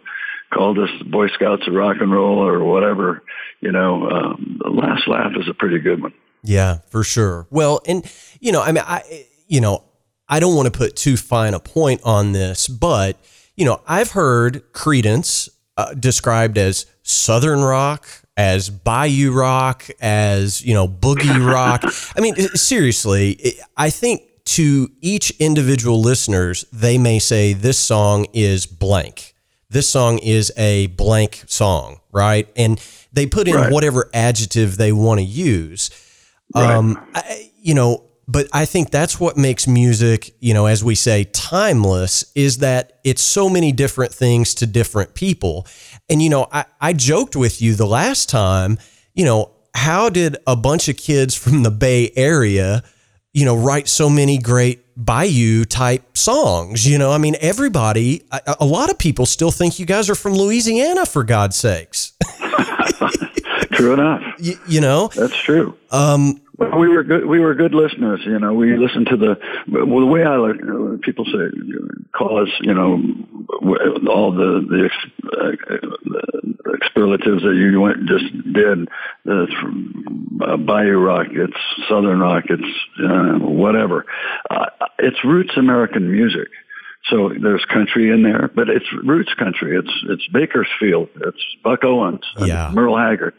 called 0.55 0.79
us 0.79 0.91
Boy 1.07 1.29
Scouts 1.29 1.67
of 1.67 1.75
rock 1.75 1.97
and 2.01 2.13
roll 2.13 2.39
or 2.39 2.63
whatever, 2.63 3.23
you 3.61 3.73
know, 3.73 4.09
um, 4.09 4.61
the 4.63 4.71
last 4.71 5.09
laugh 5.09 5.33
is 5.39 5.49
a 5.49 5.55
pretty 5.55 5.79
good 5.79 6.03
one. 6.03 6.15
Yeah, 6.43 6.79
for 6.91 7.03
sure. 7.03 7.47
Well, 7.51 7.81
and 7.87 8.05
you 8.41 8.53
know, 8.53 8.63
I 8.63 8.73
mean, 8.73 8.85
I, 8.87 9.27
you 9.49 9.61
know, 9.61 9.83
I 10.29 10.41
don't 10.41 10.55
want 10.55 10.73
to 10.73 10.79
put 10.79 10.97
too 10.97 11.17
fine 11.17 11.55
a 11.55 11.61
point 11.61 12.03
on 12.05 12.33
this, 12.33 12.69
but 12.69 13.19
you 13.57 13.65
know, 13.65 13.81
I've 13.87 14.13
heard 14.13 14.73
Creedence 14.73 15.49
uh, 15.77 15.95
described 15.95 16.59
as 16.59 16.87
Southern 17.03 17.61
rock, 17.61 18.07
as 18.37 18.71
Bayou 18.71 19.33
rock, 19.33 19.89
as 20.01 20.65
you 20.65 20.75
know, 20.75 20.87
boogie 20.87 21.47
rock. 21.53 21.83
I 22.17 22.21
mean, 22.21 22.37
seriously, 22.37 23.57
I 23.77 23.91
think 23.91 24.23
to 24.45 24.91
each 25.01 25.31
individual 25.41 26.01
listeners, 26.01 26.65
they 26.71 26.99
may 26.99 27.19
say 27.19 27.55
this 27.55 27.79
song 27.79 28.27
is 28.35 28.67
blank 28.67 29.34
this 29.71 29.89
song 29.89 30.19
is 30.19 30.53
a 30.57 30.89
blank 30.89 31.45
song, 31.47 32.01
right? 32.13 32.49
And 32.57 32.81
they 33.13 33.27
put 33.27 33.49
in 33.49 33.55
right. 33.55 33.73
whatever 33.73 34.11
adjective 34.15 34.77
they 34.77 34.93
want 34.93 35.21
to 35.21 35.25
use. 35.25 35.91
Right. 36.55 36.75
Um, 36.75 37.05
I, 37.15 37.51
you 37.61 37.75
know, 37.75 38.05
but 38.27 38.49
I 38.53 38.65
think 38.65 38.91
that's 38.91 39.21
what 39.21 39.37
makes 39.37 39.67
music, 39.67 40.35
you 40.41 40.55
know, 40.55 40.67
as 40.67 40.83
we 40.83 40.95
say, 40.95 41.25
timeless 41.25 42.33
is 42.35 42.59
that 42.59 43.01
it's 43.05 43.23
so 43.23 43.51
many 43.51 43.73
different 43.73 44.13
things 44.13 44.55
to 44.57 44.67
different 44.67 45.15
people. 45.15 45.67
And, 46.09 46.23
you 46.23 46.31
know, 46.31 46.47
I, 46.51 46.65
I 46.81 46.93
joked 46.95 47.37
with 47.37 47.61
you 47.61 47.75
the 47.75 47.87
last 47.87 48.31
time, 48.31 48.79
you 49.15 49.25
know, 49.25 49.51
how 49.75 50.09
did 50.09 50.37
a 50.47 50.57
bunch 50.57 50.89
of 50.89 50.97
kids 50.97 51.35
from 51.35 51.65
the 51.65 51.71
Bay 51.71 52.13
Area, 52.17 52.83
you 53.33 53.45
know, 53.45 53.57
write 53.57 53.89
so 53.89 54.09
many 54.09 54.39
great 54.39 54.84
bayou 54.97 55.65
type 55.65 56.17
songs. 56.17 56.87
You 56.87 56.99
know, 56.99 57.13
I 57.13 57.19
mean, 57.19 57.37
everybody, 57.41 58.23
a, 58.31 58.57
a, 58.61 58.65
lot 58.65 58.91
of 58.91 58.99
people 58.99 59.27
still 59.27 59.51
think 59.51 59.79
you 59.79 59.87
guys 59.87 60.09
are 60.11 60.15
from 60.15 60.35
Louisiana, 60.35 61.07
for 61.07 61.25
God's 61.25 61.57
sakes. 61.57 62.13
true 63.73 63.93
enough. 63.95 64.23
You, 64.39 64.59
you, 64.69 64.81
know, 64.81 65.09
that's 65.09 65.37
true. 65.37 65.77
Um, 65.91 66.41
well, 66.57 66.79
we 66.79 66.89
were 66.89 67.03
good. 67.03 67.27
We 67.27 67.41
were 67.41 67.55
good 67.55 67.75
listeners. 67.75 68.21
You 68.25 68.39
know, 68.39 68.55
we 68.55 68.77
listened 68.77 69.09
to 69.09 69.17
the 69.17 69.37
well. 69.69 70.01
The 70.01 70.07
way 70.07 70.25
I 70.25 70.37
look, 70.37 71.03
people 71.03 71.25
say, 71.25 71.51
call 72.17 72.43
us. 72.43 72.51
You 72.61 72.75
know, 72.75 73.03
all 74.09 74.33
the 74.33 74.61
the, 74.69 74.89
the 76.05 76.75
expletives 76.75 77.43
that 77.43 77.55
you 77.55 77.81
went 77.81 78.07
just 78.07 78.33
did. 78.53 78.89
The 79.25 79.47
uh, 80.47 80.57
Bayou 80.57 80.99
rock. 80.99 81.27
It's 81.31 81.57
Southern 81.89 82.21
rock. 82.21 82.45
It's 82.49 82.63
uh, 83.03 83.39
whatever. 83.45 84.07
Uh, 84.49 84.67
it's 84.99 85.25
roots 85.25 85.57
American 85.57 86.11
music. 86.11 86.49
So 87.11 87.31
there's 87.39 87.65
country 87.67 88.11
in 88.11 88.23
there, 88.23 88.51
but 88.55 88.71
it's 88.71 88.87
roots 89.05 89.35
country. 89.35 89.77
It's 89.77 89.93
it's 90.09 90.27
Bakersfield. 90.29 91.09
It's 91.17 91.45
Buck 91.63 91.85
Owens. 91.85 92.25
Yeah. 92.39 92.71
Merle 92.73 92.97
Haggard. 92.97 93.35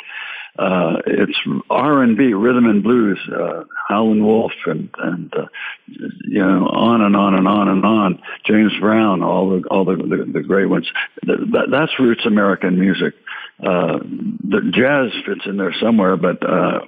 Uh, 0.58 1.02
it's 1.06 1.38
R 1.70 2.02
and 2.02 2.18
B, 2.18 2.34
rhythm 2.34 2.66
and 2.66 2.82
blues, 2.82 3.20
uh, 3.30 3.66
Howlin' 3.90 4.26
Wolf, 4.26 4.54
and 4.66 4.90
and 5.00 5.34
uh, 5.36 5.48
you 5.88 6.40
know 6.40 6.68
on 6.68 7.02
and 7.02 7.16
on 7.16 7.36
and 7.36 7.48
on 7.48 7.68
and 7.68 7.86
on. 7.86 8.22
James 8.46 8.72
Brown, 8.80 9.22
all 9.22 9.50
the 9.50 9.68
all 9.68 9.84
the 9.84 9.98
the, 9.98 10.32
the 10.32 10.44
great 10.44 10.68
ones. 10.68 10.88
That, 11.24 11.68
that's 11.70 12.00
roots 12.00 12.26
American 12.26 12.80
music. 12.80 13.16
Uh, 13.60 14.00
the 14.00 14.72
jazz 14.74 15.12
fits 15.26 15.46
in 15.46 15.58
there 15.58 15.74
somewhere, 15.82 16.16
but 16.16 16.42
uh, 16.42 16.80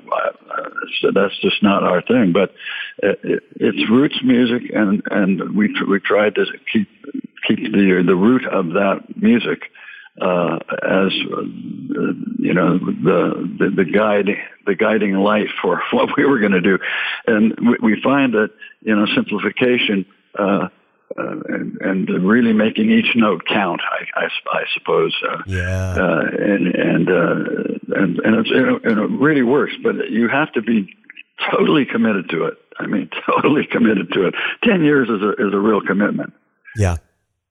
that's 1.14 1.38
just 1.42 1.62
not 1.62 1.84
our 1.84 2.02
thing. 2.02 2.32
But 2.32 2.54
it, 3.00 3.44
it's 3.56 3.90
roots 3.90 4.20
music, 4.24 4.72
and 4.74 5.02
and 5.12 5.58
we 5.58 5.76
we 5.90 6.00
tried 6.00 6.36
to 6.36 6.46
keep 6.72 6.88
keep 7.46 7.60
the 7.72 8.04
the 8.06 8.16
root 8.16 8.46
of 8.46 8.68
that 8.68 9.04
music 9.18 9.72
uh, 10.22 10.58
as 10.84 11.12
uh, 11.32 11.42
you 12.40 12.54
know 12.54 12.78
the, 12.80 13.56
the 13.60 13.84
the 13.84 13.86
guide 13.86 14.30
the 14.66 14.76
guiding 14.76 15.14
light 15.16 15.48
for 15.62 15.82
what 15.92 16.10
we 16.18 16.26
were 16.26 16.40
going 16.40 16.54
to 16.54 16.62
do, 16.62 16.78
and 17.26 17.56
we, 17.60 17.94
we 17.94 18.02
find 18.02 18.34
that 18.34 18.50
you 18.82 18.96
know 18.96 19.06
simplification. 19.16 20.06
Uh, 20.38 20.70
uh, 21.18 21.40
and, 21.48 21.78
and 21.82 22.10
really 22.28 22.52
making 22.52 22.92
each 22.92 23.16
note 23.16 23.42
count, 23.48 23.80
I, 23.82 24.26
I, 24.26 24.28
I 24.52 24.64
suppose. 24.74 25.16
Uh, 25.28 25.42
yeah. 25.48 25.96
Uh, 25.98 26.22
and 26.38 26.68
and, 26.76 27.10
uh, 27.10 27.96
and 27.96 28.20
and 28.20 28.36
it's 28.36 28.50
and 28.84 29.00
it 29.00 29.20
really 29.20 29.42
works, 29.42 29.74
but 29.82 30.12
you 30.12 30.28
have 30.28 30.52
to 30.54 30.62
be 30.62 30.96
totally 31.50 31.86
committed 31.86 32.30
to 32.30 32.46
it. 32.46 32.56
I 32.78 32.88
mean, 32.88 33.10
totally 33.26 33.66
committed 33.66 34.12
to 34.14 34.28
it. 34.28 34.36
Ten 34.64 34.84
years 34.84 35.08
is 35.10 35.22
a 35.22 35.32
is 35.48 35.54
a 35.54 35.58
real 35.58 35.82
commitment. 35.82 36.34
Yeah. 36.76 36.98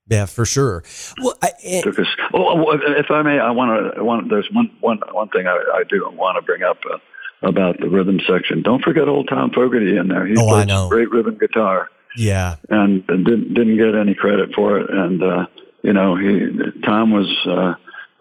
Yeah, 0.08 0.26
for 0.26 0.44
sure. 0.44 0.84
Well, 1.20 1.36
I, 1.42 1.50
it, 1.62 1.82
took 1.82 1.98
us. 1.98 2.06
Oh, 2.32 2.70
if 2.72 3.10
I 3.10 3.22
may, 3.22 3.40
I 3.40 3.50
want 3.50 3.96
to. 3.96 4.04
Want. 4.04 4.30
There's 4.30 4.48
one 4.52 4.70
one 4.80 5.00
one 5.10 5.28
thing 5.30 5.46
I, 5.46 5.56
I 5.74 5.82
do 5.88 6.08
want 6.12 6.36
to 6.36 6.42
bring 6.42 6.62
up 6.62 6.78
uh, 6.90 6.98
about 7.42 7.80
the 7.80 7.88
rhythm 7.88 8.20
section. 8.26 8.62
Don't 8.62 8.82
forget 8.82 9.08
old 9.08 9.28
Tom 9.28 9.50
Fogerty 9.50 9.96
in 9.96 10.08
there. 10.08 10.26
He 10.26 10.34
oh, 10.38 10.54
I 10.54 10.64
know. 10.64 10.88
Great 10.88 11.10
rhythm 11.10 11.36
guitar. 11.38 11.90
Yeah. 12.16 12.56
And, 12.70 13.04
and 13.08 13.24
didn't 13.24 13.54
didn't 13.54 13.76
get 13.76 13.94
any 13.94 14.14
credit 14.14 14.54
for 14.54 14.78
it. 14.78 14.90
And 14.90 15.22
uh, 15.22 15.46
you 15.82 15.92
know, 15.92 16.16
he 16.16 16.50
Tom 16.84 17.10
was 17.10 17.28
uh, 17.46 17.74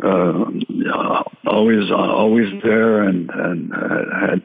uh, 0.04 1.24
always 1.48 1.90
uh, 1.92 1.96
always 1.96 2.52
there 2.64 3.04
and 3.04 3.30
and 3.30 3.74
uh, 3.74 4.20
had 4.20 4.42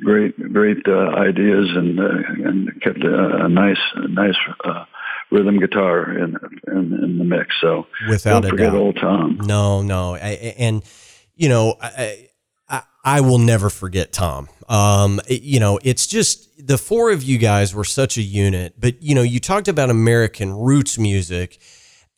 great 0.00 0.52
great 0.52 0.86
uh, 0.86 1.10
ideas 1.16 1.68
and 1.74 2.00
uh, 2.00 2.48
and 2.48 2.82
kept 2.82 3.02
a, 3.02 3.44
a 3.44 3.48
nice 3.48 3.80
a 3.94 4.08
nice 4.08 4.36
uh, 4.64 4.84
rhythm 5.30 5.58
guitar 5.58 6.10
in, 6.10 6.36
in, 6.68 6.92
in 7.02 7.18
the 7.18 7.24
mix. 7.24 7.54
So 7.60 7.86
without 8.08 8.42
don't 8.42 8.50
forget 8.50 8.72
doubt. 8.72 8.80
old 8.80 8.96
Tom. 8.96 9.38
No, 9.42 9.82
no, 9.82 10.14
I, 10.14 10.54
and 10.58 10.82
you 11.36 11.48
know, 11.48 11.76
I, 11.80 12.28
I, 12.68 12.82
I 13.04 13.20
will 13.20 13.38
never 13.38 13.70
forget 13.70 14.12
Tom. 14.12 14.48
Um, 14.68 15.20
it, 15.28 15.42
you 15.42 15.60
know, 15.60 15.78
it's 15.82 16.06
just 16.06 16.66
the 16.66 16.78
four 16.78 17.10
of 17.10 17.22
you 17.22 17.38
guys 17.38 17.74
were 17.74 17.84
such 17.84 18.16
a 18.16 18.22
unit. 18.22 18.74
But 18.78 19.02
you 19.02 19.14
know, 19.14 19.22
you 19.22 19.40
talked 19.40 19.68
about 19.68 19.90
American 19.90 20.52
roots 20.52 20.98
music. 20.98 21.60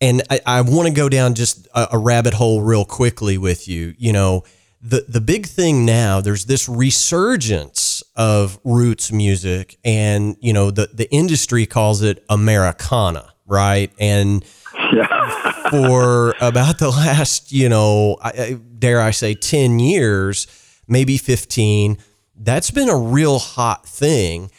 And 0.01 0.21
I, 0.29 0.41
I 0.45 0.61
want 0.63 0.89
to 0.89 0.93
go 0.93 1.09
down 1.09 1.35
just 1.35 1.69
a, 1.77 1.91
a 1.93 1.99
rabbit 1.99 2.35
hole 2.35 2.61
real 2.61 2.85
quickly 2.85 3.39
with 3.39 3.69
you. 3.69 3.95
You 3.99 4.13
know, 4.13 4.43
the 4.83 5.05
the 5.09 5.21
big 5.21 5.47
thing 5.47 5.87
now 5.87 6.21
there's 6.21 6.47
this 6.47 6.69
resurgence 6.69 7.92
of 8.15 8.59
roots 8.65 9.11
music 9.11 9.79
and 9.85 10.37
you 10.41 10.53
know 10.53 10.71
the 10.71 10.89
the 10.93 11.11
industry 11.11 11.65
calls 11.65 12.03
it 12.03 12.23
americana 12.29 13.33
right 13.47 13.91
and 13.99 14.45
yeah. 14.93 15.53
for 15.71 16.35
about 16.41 16.79
the 16.79 16.91
last 16.91 17.53
you 17.53 17.69
know 17.69 18.19
I, 18.23 18.59
dare 18.79 19.01
i 19.01 19.13
say 19.13 19.35
10 19.35 19.79
years 19.79 20.47
maybe 20.87 21.17
15 21.17 21.97
that's 22.37 22.71
been 22.71 22.91
a 22.91 22.99
real 22.99 23.39
hot 23.39 23.87
thing 23.87 24.51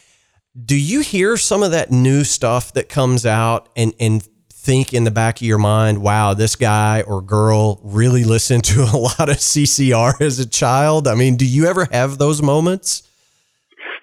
do 0.64 0.76
you 0.76 1.00
hear 1.00 1.36
some 1.36 1.62
of 1.62 1.70
that 1.70 1.92
new 1.92 2.24
stuff 2.24 2.72
that 2.72 2.88
comes 2.88 3.24
out 3.24 3.68
and 3.76 3.94
and 4.00 4.26
think 4.64 4.94
in 4.94 5.04
the 5.04 5.10
back 5.10 5.36
of 5.36 5.42
your 5.42 5.58
mind, 5.58 5.98
wow, 5.98 6.32
this 6.32 6.56
guy 6.56 7.02
or 7.02 7.20
girl 7.20 7.80
really 7.84 8.24
listened 8.24 8.64
to 8.64 8.82
a 8.82 8.96
lot 8.96 9.28
of 9.28 9.36
CCR 9.36 10.20
as 10.22 10.38
a 10.38 10.48
child? 10.48 11.06
I 11.06 11.14
mean, 11.14 11.36
do 11.36 11.46
you 11.46 11.66
ever 11.66 11.86
have 11.92 12.16
those 12.16 12.40
moments? 12.40 13.02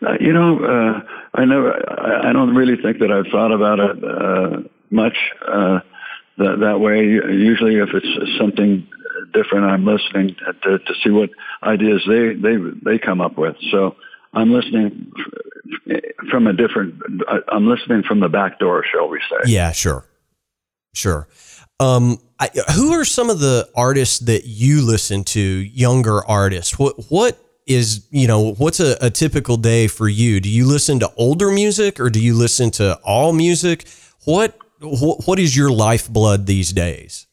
Uh, 0.05 0.13
you 0.19 0.33
know, 0.33 0.57
uh, 0.63 1.01
I 1.33 1.45
never, 1.45 1.73
I, 1.73 2.29
I, 2.29 2.33
don't 2.33 2.55
really 2.55 2.75
think 2.81 2.99
that 2.99 3.11
I've 3.11 3.31
thought 3.31 3.51
about 3.51 3.79
it 3.79 4.03
uh, 4.03 4.67
much 4.89 5.17
uh, 5.47 5.79
that, 6.37 6.59
that 6.61 6.79
way. 6.79 7.03
Usually 7.05 7.75
if 7.75 7.89
it's 7.93 8.37
something 8.39 8.87
different, 9.33 9.65
I'm 9.65 9.85
listening 9.85 10.35
to, 10.63 10.79
to 10.79 10.93
see 11.03 11.11
what 11.11 11.29
ideas 11.61 12.01
they, 12.07 12.33
they, 12.33 12.57
they 12.83 12.97
come 12.97 13.21
up 13.21 13.37
with. 13.37 13.55
So 13.69 13.95
I'm 14.33 14.51
listening 14.51 15.11
from 16.31 16.47
a 16.47 16.53
different, 16.53 16.95
I'm 17.47 17.67
listening 17.67 18.01
from 18.03 18.21
the 18.21 18.29
back 18.29 18.57
door, 18.57 18.83
shall 18.91 19.07
we 19.07 19.19
say. 19.29 19.51
Yeah, 19.51 19.71
sure. 19.71 20.05
Sure. 20.93 21.27
Um, 21.79 22.19
I, 22.39 22.49
who 22.75 22.93
are 22.93 23.05
some 23.05 23.29
of 23.29 23.39
the 23.39 23.69
artists 23.75 24.19
that 24.19 24.45
you 24.45 24.81
listen 24.81 25.23
to, 25.25 25.39
younger 25.39 26.25
artists? 26.25 26.77
What 26.77 27.09
what 27.09 27.39
is 27.67 28.07
you 28.11 28.27
know 28.27 28.53
what's 28.53 28.79
a, 28.79 28.97
a, 29.01 29.09
typical 29.09 29.57
day 29.57 29.87
for 29.87 30.09
you? 30.09 30.39
Do 30.39 30.49
you 30.49 30.65
listen 30.65 30.99
to 30.99 31.11
older 31.15 31.51
music 31.51 31.99
or 31.99 32.09
do 32.09 32.21
you 32.21 32.33
listen 32.33 32.71
to 32.71 32.99
all 33.03 33.33
music? 33.33 33.87
What 34.25 34.57
what, 34.79 35.27
what 35.27 35.39
is 35.39 35.55
your 35.55 35.71
lifeblood 35.71 36.47
these 36.47 36.73
days? 36.73 37.27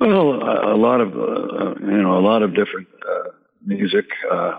Well, 0.00 0.32
a, 0.32 0.76
lot 0.76 1.00
of 1.00 1.14
uh, 1.14 1.74
you 1.80 2.02
know 2.02 2.18
a 2.18 2.24
lot 2.24 2.42
of 2.42 2.54
different 2.54 2.88
uh, 3.08 3.30
music. 3.64 4.06
Uh, 4.30 4.58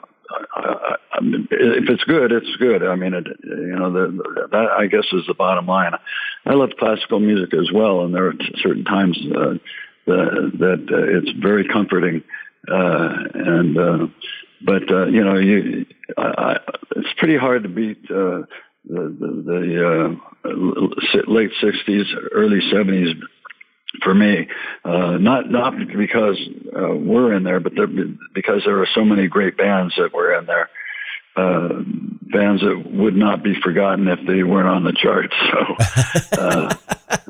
I, 0.55 0.95
I, 1.13 1.21
mean, 1.21 1.47
if 1.51 1.89
it's 1.89 2.03
good, 2.05 2.31
it's 2.31 2.55
good. 2.57 2.83
I 2.83 2.95
mean, 2.95 3.13
it, 3.13 3.27
you 3.43 3.75
know, 3.75 3.91
the, 3.91 4.47
that 4.51 4.71
I 4.71 4.87
guess 4.87 5.05
is 5.11 5.25
the 5.27 5.33
bottom 5.33 5.67
line. 5.67 5.91
I 6.45 6.53
love 6.53 6.71
classical 6.79 7.19
music 7.19 7.53
as 7.53 7.71
well, 7.71 8.01
and 8.01 8.13
there 8.13 8.27
are 8.27 8.33
certain 8.61 8.83
times 8.83 9.19
uh, 9.35 9.53
that, 10.07 10.87
uh, 10.91 11.19
it's 11.19 11.31
very 11.39 11.67
comforting. 11.67 12.23
Uh, 12.67 13.13
and 13.33 13.77
uh, 13.77 14.07
but 14.65 14.91
uh, 14.91 15.05
you 15.07 15.23
know, 15.23 15.37
you, 15.37 15.85
I, 16.17 16.21
I, 16.21 16.57
it's 16.95 17.13
pretty 17.17 17.37
hard 17.37 17.63
to 17.63 17.69
beat 17.69 17.99
uh, 18.09 18.43
the 18.85 19.15
the, 19.19 19.43
the 19.45 20.19
uh, 20.47 21.31
late 21.31 21.51
'60s, 21.61 22.05
early 22.31 22.59
'70s 22.71 23.13
for 24.01 24.13
me. 24.13 24.47
Uh, 24.83 25.17
not 25.17 25.49
not 25.49 25.73
because 25.95 26.39
uh, 26.75 26.95
we're 26.95 27.33
in 27.33 27.43
there, 27.43 27.59
but 27.59 27.73
there, 27.75 27.87
because 28.33 28.61
there 28.65 28.81
are 28.81 28.87
so 28.93 29.03
many 29.03 29.27
great 29.27 29.57
bands 29.57 29.93
that 29.97 30.13
were 30.13 30.33
in 30.33 30.45
there. 30.45 30.69
Uh, 31.35 31.81
bands 32.31 32.61
that 32.61 32.83
would 32.91 33.15
not 33.15 33.43
be 33.43 33.55
forgotten 33.63 34.07
if 34.07 34.19
they 34.27 34.43
weren't 34.43 34.67
on 34.67 34.83
the 34.83 34.93
charts. 34.93 35.33
So, 35.51 36.39
uh, 36.39 36.75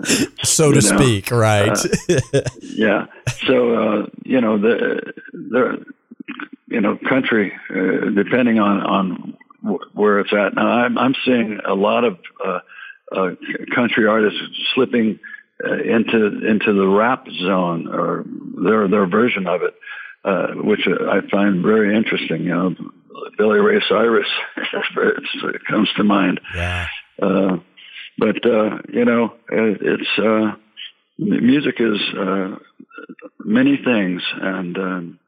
so 0.43 0.71
to 0.73 0.81
know, 0.81 0.97
speak, 0.97 1.31
right? 1.31 1.69
Uh, 1.69 2.41
yeah. 2.59 3.05
So 3.47 3.75
uh, 3.75 4.05
you 4.23 4.41
know 4.41 4.57
the 4.57 5.13
the 5.31 5.85
you 6.73 6.81
know 6.81 6.97
country, 7.07 7.53
depending 7.69 8.59
on 8.59 8.81
on 8.81 9.37
where 9.93 10.19
it's 10.19 10.33
at. 10.33 10.55
Now 10.55 10.67
I'm 10.67 10.97
I'm 10.97 11.15
seeing 11.25 11.59
a 11.65 11.73
lot 11.73 12.03
of 12.03 12.17
country 13.73 14.07
artists 14.07 14.39
slipping 14.73 15.19
uh, 15.63 15.75
into 15.75 16.45
into 16.45 16.73
the 16.73 16.87
rap 16.87 17.25
zone 17.45 17.87
or 17.87 18.25
their 18.63 18.87
their 18.87 19.07
version 19.07 19.47
of 19.47 19.61
it, 19.61 19.73
uh, 20.25 20.47
which 20.55 20.81
I 20.87 21.21
find 21.29 21.63
very 21.63 21.95
interesting. 21.95 22.43
You 22.43 22.49
know, 22.49 22.75
Billy 23.37 23.59
Ray 23.59 23.81
Cyrus 23.87 24.27
comes 25.69 25.89
to 25.95 26.03
mind. 26.03 26.41
Yeah. 26.55 26.87
Uh, 27.21 27.57
but 28.17 28.45
uh, 28.45 28.79
you 28.91 29.05
know, 29.05 29.35
it, 29.49 29.79
it's 29.81 30.19
uh, 30.19 30.57
music 31.17 31.75
is 31.79 31.99
uh, 32.17 32.55
many 33.39 33.77
things, 33.77 34.21
and 34.41 34.77
um, 34.77 35.19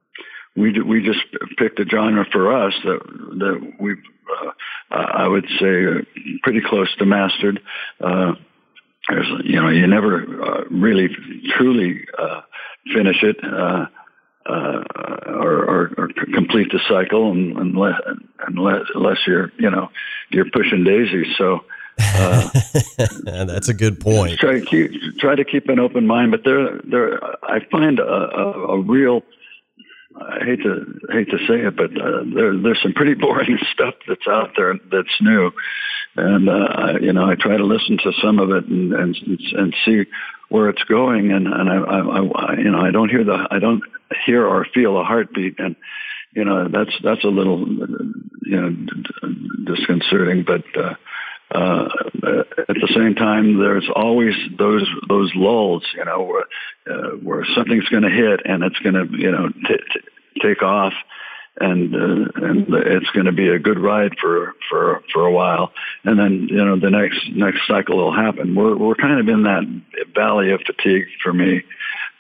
we 0.56 0.80
we 0.82 1.04
just 1.04 1.20
picked 1.58 1.80
a 1.80 1.86
genre 1.86 2.26
for 2.32 2.54
us 2.54 2.74
that 2.84 3.00
that 3.40 3.74
we 3.80 3.94
uh, 3.94 4.52
I 4.92 5.28
would 5.28 5.46
say 5.60 6.06
pretty 6.44 6.62
close 6.62 6.94
to 6.98 7.06
mastered. 7.06 7.62
Uh, 8.00 8.34
there's, 9.10 9.28
you 9.44 9.62
know, 9.62 9.70
you 9.70 9.86
never 9.88 10.22
uh, 10.44 10.64
really 10.72 11.10
truly 11.56 12.06
uh, 12.18 12.42
finish 12.94 13.22
it 13.22 13.38
uh, 13.44 13.86
uh, 14.48 14.84
or, 15.28 15.64
or, 15.64 15.92
or, 15.98 16.10
complete 16.34 16.72
the 16.72 16.80
cycle 16.88 17.32
unless, 17.32 18.00
unless, 18.48 18.82
unless 18.94 19.18
you're, 19.26 19.52
you 19.58 19.70
know, 19.70 19.90
you're 20.30 20.50
pushing 20.52 20.84
daisies. 20.84 21.36
So 21.38 21.66
uh, 22.00 22.50
that's 23.24 23.70
a 23.70 23.74
good 23.74 24.00
point. 24.00 24.40
Try 24.40 24.60
to 24.60 24.66
keep 24.66 25.18
try 25.20 25.36
to 25.36 25.46
keep 25.46 25.70
an 25.70 25.80
open 25.80 26.06
mind, 26.06 26.32
but 26.32 26.44
there, 26.44 26.80
there, 26.84 27.24
I 27.44 27.66
find 27.72 28.00
a, 28.00 28.04
a, 28.04 28.52
a 28.74 28.82
real 28.82 29.24
I 30.22 30.46
hate 30.46 30.64
to 30.64 30.86
hate 31.12 31.30
to 31.30 31.38
say 31.40 31.66
it, 31.66 31.76
but 31.76 31.92
uh, 31.92 32.24
there, 32.34 32.58
there's 32.58 32.82
some 32.82 32.94
pretty 32.94 33.14
boring 33.20 33.58
stuff 33.74 33.96
that's 34.08 34.28
out 34.28 34.52
there 34.56 34.76
that's 34.92 35.22
new, 35.22 35.52
and 36.16 36.50
uh, 36.50 36.94
you 37.02 37.14
know 37.14 37.30
I 37.30 37.36
try 37.36 37.58
to 37.58 37.66
listen 37.66 37.98
to 38.04 38.12
some 38.22 38.40
of 38.40 38.52
it 38.52 38.66
and 38.66 38.94
and, 38.94 39.16
and 39.54 39.76
see 39.86 40.06
where 40.50 40.70
it's 40.70 40.84
going, 40.84 41.32
and 41.32 41.48
and 41.48 41.70
I, 41.70 41.76
I, 41.76 42.00
I 42.00 42.54
you 42.58 42.72
know 42.72 42.80
I 42.80 42.92
don't 42.92 43.10
hear 43.10 43.24
the 43.24 43.48
I 43.52 43.60
don't 43.60 43.82
hear 44.26 44.46
or 44.46 44.66
feel 44.74 45.00
a 45.00 45.04
heartbeat, 45.04 45.60
and 45.60 45.76
you 46.34 46.46
know 46.46 46.70
that's 46.70 46.96
that's 47.04 47.24
a 47.24 47.30
little 47.30 47.68
you 47.68 48.62
know 48.62 48.76
disconcerting, 49.66 50.44
but. 50.44 50.64
Uh, 50.78 50.96
uh, 51.56 51.88
at 52.68 52.76
the 52.76 52.92
same 52.94 53.16
time, 53.16 53.60
there's 53.60 53.90
always 53.96 54.34
those 54.58 54.88
those 55.08 55.32
lulls, 55.36 55.84
you 55.96 56.06
know, 56.06 56.24
where 56.24 56.46
uh, 56.90 57.12
where 57.18 57.46
something's 57.56 57.88
going 57.90 58.04
to 58.04 58.10
hit 58.10 58.42
and 58.46 58.64
it's 58.64 58.80
going 58.80 58.96
to, 58.96 59.18
you 59.18 59.32
know, 59.32 59.50
t- 59.50 59.84
t- 59.94 60.42
take 60.42 60.62
off, 60.62 60.94
and 61.60 61.96
uh, 61.96 62.32
and 62.36 62.68
it's 62.70 63.10
going 63.12 63.26
to 63.26 63.32
be 63.32 63.48
a 63.48 63.60
good 63.60 63.80
ride 63.80 64.14
for 64.20 64.54
for 64.70 65.02
for 65.14 65.26
a 65.26 65.32
while, 65.32 65.72
and 66.04 66.20
then 66.20 66.48
you 66.50 66.64
know 66.64 66.80
the 66.80 66.90
next 66.90 67.20
next 67.32 67.62
cycle 67.68 67.98
will 67.98 68.14
happen. 68.16 68.56
We're 68.56 68.76
we're 68.76 68.96
kind 68.96 69.20
of 69.20 69.28
in 69.28 69.44
that 69.44 69.64
valley 70.14 70.52
of 70.52 70.62
fatigue 70.62 71.08
for 71.24 71.34
me, 71.34 71.64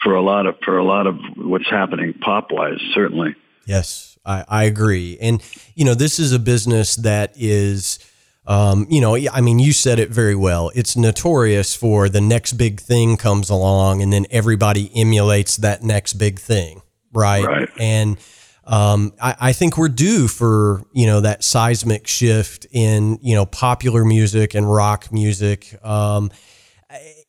for 0.02 0.16
a 0.16 0.22
lot 0.22 0.46
of 0.46 0.56
for 0.64 0.78
a 0.78 0.84
lot 0.84 1.08
of 1.08 1.18
what's 1.36 1.70
happening 1.70 2.14
pop 2.14 2.52
wise, 2.52 2.80
certainly. 2.94 3.36
Yes, 3.66 4.18
I, 4.26 4.46
I 4.48 4.64
agree, 4.64 5.18
and 5.20 5.44
you 5.76 5.84
know 5.84 5.96
this 5.96 6.20
is 6.20 6.32
a 6.32 6.40
business 6.40 6.96
that 6.98 7.34
is. 7.36 8.00
Um, 8.48 8.86
you 8.90 9.02
know, 9.02 9.16
I 9.16 9.42
mean, 9.42 9.60
you 9.60 9.74
said 9.74 9.98
it 9.98 10.10
very 10.10 10.36
well. 10.36 10.72
It's 10.76 10.96
notorious 10.96 11.76
for 11.76 12.10
the 12.10 12.22
next 12.22 12.54
big 12.54 12.80
thing 12.80 13.18
comes 13.18 13.50
along, 13.50 14.02
and 14.02 14.14
then 14.14 14.26
everybody 14.30 14.92
emulates 14.96 15.58
that 15.58 15.82
next 15.84 16.14
big 16.14 16.40
thing, 16.40 16.82
right? 17.12 17.44
Right. 17.44 17.70
And 17.80 18.18
um, 18.66 19.14
I, 19.22 19.36
I, 19.40 19.54
think 19.54 19.78
we're 19.78 19.90
due 19.90 20.28
for 20.28 20.84
you 20.92 21.06
know 21.06 21.22
that 21.22 21.44
seismic 21.44 22.08
shift 22.08 22.66
in 22.72 23.20
you 23.22 23.36
know 23.36 23.46
popular 23.46 24.04
music 24.04 24.56
and 24.56 24.72
rock 24.72 25.12
music. 25.12 25.78
Um, 25.84 26.32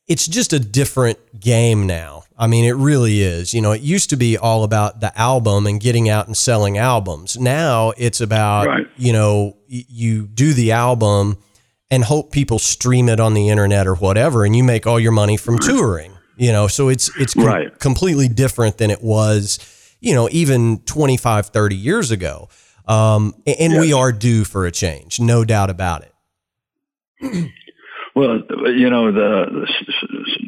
it's 0.08 0.26
just 0.26 0.52
a 0.52 0.60
different 0.60 1.18
game 1.40 1.86
now. 1.86 2.24
I 2.38 2.46
mean, 2.46 2.64
it 2.64 2.76
really 2.76 3.22
is. 3.22 3.54
You 3.54 3.60
know, 3.60 3.72
it 3.72 3.80
used 3.80 4.10
to 4.10 4.16
be 4.16 4.36
all 4.36 4.62
about 4.62 5.00
the 5.00 5.16
album 5.18 5.66
and 5.66 5.80
getting 5.80 6.08
out 6.08 6.26
and 6.26 6.36
selling 6.36 6.78
albums. 6.78 7.36
Now 7.36 7.92
it's 7.96 8.20
about 8.20 8.66
right. 8.66 8.86
you 8.96 9.12
know 9.12 9.56
you 9.66 10.26
do 10.26 10.52
the 10.52 10.72
album 10.72 11.38
and 11.90 12.04
hope 12.04 12.32
people 12.32 12.58
stream 12.58 13.08
it 13.08 13.20
on 13.20 13.34
the 13.34 13.48
internet 13.48 13.86
or 13.86 13.94
whatever, 13.94 14.44
and 14.44 14.54
you 14.54 14.64
make 14.64 14.86
all 14.86 15.00
your 15.00 15.12
money 15.12 15.36
from 15.36 15.58
touring. 15.58 16.12
You 16.36 16.52
know, 16.52 16.68
so 16.68 16.88
it's 16.88 17.10
it's 17.18 17.34
com- 17.34 17.44
right. 17.44 17.78
completely 17.78 18.28
different 18.28 18.78
than 18.78 18.90
it 18.90 19.02
was 19.02 19.58
you 20.00 20.14
know, 20.14 20.28
even 20.30 20.78
25, 20.80 21.46
30 21.46 21.76
years 21.76 22.10
ago. 22.10 22.48
Um, 22.86 23.34
and 23.46 23.72
yes. 23.72 23.80
we 23.80 23.92
are 23.92 24.12
due 24.12 24.44
for 24.44 24.66
a 24.66 24.70
change, 24.70 25.18
no 25.18 25.44
doubt 25.44 25.70
about 25.70 26.04
it. 26.04 27.50
Well, 28.14 28.40
you 28.74 28.88
know, 28.88 29.12
the, 29.12 29.66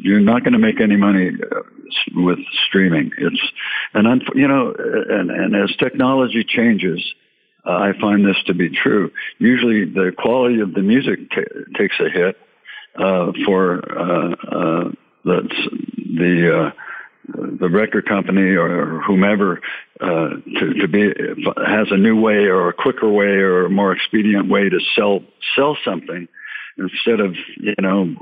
you're 0.01 0.19
not 0.19 0.43
going 0.43 0.53
to 0.53 0.59
make 0.59 0.81
any 0.81 0.95
money 0.95 1.29
uh, 1.29 1.61
with 2.15 2.39
streaming. 2.67 3.11
It's 3.17 3.41
and 3.93 4.23
you 4.35 4.47
know, 4.47 4.73
and 4.77 5.29
and 5.31 5.55
as 5.55 5.75
technology 5.77 6.43
changes, 6.43 7.01
uh, 7.65 7.71
I 7.71 7.91
find 7.99 8.25
this 8.25 8.37
to 8.47 8.53
be 8.53 8.69
true. 8.69 9.11
Usually, 9.37 9.85
the 9.85 10.11
quality 10.17 10.59
of 10.61 10.73
the 10.73 10.81
music 10.81 11.31
t- 11.31 11.41
takes 11.77 11.95
a 11.99 12.09
hit 12.09 12.37
uh, 12.95 13.31
for 13.45 13.99
uh, 13.99 14.31
uh 14.31 14.91
the 15.25 15.49
the 15.95 16.57
uh, 16.57 16.71
the 17.59 17.69
record 17.69 18.07
company 18.07 18.55
or 18.55 19.01
whomever 19.01 19.61
uh, 19.99 20.29
to, 20.59 20.73
to 20.81 20.87
be 20.87 21.13
has 21.65 21.87
a 21.91 21.97
new 21.97 22.19
way 22.19 22.45
or 22.45 22.69
a 22.69 22.73
quicker 22.73 23.09
way 23.09 23.25
or 23.25 23.65
a 23.65 23.69
more 23.69 23.91
expedient 23.91 24.49
way 24.49 24.69
to 24.69 24.79
sell 24.95 25.21
sell 25.55 25.77
something 25.83 26.27
instead 26.79 27.19
of 27.19 27.35
you 27.57 27.75
know 27.81 28.15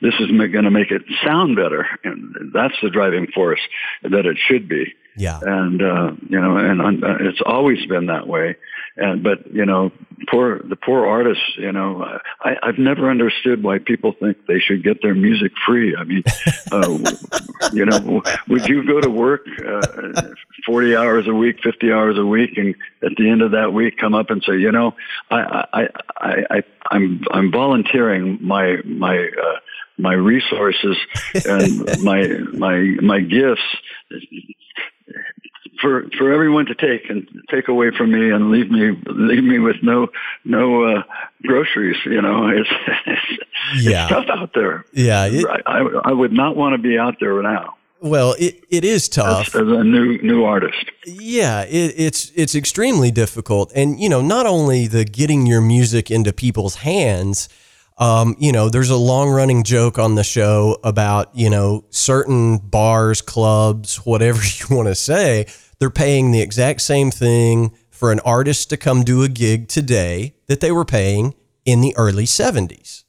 this 0.00 0.14
is 0.20 0.30
going 0.30 0.64
to 0.64 0.70
make 0.70 0.90
it 0.90 1.02
sound 1.24 1.56
better. 1.56 1.86
And 2.04 2.52
that's 2.52 2.74
the 2.82 2.90
driving 2.90 3.28
force 3.28 3.60
that 4.02 4.26
it 4.26 4.38
should 4.38 4.68
be. 4.68 4.94
Yeah. 5.16 5.40
And 5.42 5.82
uh 5.82 6.12
you 6.28 6.40
know 6.40 6.56
and 6.56 7.04
uh, 7.04 7.16
it's 7.20 7.42
always 7.44 7.84
been 7.86 8.06
that 8.06 8.26
way 8.26 8.56
and 8.96 9.22
but 9.22 9.52
you 9.52 9.64
know 9.64 9.90
poor 10.28 10.60
the 10.62 10.76
poor 10.76 11.06
artists 11.06 11.42
you 11.56 11.72
know 11.72 12.18
i 12.40 12.56
i've 12.62 12.78
never 12.78 13.10
understood 13.10 13.62
why 13.62 13.78
people 13.78 14.12
think 14.20 14.36
they 14.46 14.58
should 14.58 14.82
get 14.82 15.02
their 15.02 15.14
music 15.14 15.52
free. 15.66 15.96
I 15.96 16.04
mean 16.04 16.22
uh, 16.70 16.98
you 17.72 17.86
know 17.86 18.22
would 18.48 18.68
you 18.68 18.86
go 18.86 19.00
to 19.00 19.10
work 19.10 19.46
uh, 19.66 20.22
40 20.66 20.96
hours 20.96 21.28
a 21.28 21.34
week 21.34 21.56
50 21.62 21.92
hours 21.92 22.18
a 22.18 22.26
week 22.26 22.56
and 22.56 22.74
at 23.02 23.16
the 23.16 23.28
end 23.28 23.42
of 23.42 23.52
that 23.52 23.72
week 23.72 23.96
come 23.96 24.14
up 24.14 24.30
and 24.30 24.42
say 24.46 24.56
you 24.58 24.72
know 24.72 24.94
i 25.30 25.66
i 25.72 25.88
i, 26.20 26.44
I 26.50 26.62
i'm 26.90 27.22
i'm 27.30 27.50
volunteering 27.50 28.38
my 28.40 28.76
my 28.84 29.18
uh 29.18 29.58
my 29.98 30.14
resources 30.14 30.96
and 31.46 32.02
my 32.02 32.26
my 32.52 32.78
my 33.00 33.20
gifts 33.20 33.62
for 35.80 36.08
for 36.18 36.32
everyone 36.32 36.66
to 36.66 36.74
take 36.74 37.08
and 37.08 37.26
take 37.50 37.68
away 37.68 37.90
from 37.90 38.12
me 38.12 38.30
and 38.30 38.50
leave 38.50 38.70
me 38.70 38.96
leave 39.06 39.44
me 39.44 39.58
with 39.58 39.76
no 39.82 40.08
no 40.44 40.84
uh, 40.84 41.02
groceries. 41.42 41.96
You 42.04 42.22
know, 42.22 42.48
it's 42.54 42.70
it's, 43.06 43.84
yeah. 43.84 44.04
it's 44.04 44.10
tough 44.10 44.26
out 44.28 44.54
there. 44.54 44.84
Yeah, 44.92 45.26
it, 45.26 45.46
I, 45.66 45.80
I 46.04 46.12
would 46.12 46.32
not 46.32 46.56
want 46.56 46.74
to 46.74 46.78
be 46.78 46.98
out 46.98 47.16
there 47.20 47.40
now. 47.42 47.76
Well, 48.00 48.34
it, 48.38 48.64
it 48.68 48.84
is 48.84 49.08
tough 49.08 49.54
as, 49.54 49.54
as 49.54 49.68
a 49.68 49.84
new 49.84 50.20
new 50.22 50.44
artist. 50.44 50.90
Yeah, 51.06 51.62
it, 51.62 51.94
it's 51.96 52.32
it's 52.34 52.54
extremely 52.54 53.10
difficult, 53.10 53.72
and 53.74 54.00
you 54.00 54.08
know, 54.08 54.20
not 54.20 54.44
only 54.44 54.88
the 54.88 55.04
getting 55.04 55.46
your 55.46 55.60
music 55.60 56.10
into 56.10 56.32
people's 56.32 56.76
hands. 56.76 57.48
Um, 58.02 58.34
you 58.36 58.50
know, 58.50 58.68
there's 58.68 58.90
a 58.90 58.96
long 58.96 59.30
running 59.30 59.62
joke 59.62 59.96
on 59.96 60.16
the 60.16 60.24
show 60.24 60.76
about, 60.82 61.36
you 61.36 61.48
know, 61.48 61.84
certain 61.90 62.58
bars, 62.58 63.22
clubs, 63.22 63.98
whatever 63.98 64.40
you 64.42 64.76
want 64.76 64.88
to 64.88 64.96
say, 64.96 65.46
they're 65.78 65.88
paying 65.88 66.32
the 66.32 66.40
exact 66.40 66.80
same 66.80 67.12
thing 67.12 67.72
for 67.90 68.10
an 68.10 68.18
artist 68.20 68.70
to 68.70 68.76
come 68.76 69.04
do 69.04 69.22
a 69.22 69.28
gig 69.28 69.68
today 69.68 70.34
that 70.48 70.58
they 70.58 70.72
were 70.72 70.84
paying 70.84 71.34
in 71.64 71.80
the 71.80 71.94
early 71.96 72.24
70s. 72.24 73.04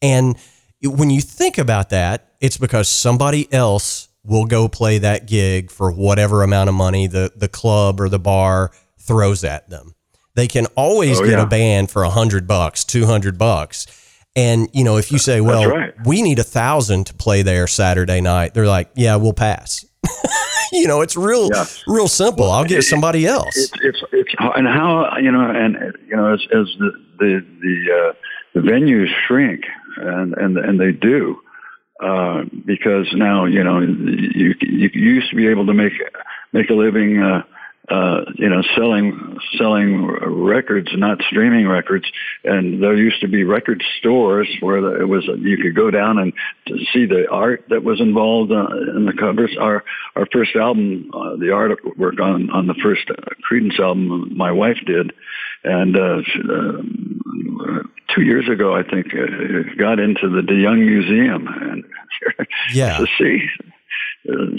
And 0.00 0.36
when 0.80 1.10
you 1.10 1.20
think 1.20 1.58
about 1.58 1.90
that, 1.90 2.34
it's 2.40 2.56
because 2.56 2.88
somebody 2.88 3.52
else 3.52 4.08
will 4.22 4.46
go 4.46 4.68
play 4.68 4.98
that 4.98 5.26
gig 5.26 5.72
for 5.72 5.90
whatever 5.90 6.44
amount 6.44 6.68
of 6.68 6.76
money 6.76 7.08
the, 7.08 7.32
the 7.34 7.48
club 7.48 8.00
or 8.00 8.08
the 8.08 8.20
bar 8.20 8.70
throws 8.96 9.42
at 9.42 9.68
them. 9.70 9.96
They 10.36 10.46
can 10.46 10.66
always 10.76 11.18
oh, 11.18 11.24
get 11.24 11.38
yeah. 11.38 11.42
a 11.42 11.46
band 11.46 11.90
for 11.90 12.04
a 12.04 12.10
hundred 12.10 12.46
bucks, 12.46 12.84
two 12.84 13.06
hundred 13.06 13.38
bucks. 13.38 13.88
And 14.36 14.68
you 14.72 14.84
know, 14.84 14.98
if 14.98 15.10
you 15.10 15.18
say, 15.18 15.40
"Well, 15.40 15.68
right. 15.68 15.94
we 16.04 16.22
need 16.22 16.38
a 16.38 16.44
thousand 16.44 17.06
to 17.06 17.14
play 17.14 17.42
there 17.42 17.66
Saturday 17.66 18.20
night," 18.20 18.52
they're 18.54 18.66
like, 18.66 18.90
"Yeah, 18.94 19.16
we'll 19.16 19.32
pass." 19.32 19.84
you 20.72 20.86
know, 20.86 21.00
it's 21.00 21.16
real, 21.16 21.48
yeah. 21.52 21.64
real 21.86 22.08
simple. 22.08 22.50
I'll 22.50 22.64
get 22.64 22.82
somebody 22.82 23.26
else. 23.26 23.56
It's, 23.56 23.72
it's, 23.82 24.02
it's, 24.12 24.34
and 24.38 24.66
how, 24.66 25.16
you 25.18 25.30
know, 25.30 25.50
and, 25.50 25.76
you 26.06 26.16
know, 26.16 26.34
as, 26.34 26.40
as 26.52 26.66
the, 26.78 26.92
the, 27.18 27.46
the, 27.60 27.92
uh, 27.92 28.12
the 28.54 28.60
venues 28.60 29.08
shrink 29.26 29.64
and, 29.96 30.34
and, 30.34 30.58
and 30.58 30.80
they 30.80 30.92
do, 30.92 31.40
uh, 32.02 32.44
because 32.64 33.06
now, 33.14 33.44
you 33.44 33.64
know, 33.64 33.80
you, 33.80 34.54
you 34.60 34.90
used 34.92 35.30
to 35.30 35.36
be 35.36 35.46
able 35.48 35.66
to 35.66 35.74
make, 35.74 35.92
make 36.52 36.68
a 36.70 36.74
living, 36.74 37.22
uh, 37.22 37.42
uh, 37.88 38.22
you 38.34 38.48
know, 38.48 38.62
selling 38.76 39.38
selling 39.56 40.06
records, 40.06 40.88
not 40.94 41.22
streaming 41.28 41.68
records. 41.68 42.10
And 42.44 42.82
there 42.82 42.96
used 42.96 43.20
to 43.20 43.28
be 43.28 43.44
record 43.44 43.82
stores 43.98 44.48
where 44.60 45.00
it 45.00 45.06
was 45.06 45.24
you 45.38 45.56
could 45.56 45.74
go 45.76 45.90
down 45.90 46.18
and 46.18 46.32
see 46.92 47.06
the 47.06 47.26
art 47.30 47.64
that 47.68 47.84
was 47.84 48.00
involved 48.00 48.50
uh, 48.50 48.66
in 48.96 49.06
the 49.06 49.12
covers. 49.18 49.56
Our 49.58 49.84
our 50.16 50.26
first 50.32 50.56
album, 50.56 51.10
uh, 51.14 51.36
the 51.36 51.52
artwork 51.52 52.20
on 52.20 52.50
on 52.50 52.66
the 52.66 52.74
first 52.82 53.08
uh, 53.10 53.14
Creedence 53.48 53.78
album, 53.78 54.36
my 54.36 54.50
wife 54.50 54.78
did, 54.84 55.12
and 55.62 55.96
uh, 55.96 56.22
uh, 56.52 57.82
two 58.14 58.22
years 58.22 58.48
ago, 58.48 58.74
I 58.74 58.82
think, 58.82 59.06
uh, 59.14 59.76
got 59.78 60.00
into 60.00 60.28
the 60.28 60.42
De 60.42 60.54
Young 60.54 60.84
Museum 60.84 61.46
and 61.46 61.84
yeah. 62.72 62.98
to 62.98 63.06
see 63.18 63.46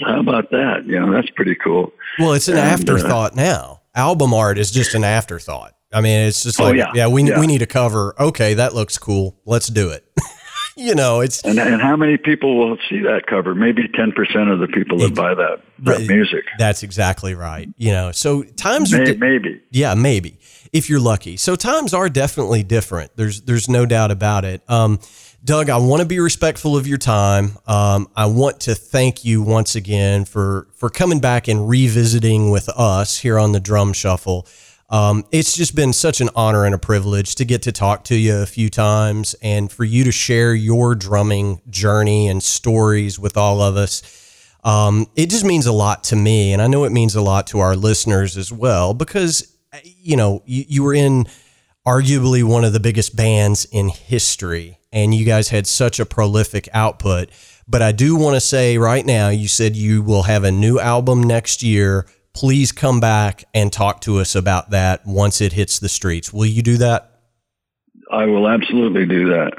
how 0.04 0.20
about 0.20 0.50
that? 0.50 0.84
You 0.86 1.00
know, 1.00 1.12
that's 1.12 1.30
pretty 1.30 1.54
cool. 1.54 1.92
Well, 2.18 2.32
it's 2.32 2.48
an 2.48 2.56
and, 2.56 2.66
uh, 2.66 2.72
afterthought 2.72 3.32
uh, 3.32 3.36
now. 3.36 3.80
Album 3.94 4.32
art 4.32 4.58
is 4.58 4.70
just 4.70 4.94
an 4.94 5.04
afterthought. 5.04 5.74
I 5.92 6.00
mean, 6.00 6.26
it's 6.26 6.42
just 6.42 6.60
oh, 6.60 6.64
like, 6.64 6.72
oh, 6.72 6.76
yeah, 6.76 6.92
yeah, 6.94 7.06
we, 7.08 7.24
yeah. 7.24 7.40
we 7.40 7.46
need 7.46 7.62
a 7.62 7.66
cover. 7.66 8.14
Okay, 8.20 8.54
that 8.54 8.74
looks 8.74 8.98
cool. 8.98 9.38
Let's 9.44 9.68
do 9.68 9.90
it. 9.90 10.04
you 10.76 10.94
know, 10.94 11.20
it's 11.20 11.42
and, 11.42 11.58
and 11.58 11.80
how 11.80 11.96
many 11.96 12.16
people 12.16 12.58
will 12.58 12.76
see 12.88 13.00
that 13.00 13.26
cover? 13.26 13.54
Maybe 13.54 13.88
ten 13.88 14.12
percent 14.12 14.50
of 14.50 14.60
the 14.60 14.68
people 14.68 14.98
that 14.98 15.14
buy 15.14 15.34
that, 15.34 15.60
that 15.80 16.06
music. 16.06 16.44
That's 16.58 16.82
exactly 16.82 17.34
right. 17.34 17.68
You 17.76 17.92
know, 17.92 18.12
so 18.12 18.42
times 18.42 18.92
May, 18.92 19.00
are 19.00 19.04
di- 19.06 19.16
maybe 19.16 19.60
yeah, 19.70 19.94
maybe 19.94 20.38
if 20.72 20.88
you're 20.88 21.00
lucky. 21.00 21.36
So 21.36 21.56
times 21.56 21.94
are 21.94 22.08
definitely 22.08 22.62
different. 22.62 23.16
There's 23.16 23.40
there's 23.42 23.68
no 23.68 23.86
doubt 23.86 24.10
about 24.10 24.44
it. 24.44 24.62
Um, 24.68 25.00
Doug, 25.44 25.70
I 25.70 25.76
want 25.76 26.02
to 26.02 26.06
be 26.06 26.18
respectful 26.18 26.76
of 26.76 26.88
your 26.88 26.98
time. 26.98 27.56
Um, 27.66 28.08
I 28.16 28.26
want 28.26 28.60
to 28.62 28.74
thank 28.74 29.24
you 29.24 29.40
once 29.40 29.76
again 29.76 30.24
for 30.24 30.66
for 30.74 30.90
coming 30.90 31.20
back 31.20 31.46
and 31.46 31.68
revisiting 31.68 32.50
with 32.50 32.68
us 32.70 33.18
here 33.18 33.38
on 33.38 33.52
the 33.52 33.60
Drum 33.60 33.92
Shuffle. 33.92 34.48
Um, 34.90 35.24
it's 35.30 35.56
just 35.56 35.76
been 35.76 35.92
such 35.92 36.20
an 36.20 36.28
honor 36.34 36.64
and 36.64 36.74
a 36.74 36.78
privilege 36.78 37.36
to 37.36 37.44
get 37.44 37.62
to 37.62 37.72
talk 37.72 38.02
to 38.04 38.16
you 38.16 38.38
a 38.38 38.46
few 38.46 38.68
times 38.68 39.34
and 39.40 39.70
for 39.70 39.84
you 39.84 40.02
to 40.04 40.12
share 40.12 40.54
your 40.54 40.96
drumming 40.96 41.60
journey 41.70 42.26
and 42.26 42.42
stories 42.42 43.18
with 43.18 43.36
all 43.36 43.60
of 43.60 43.76
us. 43.76 44.02
Um, 44.64 45.06
it 45.14 45.30
just 45.30 45.44
means 45.44 45.66
a 45.66 45.72
lot 45.72 46.02
to 46.04 46.16
me, 46.16 46.52
and 46.52 46.60
I 46.60 46.66
know 46.66 46.82
it 46.82 46.90
means 46.90 47.14
a 47.14 47.22
lot 47.22 47.46
to 47.48 47.60
our 47.60 47.76
listeners 47.76 48.36
as 48.36 48.52
well 48.52 48.92
because 48.92 49.56
you 49.84 50.16
know 50.16 50.42
you, 50.46 50.64
you 50.66 50.82
were 50.82 50.94
in 50.94 51.26
arguably 51.86 52.42
one 52.42 52.64
of 52.64 52.72
the 52.72 52.80
biggest 52.80 53.14
bands 53.14 53.66
in 53.66 53.88
history 53.88 54.77
and 54.92 55.14
you 55.14 55.24
guys 55.24 55.48
had 55.48 55.66
such 55.66 56.00
a 56.00 56.06
prolific 56.06 56.68
output. 56.72 57.30
But 57.66 57.82
I 57.82 57.92
do 57.92 58.16
want 58.16 58.34
to 58.36 58.40
say 58.40 58.78
right 58.78 59.04
now, 59.04 59.28
you 59.28 59.48
said 59.48 59.76
you 59.76 60.02
will 60.02 60.22
have 60.22 60.44
a 60.44 60.50
new 60.50 60.78
album 60.78 61.22
next 61.22 61.62
year, 61.62 62.06
please 62.34 62.72
come 62.72 63.00
back 63.00 63.44
and 63.52 63.72
talk 63.72 64.00
to 64.02 64.18
us 64.18 64.34
about 64.34 64.70
that 64.70 65.02
once 65.04 65.40
it 65.40 65.52
hits 65.52 65.78
the 65.78 65.88
streets. 65.88 66.32
Will 66.32 66.46
you 66.46 66.62
do 66.62 66.78
that? 66.78 67.20
I 68.10 68.24
will 68.24 68.48
absolutely 68.48 69.06
do 69.06 69.28
that. 69.30 69.52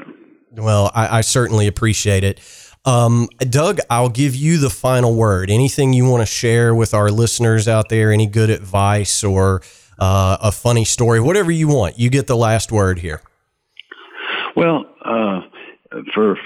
Well, 0.52 0.90
I, 0.94 1.18
I 1.18 1.20
certainly 1.20 1.66
appreciate 1.68 2.24
it. 2.24 2.40
Um, 2.84 3.28
Doug, 3.38 3.78
I'll 3.90 4.08
give 4.08 4.34
you 4.34 4.58
the 4.58 4.70
final 4.70 5.14
word. 5.14 5.50
Anything 5.50 5.92
you 5.92 6.08
want 6.08 6.22
to 6.22 6.26
share 6.26 6.74
with 6.74 6.94
our 6.94 7.10
listeners 7.10 7.68
out 7.68 7.90
there? 7.90 8.10
Any 8.10 8.26
good 8.26 8.50
advice 8.50 9.22
or 9.22 9.62
uh, 9.98 10.38
a 10.40 10.50
funny 10.50 10.84
story? 10.84 11.20
Whatever 11.20 11.52
you 11.52 11.68
want. 11.68 11.98
You 11.98 12.10
get 12.10 12.26
the 12.26 12.36
last 12.36 12.72
word 12.72 12.98
here. 12.98 13.22
Well, 14.56 14.86
uh, 15.04 15.40
for 16.14 16.36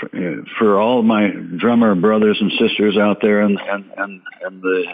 for 0.58 0.80
all 0.80 1.02
my 1.02 1.28
drummer 1.58 1.94
brothers 1.94 2.38
and 2.40 2.50
sisters 2.52 2.96
out 2.96 3.18
there 3.20 3.42
and 3.42 3.58
and 3.58 3.84
and, 3.96 4.22
and 4.42 4.62
the 4.62 4.84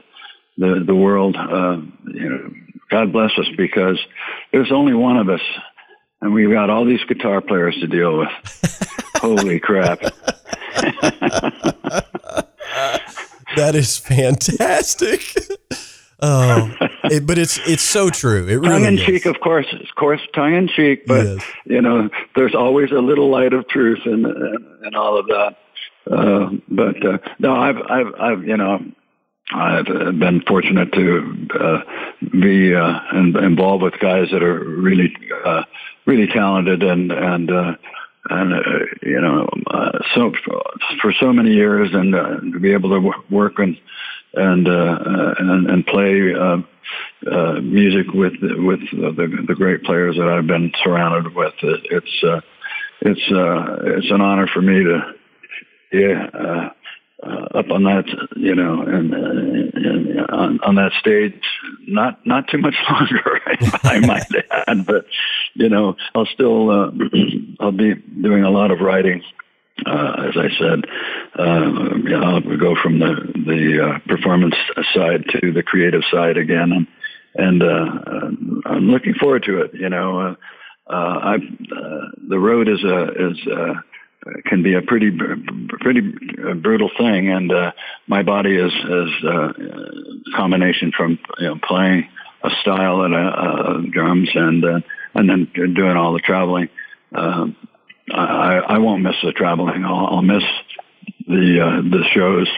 the 0.59 0.85
the 0.87 0.95
world, 0.95 1.37
uh, 1.37 1.79
you 2.13 2.29
know, 2.29 2.51
God 2.91 3.13
bless 3.13 3.31
us 3.39 3.49
because 3.57 3.99
there's 4.53 4.73
only 4.73 4.95
one 4.95 5.17
of 5.17 5.29
us, 5.29 5.41
and 6.21 6.35
we've 6.35 6.51
got 6.51 6.71
all 6.71 6.85
these 6.85 7.03
guitar 7.09 7.41
players 7.41 7.77
to 7.81 7.87
deal 7.87 8.19
with. 8.19 8.29
Holy 9.17 9.61
crap! 9.61 10.01
that 13.57 13.75
is 13.75 13.97
fantastic. 13.99 15.23
Oh, 16.23 16.71
it, 17.05 17.27
but 17.27 17.39
it's 17.39 17.59
it's 17.69 17.83
so 17.83 18.11
true. 18.11 18.47
It 18.47 18.57
really 18.57 18.69
tongue 18.69 18.85
in 18.85 18.95
is. 18.99 19.05
cheek, 19.05 19.27
of 19.27 19.41
course, 19.41 19.67
of 19.73 19.95
course, 19.97 20.21
tongue 20.35 20.55
in 20.55 20.69
cheek. 20.69 21.07
But 21.07 21.25
Yes. 21.27 21.45
you 21.65 21.81
know, 21.81 22.09
there's 22.37 22.55
always 22.55 22.91
a 22.91 23.01
little 23.01 23.31
light 23.31 23.53
of 23.53 23.67
truth 23.69 24.01
in 24.05 24.25
in, 24.27 24.79
in 24.85 24.95
all 24.95 25.19
of 25.19 25.27
that. 25.27 25.57
Uh, 26.11 26.51
but 26.69 27.05
uh, 27.07 27.19
no, 27.39 27.55
I've 27.55 27.79
I've 27.89 28.15
I've 28.21 28.45
you 28.45 28.57
know. 28.57 28.81
I've 29.53 29.89
uh, 29.89 30.13
been 30.13 30.43
fortunate 30.47 30.93
to 30.93 31.49
uh, 31.59 31.81
be 32.41 32.73
uh, 32.73 33.01
in, 33.15 33.37
involved 33.37 33.83
with 33.83 33.99
guys 33.99 34.29
that 34.31 34.45
are 34.45 34.61
really, 34.63 35.13
uh, 35.45 35.65
really 36.07 36.29
talented 36.29 36.85
and 36.85 37.11
and 37.11 37.51
uh, 37.51 37.75
and 38.29 38.53
uh, 38.55 38.61
you 39.03 39.21
know, 39.21 39.49
uh, 39.67 39.99
so 40.15 40.33
for 41.03 41.13
so 41.19 41.33
many 41.33 41.51
years, 41.53 41.89
and 41.93 42.15
uh, 42.15 42.39
to 42.39 42.61
be 42.61 42.73
able 42.73 42.91
to 42.91 42.97
w- 42.97 43.23
work 43.29 43.59
and 43.59 43.77
and 44.35 44.69
uh, 44.69 44.71
uh, 44.71 45.35
and, 45.39 45.71
and 45.71 45.87
play 45.87 46.35
uh, 46.35 46.59
uh, 47.31 47.61
music 47.61 48.13
with 48.15 48.35
with 48.41 48.81
the, 48.91 49.45
the 49.47 49.55
great 49.55 49.83
players 49.83 50.17
that 50.17 50.29
I've 50.29 50.47
been 50.47 50.73
surrounded 50.83 51.35
with. 51.35 51.55
It, 51.63 51.81
it's 51.91 52.25
uh, 52.25 52.41
it's 53.01 53.33
uh, 53.33 53.97
it's 53.97 54.11
an 54.11 54.21
honor 54.21 54.47
for 54.47 54.63
me 54.63 54.85
to 54.85 55.13
yeah 55.93 56.27
uh, 56.33 56.71
uh, 57.23 57.59
up 57.59 57.71
on 57.71 57.85
that 57.85 58.05
you 58.37 58.55
know 58.55 58.83
and, 58.83 59.13
uh, 59.13 59.19
and 59.19 60.31
on, 60.31 60.61
on 60.61 60.75
that 60.77 60.93
stage. 61.01 61.43
Not 61.87 62.25
not 62.25 62.49
too 62.49 62.59
much 62.59 62.75
longer, 62.91 63.41
I, 63.85 64.01
might 64.01 64.27
add, 64.69 64.87
but 64.87 65.07
you 65.55 65.69
know 65.69 65.97
I'll 66.15 66.27
still 66.27 66.71
uh, 66.71 66.91
I'll 67.61 67.73
be 67.73 67.95
doing 67.95 68.45
a 68.45 68.51
lot 68.51 68.71
of 68.71 68.81
writing 68.81 69.23
uh, 69.87 70.29
as 70.29 70.37
I 70.37 70.49
said, 70.59 70.85
uh, 71.39 71.97
you 71.97 72.11
know, 72.11 72.23
I'll 72.23 72.57
go 72.57 72.75
from 72.83 72.99
the 72.99 73.15
the 73.35 73.85
uh, 73.85 73.99
performance 74.07 74.55
side 74.95 75.25
to 75.41 75.53
the 75.53 75.63
creative 75.63 76.03
side 76.11 76.37
again, 76.37 76.73
and 76.73 76.87
and 77.35 77.63
uh, 77.63 78.69
I'm 78.69 78.91
looking 78.91 79.15
forward 79.15 79.45
to 79.45 79.63
it. 79.63 79.75
You 79.75 79.89
know, 79.89 80.21
uh, 80.21 80.35
uh, 80.93 80.95
I 80.95 81.35
uh, 81.35 82.07
the 82.29 82.39
road 82.39 82.69
is 82.69 82.83
a 82.85 83.31
is 83.31 83.39
uh, 83.47 83.75
can 84.47 84.63
be 84.63 84.75
a 84.75 84.83
pretty 84.83 85.11
pretty 85.81 86.01
brutal 86.61 86.91
thing, 86.97 87.31
and 87.31 87.53
uh, 87.53 87.73
my 88.07 88.23
body 88.23 88.57
is 88.57 88.73
is 88.73 89.25
uh, 89.25 89.49
a 89.51 90.37
combination 90.37 90.93
from 90.97 91.19
you 91.39 91.49
know, 91.49 91.59
playing 91.67 92.09
a 92.43 92.51
style 92.63 93.03
and 93.03 93.15
uh, 93.15 93.19
uh, 93.19 93.81
drums 93.91 94.31
and 94.35 94.65
uh, 94.65 94.81
and 95.15 95.29
then 95.29 95.51
doing 95.75 95.97
all 95.97 96.13
the 96.13 96.21
traveling. 96.21 96.69
Um, 97.15 97.57
I, 98.13 98.59
I 98.59 98.79
won't 98.79 99.03
miss 99.03 99.17
the 99.23 99.33
traveling. 99.33 99.85
I'll, 99.85 100.07
I'll 100.07 100.23
miss 100.23 100.43
the 101.27 101.61
uh, 101.61 101.83
the 101.83 102.05
shows. 102.13 102.49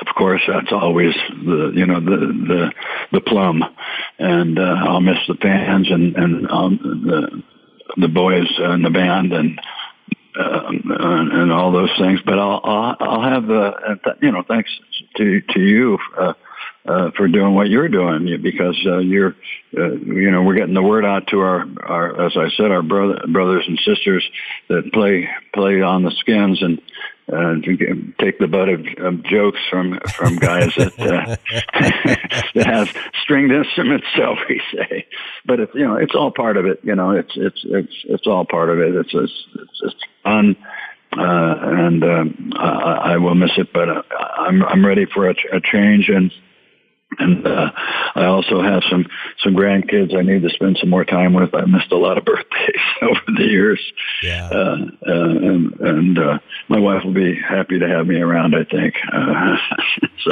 Of 0.00 0.14
course, 0.16 0.42
that's 0.48 0.72
always 0.72 1.14
the 1.44 1.72
you 1.74 1.86
know 1.86 2.00
the 2.00 2.16
the 2.16 2.72
the 3.12 3.20
plum, 3.20 3.62
and 4.18 4.58
uh, 4.58 4.76
I'll 4.88 5.00
miss 5.00 5.18
the 5.28 5.34
fans 5.34 5.90
and 5.90 6.16
and 6.16 6.50
um, 6.50 7.02
the 7.06 7.42
the 8.00 8.08
boys 8.08 8.52
and 8.58 8.84
the 8.84 8.90
band 8.90 9.32
and 9.32 9.60
uh, 10.38 10.62
and, 10.68 11.32
and 11.32 11.52
all 11.52 11.72
those 11.72 11.92
things. 11.98 12.20
But 12.24 12.38
I'll 12.38 12.60
I'll, 12.64 12.96
I'll 13.00 13.22
have 13.22 13.50
uh, 13.50 13.72
th- 14.02 14.16
you 14.22 14.32
know 14.32 14.42
thanks 14.46 14.70
to 15.16 15.40
to 15.40 15.60
you. 15.60 15.98
Uh, 16.18 16.32
uh, 16.84 17.10
for 17.16 17.28
doing 17.28 17.54
what 17.54 17.68
you're 17.68 17.88
doing 17.88 18.40
because 18.42 18.78
uh, 18.86 18.98
you're, 18.98 19.36
uh, 19.76 19.92
you 19.92 20.30
know, 20.30 20.42
we're 20.42 20.54
getting 20.54 20.74
the 20.74 20.82
word 20.82 21.04
out 21.04 21.28
to 21.28 21.38
our, 21.40 21.64
our, 21.82 22.26
as 22.26 22.36
I 22.36 22.48
said, 22.56 22.70
our 22.70 22.82
brother, 22.82 23.20
brothers 23.28 23.64
and 23.68 23.78
sisters 23.84 24.28
that 24.68 24.92
play 24.92 25.28
play 25.54 25.80
on 25.80 26.02
the 26.02 26.10
skins 26.10 26.60
and 26.60 26.80
uh, 27.32 27.54
take 28.18 28.38
the 28.40 28.48
butt 28.48 28.68
of, 28.68 28.80
of 28.98 29.22
jokes 29.24 29.60
from 29.70 30.00
from 30.12 30.36
guys 30.36 30.74
that 30.76 30.92
uh, 30.98 31.36
that 32.54 32.66
have 32.66 32.88
stringed 33.22 33.52
instruments, 33.52 34.06
shall 34.16 34.36
we 34.48 34.60
say? 34.74 35.06
But 35.44 35.60
it's 35.60 35.74
you 35.74 35.86
know, 35.86 35.96
it's 35.96 36.14
all 36.16 36.32
part 36.32 36.56
of 36.56 36.66
it. 36.66 36.80
You 36.82 36.96
know, 36.96 37.12
it's 37.12 37.32
it's 37.36 37.60
it's 37.64 38.04
it's 38.04 38.26
all 38.26 38.44
part 38.44 38.70
of 38.70 38.80
it. 38.80 38.94
It's 38.94 39.14
it's 39.14 39.46
it's, 39.54 39.80
it's 39.82 40.04
fun. 40.24 40.56
Uh, 41.16 41.54
and 41.60 42.04
um, 42.04 42.52
I, 42.56 43.12
I 43.12 43.16
will 43.18 43.34
miss 43.34 43.52
it, 43.56 43.72
but 43.72 43.88
uh, 43.88 44.02
I'm 44.38 44.62
I'm 44.64 44.84
ready 44.84 45.06
for 45.06 45.28
a, 45.28 45.34
a 45.52 45.60
change, 45.60 46.08
and 46.08 46.32
and 47.18 47.46
uh, 47.46 47.70
I 48.14 48.24
also 48.26 48.62
have 48.62 48.82
some 48.90 49.06
some 49.42 49.54
grandkids 49.54 50.16
I 50.16 50.22
need 50.22 50.42
to 50.42 50.50
spend 50.50 50.78
some 50.80 50.90
more 50.90 51.04
time 51.04 51.34
with. 51.34 51.54
I 51.54 51.64
missed 51.64 51.92
a 51.92 51.96
lot 51.96 52.18
of 52.18 52.24
birthdays 52.26 52.80
over 53.02 53.20
the 53.36 53.44
years, 53.44 53.80
Yeah. 54.22 54.48
uh, 54.52 54.76
uh, 55.06 55.12
and, 55.12 55.80
and 55.80 56.18
uh, 56.18 56.38
my 56.68 56.78
wife 56.78 57.04
will 57.04 57.12
be 57.14 57.38
happy 57.40 57.78
to 57.78 57.88
have 57.88 58.06
me 58.06 58.16
around. 58.20 58.54
I 58.54 58.64
think. 58.64 58.94
Uh, 59.12 59.56
so 60.24 60.30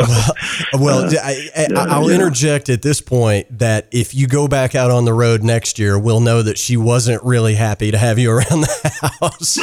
Well, 0.79 1.05
uh, 1.07 1.11
I, 1.23 1.49
I, 1.57 1.67
yeah, 1.71 1.79
I'll 1.89 2.09
yeah. 2.09 2.17
interject 2.17 2.69
at 2.69 2.83
this 2.83 3.01
point 3.01 3.59
that 3.59 3.89
if 3.93 4.15
you 4.15 4.27
go 4.27 4.49
back 4.49 4.75
out 4.75 4.91
on 4.91 5.05
the 5.05 5.13
road 5.15 5.43
next 5.43 5.79
year, 5.79 5.99
we'll 5.99 6.21
know 6.21 6.43
that 6.43 6.59
she 6.59 6.77
wasn't 6.77 7.23
really 7.25 7.55
happy 7.55 7.91
to 7.91 7.99
have 7.99 8.19
you 8.19 8.31
around 8.31 8.61
the 8.63 9.11
house. 9.21 9.59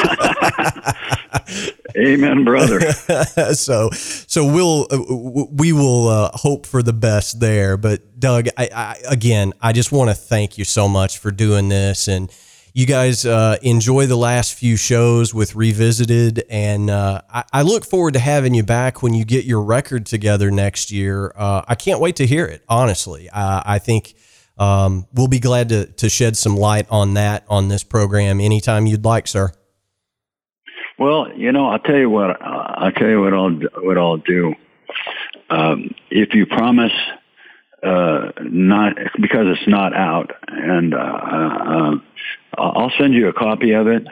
Amen, 1.98 2.44
brother. 2.44 2.80
so, 3.54 3.90
so 3.92 4.46
we'll 4.46 4.88
uh, 4.92 5.48
we 5.52 5.74
will 5.74 6.08
uh, 6.08 6.32
hope 6.34 6.66
for 6.66 6.84
the 6.84 6.94
best 6.94 7.40
there. 7.40 7.78
But 7.78 8.20
Doug, 8.20 8.48
I, 8.58 8.70
I 8.74 8.98
again, 9.10 9.54
I 9.62 9.74
just 9.74 9.92
want 9.92 10.10
to 10.10 10.16
thank 10.16 10.58
you 10.58 10.66
so 10.66 10.88
much 10.88 11.18
for 11.18 11.32
doing 11.32 11.70
this, 11.70 12.08
and 12.08 12.32
you 12.74 12.86
guys 12.86 13.26
uh, 13.26 13.58
enjoy 13.62 14.06
the 14.06 14.16
last 14.16 14.54
few 14.54 14.78
shows 14.78 15.34
with 15.34 15.56
Revisited, 15.56 16.44
and 16.50 16.90
uh, 16.90 17.22
I, 17.30 17.44
I 17.52 17.62
look 17.64 17.86
forward 17.86 18.14
to 18.14 18.20
having 18.20 18.54
you 18.54 18.64
back 18.64 19.02
when 19.02 19.14
you 19.14 19.26
get 19.26 19.46
your 19.46 19.62
record 19.62 20.06
together 20.06 20.52
next 20.52 20.92
year. 20.92 21.34
Uh, 21.36 21.64
I 21.68 21.76
can't 21.76 22.00
wait 22.00 22.18
to 22.18 22.28
hear 22.28 22.46
it. 22.46 22.64
Honestly, 22.70 23.30
I 23.34 23.80
think. 23.80 24.16
Um, 24.60 25.06
we'll 25.14 25.28
be 25.28 25.40
glad 25.40 25.70
to, 25.70 25.86
to 25.86 26.10
shed 26.10 26.36
some 26.36 26.56
light 26.56 26.88
on 26.90 27.14
that 27.14 27.46
on 27.48 27.68
this 27.68 27.84
program 27.84 28.42
anytime 28.42 28.88
you'd 28.88 29.06
like, 29.06 29.28
sir. 29.28 29.52
Well, 31.00 31.32
you 31.36 31.52
know, 31.52 31.68
I'll 31.70 31.80
tell 31.80 31.98
you 31.98 32.10
what. 32.10 32.30
Uh, 32.42 32.74
I'll 32.78 32.92
tell 32.92 33.08
you 33.10 33.22
what 33.22 33.34
I'll 33.34 33.52
what 33.84 33.98
I'll 33.98 34.18
do. 34.18 34.56
Um, 35.50 35.94
if 36.10 36.34
you 36.34 36.46
promise 36.46 36.92
uh, 37.84 38.32
not 38.42 38.94
because 39.22 39.46
it's 39.48 39.68
not 39.68 39.94
out, 39.96 40.32
and 40.48 40.94
uh, 40.94 40.98
uh, 40.98 41.92
I'll 42.58 42.92
send 42.98 43.14
you 43.14 43.28
a 43.28 43.34
copy 43.34 43.74
of 43.74 43.88
it, 43.88 44.08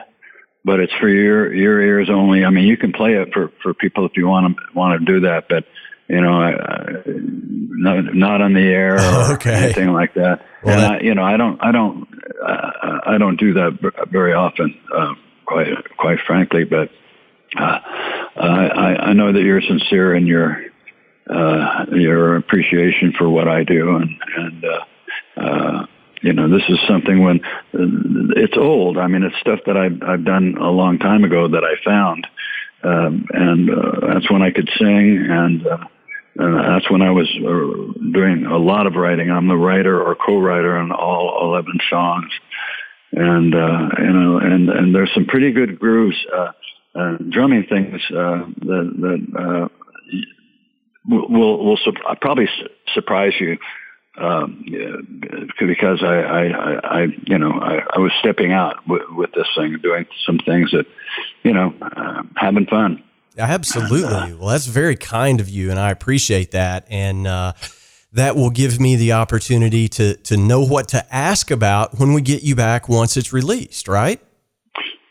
but 0.64 0.78
it's 0.80 0.92
for 1.00 1.08
your 1.08 1.52
your 1.52 1.80
ears 1.80 2.08
only. 2.08 2.44
I 2.44 2.50
mean, 2.50 2.64
you 2.66 2.76
can 2.76 2.92
play 2.92 3.14
it 3.14 3.32
for 3.32 3.50
for 3.62 3.74
people 3.74 4.06
if 4.06 4.12
you 4.16 4.28
want 4.28 4.56
to 4.56 4.62
want 4.74 5.00
to 5.00 5.04
do 5.04 5.20
that, 5.26 5.46
but 5.48 5.64
you 6.08 6.20
know, 6.20 6.40
uh, 6.40 7.02
not 7.06 8.14
not 8.14 8.40
on 8.40 8.52
the 8.54 8.60
air 8.60 8.94
or 8.94 9.32
Okay. 9.34 9.52
anything 9.64 9.92
like 9.92 10.14
that. 10.14 10.42
Well, 10.62 10.74
and 10.74 10.82
that- 10.84 11.00
I, 11.02 11.04
you 11.04 11.14
know, 11.16 11.24
I 11.24 11.36
don't 11.36 11.58
I 11.60 11.72
don't 11.72 12.06
uh, 12.46 12.70
I 13.06 13.18
don't 13.18 13.38
do 13.40 13.54
that 13.54 14.06
very 14.12 14.32
often. 14.34 14.78
Uh, 14.94 15.14
quite 15.46 15.68
quite 15.96 16.18
frankly, 16.26 16.64
but 16.64 16.90
uh, 17.58 17.78
I, 18.36 18.96
I 18.98 19.12
know 19.12 19.32
that 19.32 19.42
you're 19.42 19.62
sincere 19.62 20.14
in 20.14 20.26
your 20.26 20.62
uh, 21.28 21.86
your 21.92 22.36
appreciation 22.36 23.12
for 23.16 23.28
what 23.28 23.48
I 23.48 23.64
do, 23.64 23.96
and 23.96 24.10
and 24.36 24.64
uh, 24.64 25.40
uh, 25.40 25.86
you 26.22 26.32
know 26.32 26.48
this 26.48 26.68
is 26.68 26.78
something 26.88 27.22
when 27.22 27.40
it's 28.36 28.56
old. 28.56 28.98
I 28.98 29.06
mean, 29.06 29.22
it's 29.22 29.38
stuff 29.40 29.60
that 29.66 29.76
I've 29.76 30.02
I've 30.02 30.24
done 30.24 30.56
a 30.60 30.70
long 30.70 30.98
time 30.98 31.24
ago 31.24 31.48
that 31.48 31.64
I 31.64 31.82
found, 31.84 32.26
um, 32.82 33.26
and 33.30 33.70
uh, 33.70 34.14
that's 34.14 34.30
when 34.30 34.42
I 34.42 34.50
could 34.50 34.68
sing, 34.78 35.26
and 35.28 35.66
uh, 35.66 35.78
and 36.36 36.58
that's 36.58 36.90
when 36.90 37.02
I 37.02 37.10
was 37.10 37.28
uh, 37.38 38.10
doing 38.12 38.46
a 38.46 38.58
lot 38.58 38.86
of 38.86 38.94
writing. 38.94 39.30
I'm 39.30 39.48
the 39.48 39.56
writer 39.56 40.00
or 40.00 40.14
co-writer 40.14 40.76
on 40.76 40.92
all 40.92 41.50
11 41.50 41.80
songs 41.88 42.30
and 43.12 43.54
uh, 43.54 43.88
you 43.98 44.12
know, 44.12 44.38
and 44.38 44.68
and 44.68 44.94
there's 44.94 45.12
some 45.14 45.26
pretty 45.26 45.52
good 45.52 45.78
grooves, 45.78 46.16
uh, 46.34 46.52
uh, 46.94 47.16
drumming 47.30 47.64
things 47.68 48.00
uh, 48.10 48.46
that 48.60 48.92
that 49.00 49.20
uh, 49.38 49.68
will 51.08 51.64
will 51.64 51.78
sup- 51.84 52.20
probably 52.20 52.46
su- 52.46 52.68
surprise 52.94 53.34
you. 53.40 53.58
um, 54.18 54.64
because 55.60 56.02
I, 56.02 56.16
I, 56.20 57.00
I, 57.02 57.06
you 57.26 57.38
know, 57.38 57.52
I, 57.52 57.82
I 57.94 57.98
was 57.98 58.12
stepping 58.20 58.52
out 58.52 58.86
with, 58.88 59.02
with 59.10 59.32
this 59.32 59.46
thing, 59.56 59.76
doing 59.82 60.06
some 60.24 60.38
things 60.38 60.70
that, 60.72 60.86
you 61.42 61.52
know, 61.52 61.74
uh, 61.82 62.22
having 62.36 62.66
fun. 62.66 63.02
Absolutely. 63.38 64.32
Well, 64.34 64.48
that's 64.48 64.66
very 64.66 64.96
kind 64.96 65.40
of 65.40 65.50
you, 65.50 65.70
and 65.70 65.78
I 65.78 65.90
appreciate 65.90 66.52
that. 66.52 66.86
And 66.88 67.26
uh, 67.26 67.52
that 68.16 68.34
will 68.34 68.50
give 68.50 68.80
me 68.80 68.96
the 68.96 69.12
opportunity 69.12 69.88
to 69.88 70.16
to 70.16 70.36
know 70.36 70.62
what 70.62 70.88
to 70.88 71.14
ask 71.14 71.50
about 71.50 71.98
when 71.98 72.14
we 72.14 72.22
get 72.22 72.42
you 72.42 72.56
back 72.56 72.88
once 72.88 73.16
it's 73.16 73.32
released. 73.32 73.88
Right. 73.88 74.20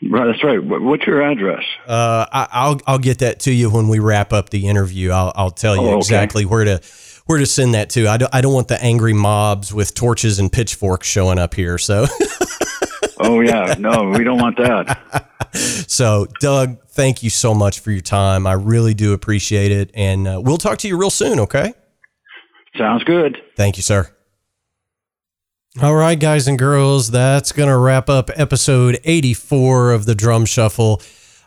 Right, 0.08 0.26
that's 0.26 0.44
right. 0.44 0.60
What's 0.62 1.08
your 1.08 1.22
address? 1.22 1.64
Uh, 1.88 2.26
I, 2.32 2.70
will 2.70 2.82
I'll 2.86 3.00
get 3.00 3.20
that 3.20 3.40
to 3.42 3.52
you 3.52 3.72
when 3.72 3.88
we 3.88 3.98
wrap 4.00 4.34
up 4.34 4.50
the 4.50 4.68
interview. 4.68 5.12
I'll 5.12 5.32
I'll 5.36 5.52
tell 5.52 5.76
you 5.76 5.84
oh, 5.84 5.90
okay. 5.92 5.98
exactly 5.98 6.46
where 6.46 6.66
to 6.66 6.82
where 7.26 7.40
to 7.40 7.46
send 7.46 7.74
that 7.76 7.90
to. 7.92 8.08
I 8.08 8.18
don't 8.18 8.34
I 8.36 8.42
don't 8.42 8.54
want 8.54 8.68
the 8.68 8.82
angry 8.84 9.14
mobs 9.14 9.74
with 9.74 9.94
torches 9.96 10.38
and 10.38 10.52
pitchforks 10.52 11.08
showing 11.08 11.40
up 11.40 11.54
here. 11.54 11.78
So. 11.78 12.08
oh 13.20 13.40
yeah, 13.40 13.76
no, 13.80 14.10
we 14.10 14.24
don't 14.24 14.40
want 14.40 14.58
that. 14.58 15.30
So, 15.88 16.28
Doug, 16.42 16.86
thank 16.90 17.24
you 17.24 17.30
so 17.30 17.54
much 17.54 17.80
for 17.80 17.90
your 17.90 18.02
time. 18.02 18.46
I 18.46 18.54
really 18.54 18.94
do 18.94 19.14
appreciate 19.14 19.72
it, 19.72 19.90
and 19.94 20.28
uh, 20.28 20.42
we'll 20.44 20.58
talk 20.58 20.80
to 20.80 20.88
you 20.90 20.98
real 20.98 21.10
soon. 21.10 21.40
Okay. 21.40 21.74
Sounds 22.78 23.04
good. 23.04 23.42
Thank 23.56 23.78
you, 23.78 23.84
sir. 23.84 24.10
All 25.82 25.96
right, 25.96 26.18
guys 26.18 26.48
and 26.48 26.58
girls, 26.58 27.12
that's 27.12 27.52
going 27.52 27.68
to 27.68 27.78
wrap 27.78 28.10
up 28.10 28.30
episode 28.36 28.98
84 29.04 29.92
of 29.92 30.06
the 30.06 30.16
Drum 30.16 30.46
Shuffle. 30.46 31.02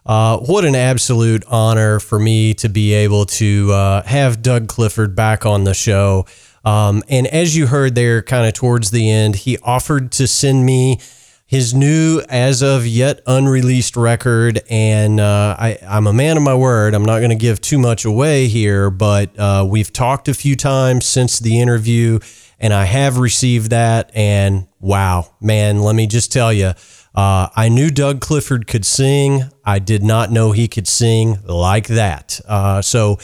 Uh, 0.05 0.39
what 0.39 0.65
an 0.65 0.75
absolute 0.75 1.45
honor 1.49 1.99
for 1.99 2.19
me 2.19 2.53
to 2.55 2.69
be 2.69 2.93
able 2.93 3.25
to 3.25 3.73
uh, 3.73 4.03
have 4.03 4.43
Doug 4.43 4.69
Clifford 4.69 5.15
back 5.15 5.47
on 5.47 5.65
the 5.65 5.75
show. 5.75 6.27
Um, 6.65 7.03
and 7.09 7.27
as 7.27 7.57
you 7.57 7.67
heard 7.69 7.95
there, 7.95 8.23
kind 8.23 8.47
of 8.47 8.53
towards 8.53 8.91
the 8.91 9.11
end, 9.11 9.37
he 9.37 9.57
offered 9.59 10.13
to 10.13 10.27
send 10.27 10.67
me 10.67 11.01
his 11.49 11.73
new, 11.73 12.21
as 12.29 12.63
of 12.63 12.87
yet 12.87 13.23
unreleased 13.27 13.97
record. 13.97 14.61
And 14.69 15.19
uh, 15.19 15.57
I, 15.59 15.79
am 15.81 16.07
a 16.07 16.13
man 16.13 16.37
of 16.37 16.43
my 16.43 16.55
word. 16.55 16.95
I'm 16.95 17.07
not 17.07 17.19
going 17.21 17.31
to 17.31 17.37
give 17.37 17.61
too 17.63 17.79
much 17.79 18.05
away 18.05 18.49
here, 18.49 18.91
but 18.91 19.37
uh, 19.39 19.67
we've 19.69 19.91
talked 19.91 20.29
a 20.29 20.35
few 20.35 20.55
times 20.55 21.07
since 21.07 21.39
the 21.39 21.59
interview 21.59 22.19
and 22.61 22.75
I 22.75 22.85
have 22.85 23.19
received 23.19 23.71
that. 23.71 24.11
And 24.15 24.67
wow, 24.79 25.35
man, 25.41 25.81
let 25.81 25.95
me 25.95 26.07
just 26.07 26.31
tell 26.33 26.53
you, 26.53 26.73
uh, 27.15 27.49
I 27.57 27.71
knew 27.71 27.91
Doug 27.91 28.21
Clifford 28.21 28.67
could 28.67 28.85
sing. 28.85 29.45
I 29.65 29.79
did 29.79 30.03
not 30.03 30.31
know 30.31 30.53
he 30.53 30.69
could 30.69 30.87
sing 30.87 31.39
like 31.45 31.87
that. 31.89 32.41
Uh, 32.47 32.83
so 32.83 33.19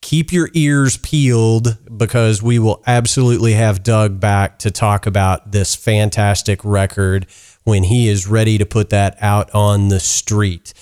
keep 0.00 0.32
your 0.32 0.50
ears 0.54 0.96
peeled 0.98 1.78
because 1.96 2.42
we 2.42 2.58
will 2.58 2.82
absolutely 2.86 3.52
have 3.54 3.82
Doug 3.82 4.20
back 4.20 4.58
to 4.60 4.70
talk 4.70 5.06
about 5.06 5.52
this 5.52 5.74
fantastic 5.74 6.60
record 6.64 7.26
when 7.64 7.84
he 7.84 8.08
is 8.08 8.26
ready 8.26 8.58
to 8.58 8.66
put 8.66 8.90
that 8.90 9.16
out 9.20 9.52
on 9.54 9.88
the 9.88 10.00
street. 10.00 10.72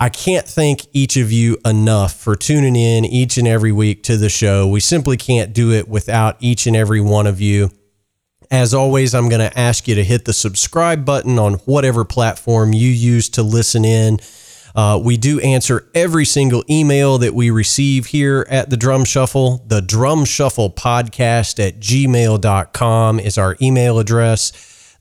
I 0.00 0.08
can't 0.10 0.46
thank 0.46 0.86
each 0.92 1.16
of 1.16 1.32
you 1.32 1.58
enough 1.64 2.14
for 2.14 2.36
tuning 2.36 2.76
in 2.76 3.04
each 3.04 3.36
and 3.36 3.48
every 3.48 3.72
week 3.72 4.04
to 4.04 4.16
the 4.16 4.28
show. 4.28 4.68
We 4.68 4.78
simply 4.78 5.16
can't 5.16 5.52
do 5.52 5.72
it 5.72 5.88
without 5.88 6.36
each 6.38 6.68
and 6.68 6.76
every 6.76 7.00
one 7.00 7.26
of 7.26 7.40
you. 7.40 7.70
As 8.50 8.72
always, 8.72 9.14
I'm 9.14 9.28
going 9.28 9.50
to 9.50 9.58
ask 9.58 9.88
you 9.88 9.96
to 9.96 10.04
hit 10.04 10.24
the 10.24 10.32
subscribe 10.32 11.04
button 11.04 11.38
on 11.38 11.54
whatever 11.54 12.04
platform 12.04 12.72
you 12.72 12.88
use 12.88 13.28
to 13.30 13.42
listen 13.42 13.84
in. 13.84 14.18
Uh, 14.74 15.00
we 15.02 15.16
do 15.16 15.40
answer 15.40 15.88
every 15.94 16.24
single 16.24 16.64
email 16.70 17.18
that 17.18 17.34
we 17.34 17.50
receive 17.50 18.06
here 18.06 18.46
at 18.48 18.70
the 18.70 18.76
Drum 18.76 19.04
Shuffle. 19.04 19.64
The 19.66 19.82
Drum 19.82 20.24
Shuffle 20.24 20.70
Podcast 20.70 21.58
at 21.58 21.80
gmail.com 21.80 23.18
is 23.18 23.36
our 23.36 23.56
email 23.60 23.98
address. 23.98 24.52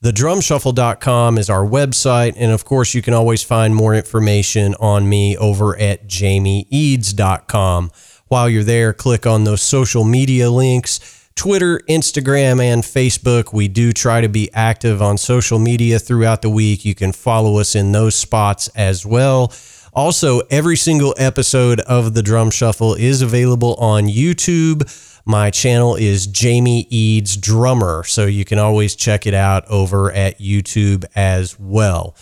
TheDrumShuffle.com 0.03 1.39
is 1.39 1.49
our 1.49 1.65
website. 1.65 2.33
And 2.37 2.51
of 2.51 2.65
course, 2.65 2.93
you 2.93 3.01
can 3.01 3.15
always 3.15 3.43
find 3.43 3.75
more 3.75 3.95
information 3.95 4.75
on 4.79 5.09
me 5.09 5.35
over 5.37 5.77
at 5.77 6.07
jamieeads.com. 6.07 7.91
While 8.27 8.49
you're 8.49 8.63
there, 8.63 8.93
click 8.93 9.25
on 9.25 9.43
those 9.45 9.61
social 9.61 10.03
media 10.03 10.51
links 10.51 11.15
Twitter, 11.37 11.79
Instagram, 11.87 12.59
and 12.59 12.81
Facebook. 12.81 13.53
We 13.53 13.67
do 13.67 13.93
try 13.93 14.21
to 14.21 14.27
be 14.27 14.51
active 14.53 15.03
on 15.03 15.19
social 15.19 15.59
media 15.59 15.99
throughout 15.99 16.41
the 16.41 16.49
week. 16.49 16.83
You 16.83 16.95
can 16.95 17.11
follow 17.11 17.59
us 17.59 17.75
in 17.75 17.91
those 17.91 18.15
spots 18.15 18.69
as 18.69 19.05
well. 19.05 19.53
Also, 19.97 20.39
every 20.49 20.77
single 20.77 21.13
episode 21.17 21.81
of 21.81 22.13
The 22.13 22.23
Drum 22.23 22.51
Shuffle 22.51 22.93
is 22.93 23.21
available 23.21 23.75
on 23.75 24.05
YouTube 24.05 24.89
my 25.27 25.51
channel 25.51 25.95
is 25.95 26.25
Jamie 26.25 26.87
Eads 26.89 27.35
Drummer, 27.35 28.05
so 28.05 28.27
you 28.27 28.45
can 28.45 28.59
always 28.59 28.95
check 28.95 29.27
it 29.27 29.33
out 29.33 29.65
over 29.67 30.09
at 30.09 30.39
YouTube 30.39 31.03
as 31.17 31.59
well. 31.59 32.15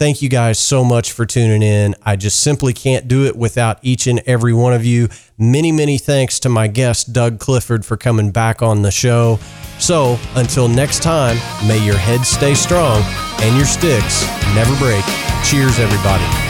Thank 0.00 0.20
you 0.20 0.28
guys 0.28 0.58
so 0.58 0.82
much 0.82 1.12
for 1.12 1.24
tuning 1.24 1.62
in. 1.62 1.94
I 2.02 2.16
just 2.16 2.40
simply 2.40 2.72
can't 2.72 3.06
do 3.06 3.24
it 3.24 3.36
without 3.36 3.78
each 3.82 4.08
and 4.08 4.20
every 4.26 4.52
one 4.52 4.72
of 4.72 4.84
you. 4.84 5.10
Many, 5.38 5.70
many 5.70 5.96
thanks 5.96 6.40
to 6.40 6.48
my 6.48 6.66
guest, 6.66 7.12
Doug 7.12 7.38
Clifford, 7.38 7.86
for 7.86 7.96
coming 7.96 8.32
back 8.32 8.62
on 8.62 8.82
the 8.82 8.90
show. 8.90 9.38
So 9.78 10.18
until 10.34 10.66
next 10.66 11.04
time, 11.04 11.36
may 11.68 11.78
your 11.78 11.98
head 11.98 12.22
stay 12.22 12.54
strong 12.54 13.00
and 13.42 13.56
your 13.56 13.66
sticks 13.66 14.26
never 14.56 14.76
break. 14.78 15.04
Cheers, 15.44 15.78
everybody. 15.78 16.49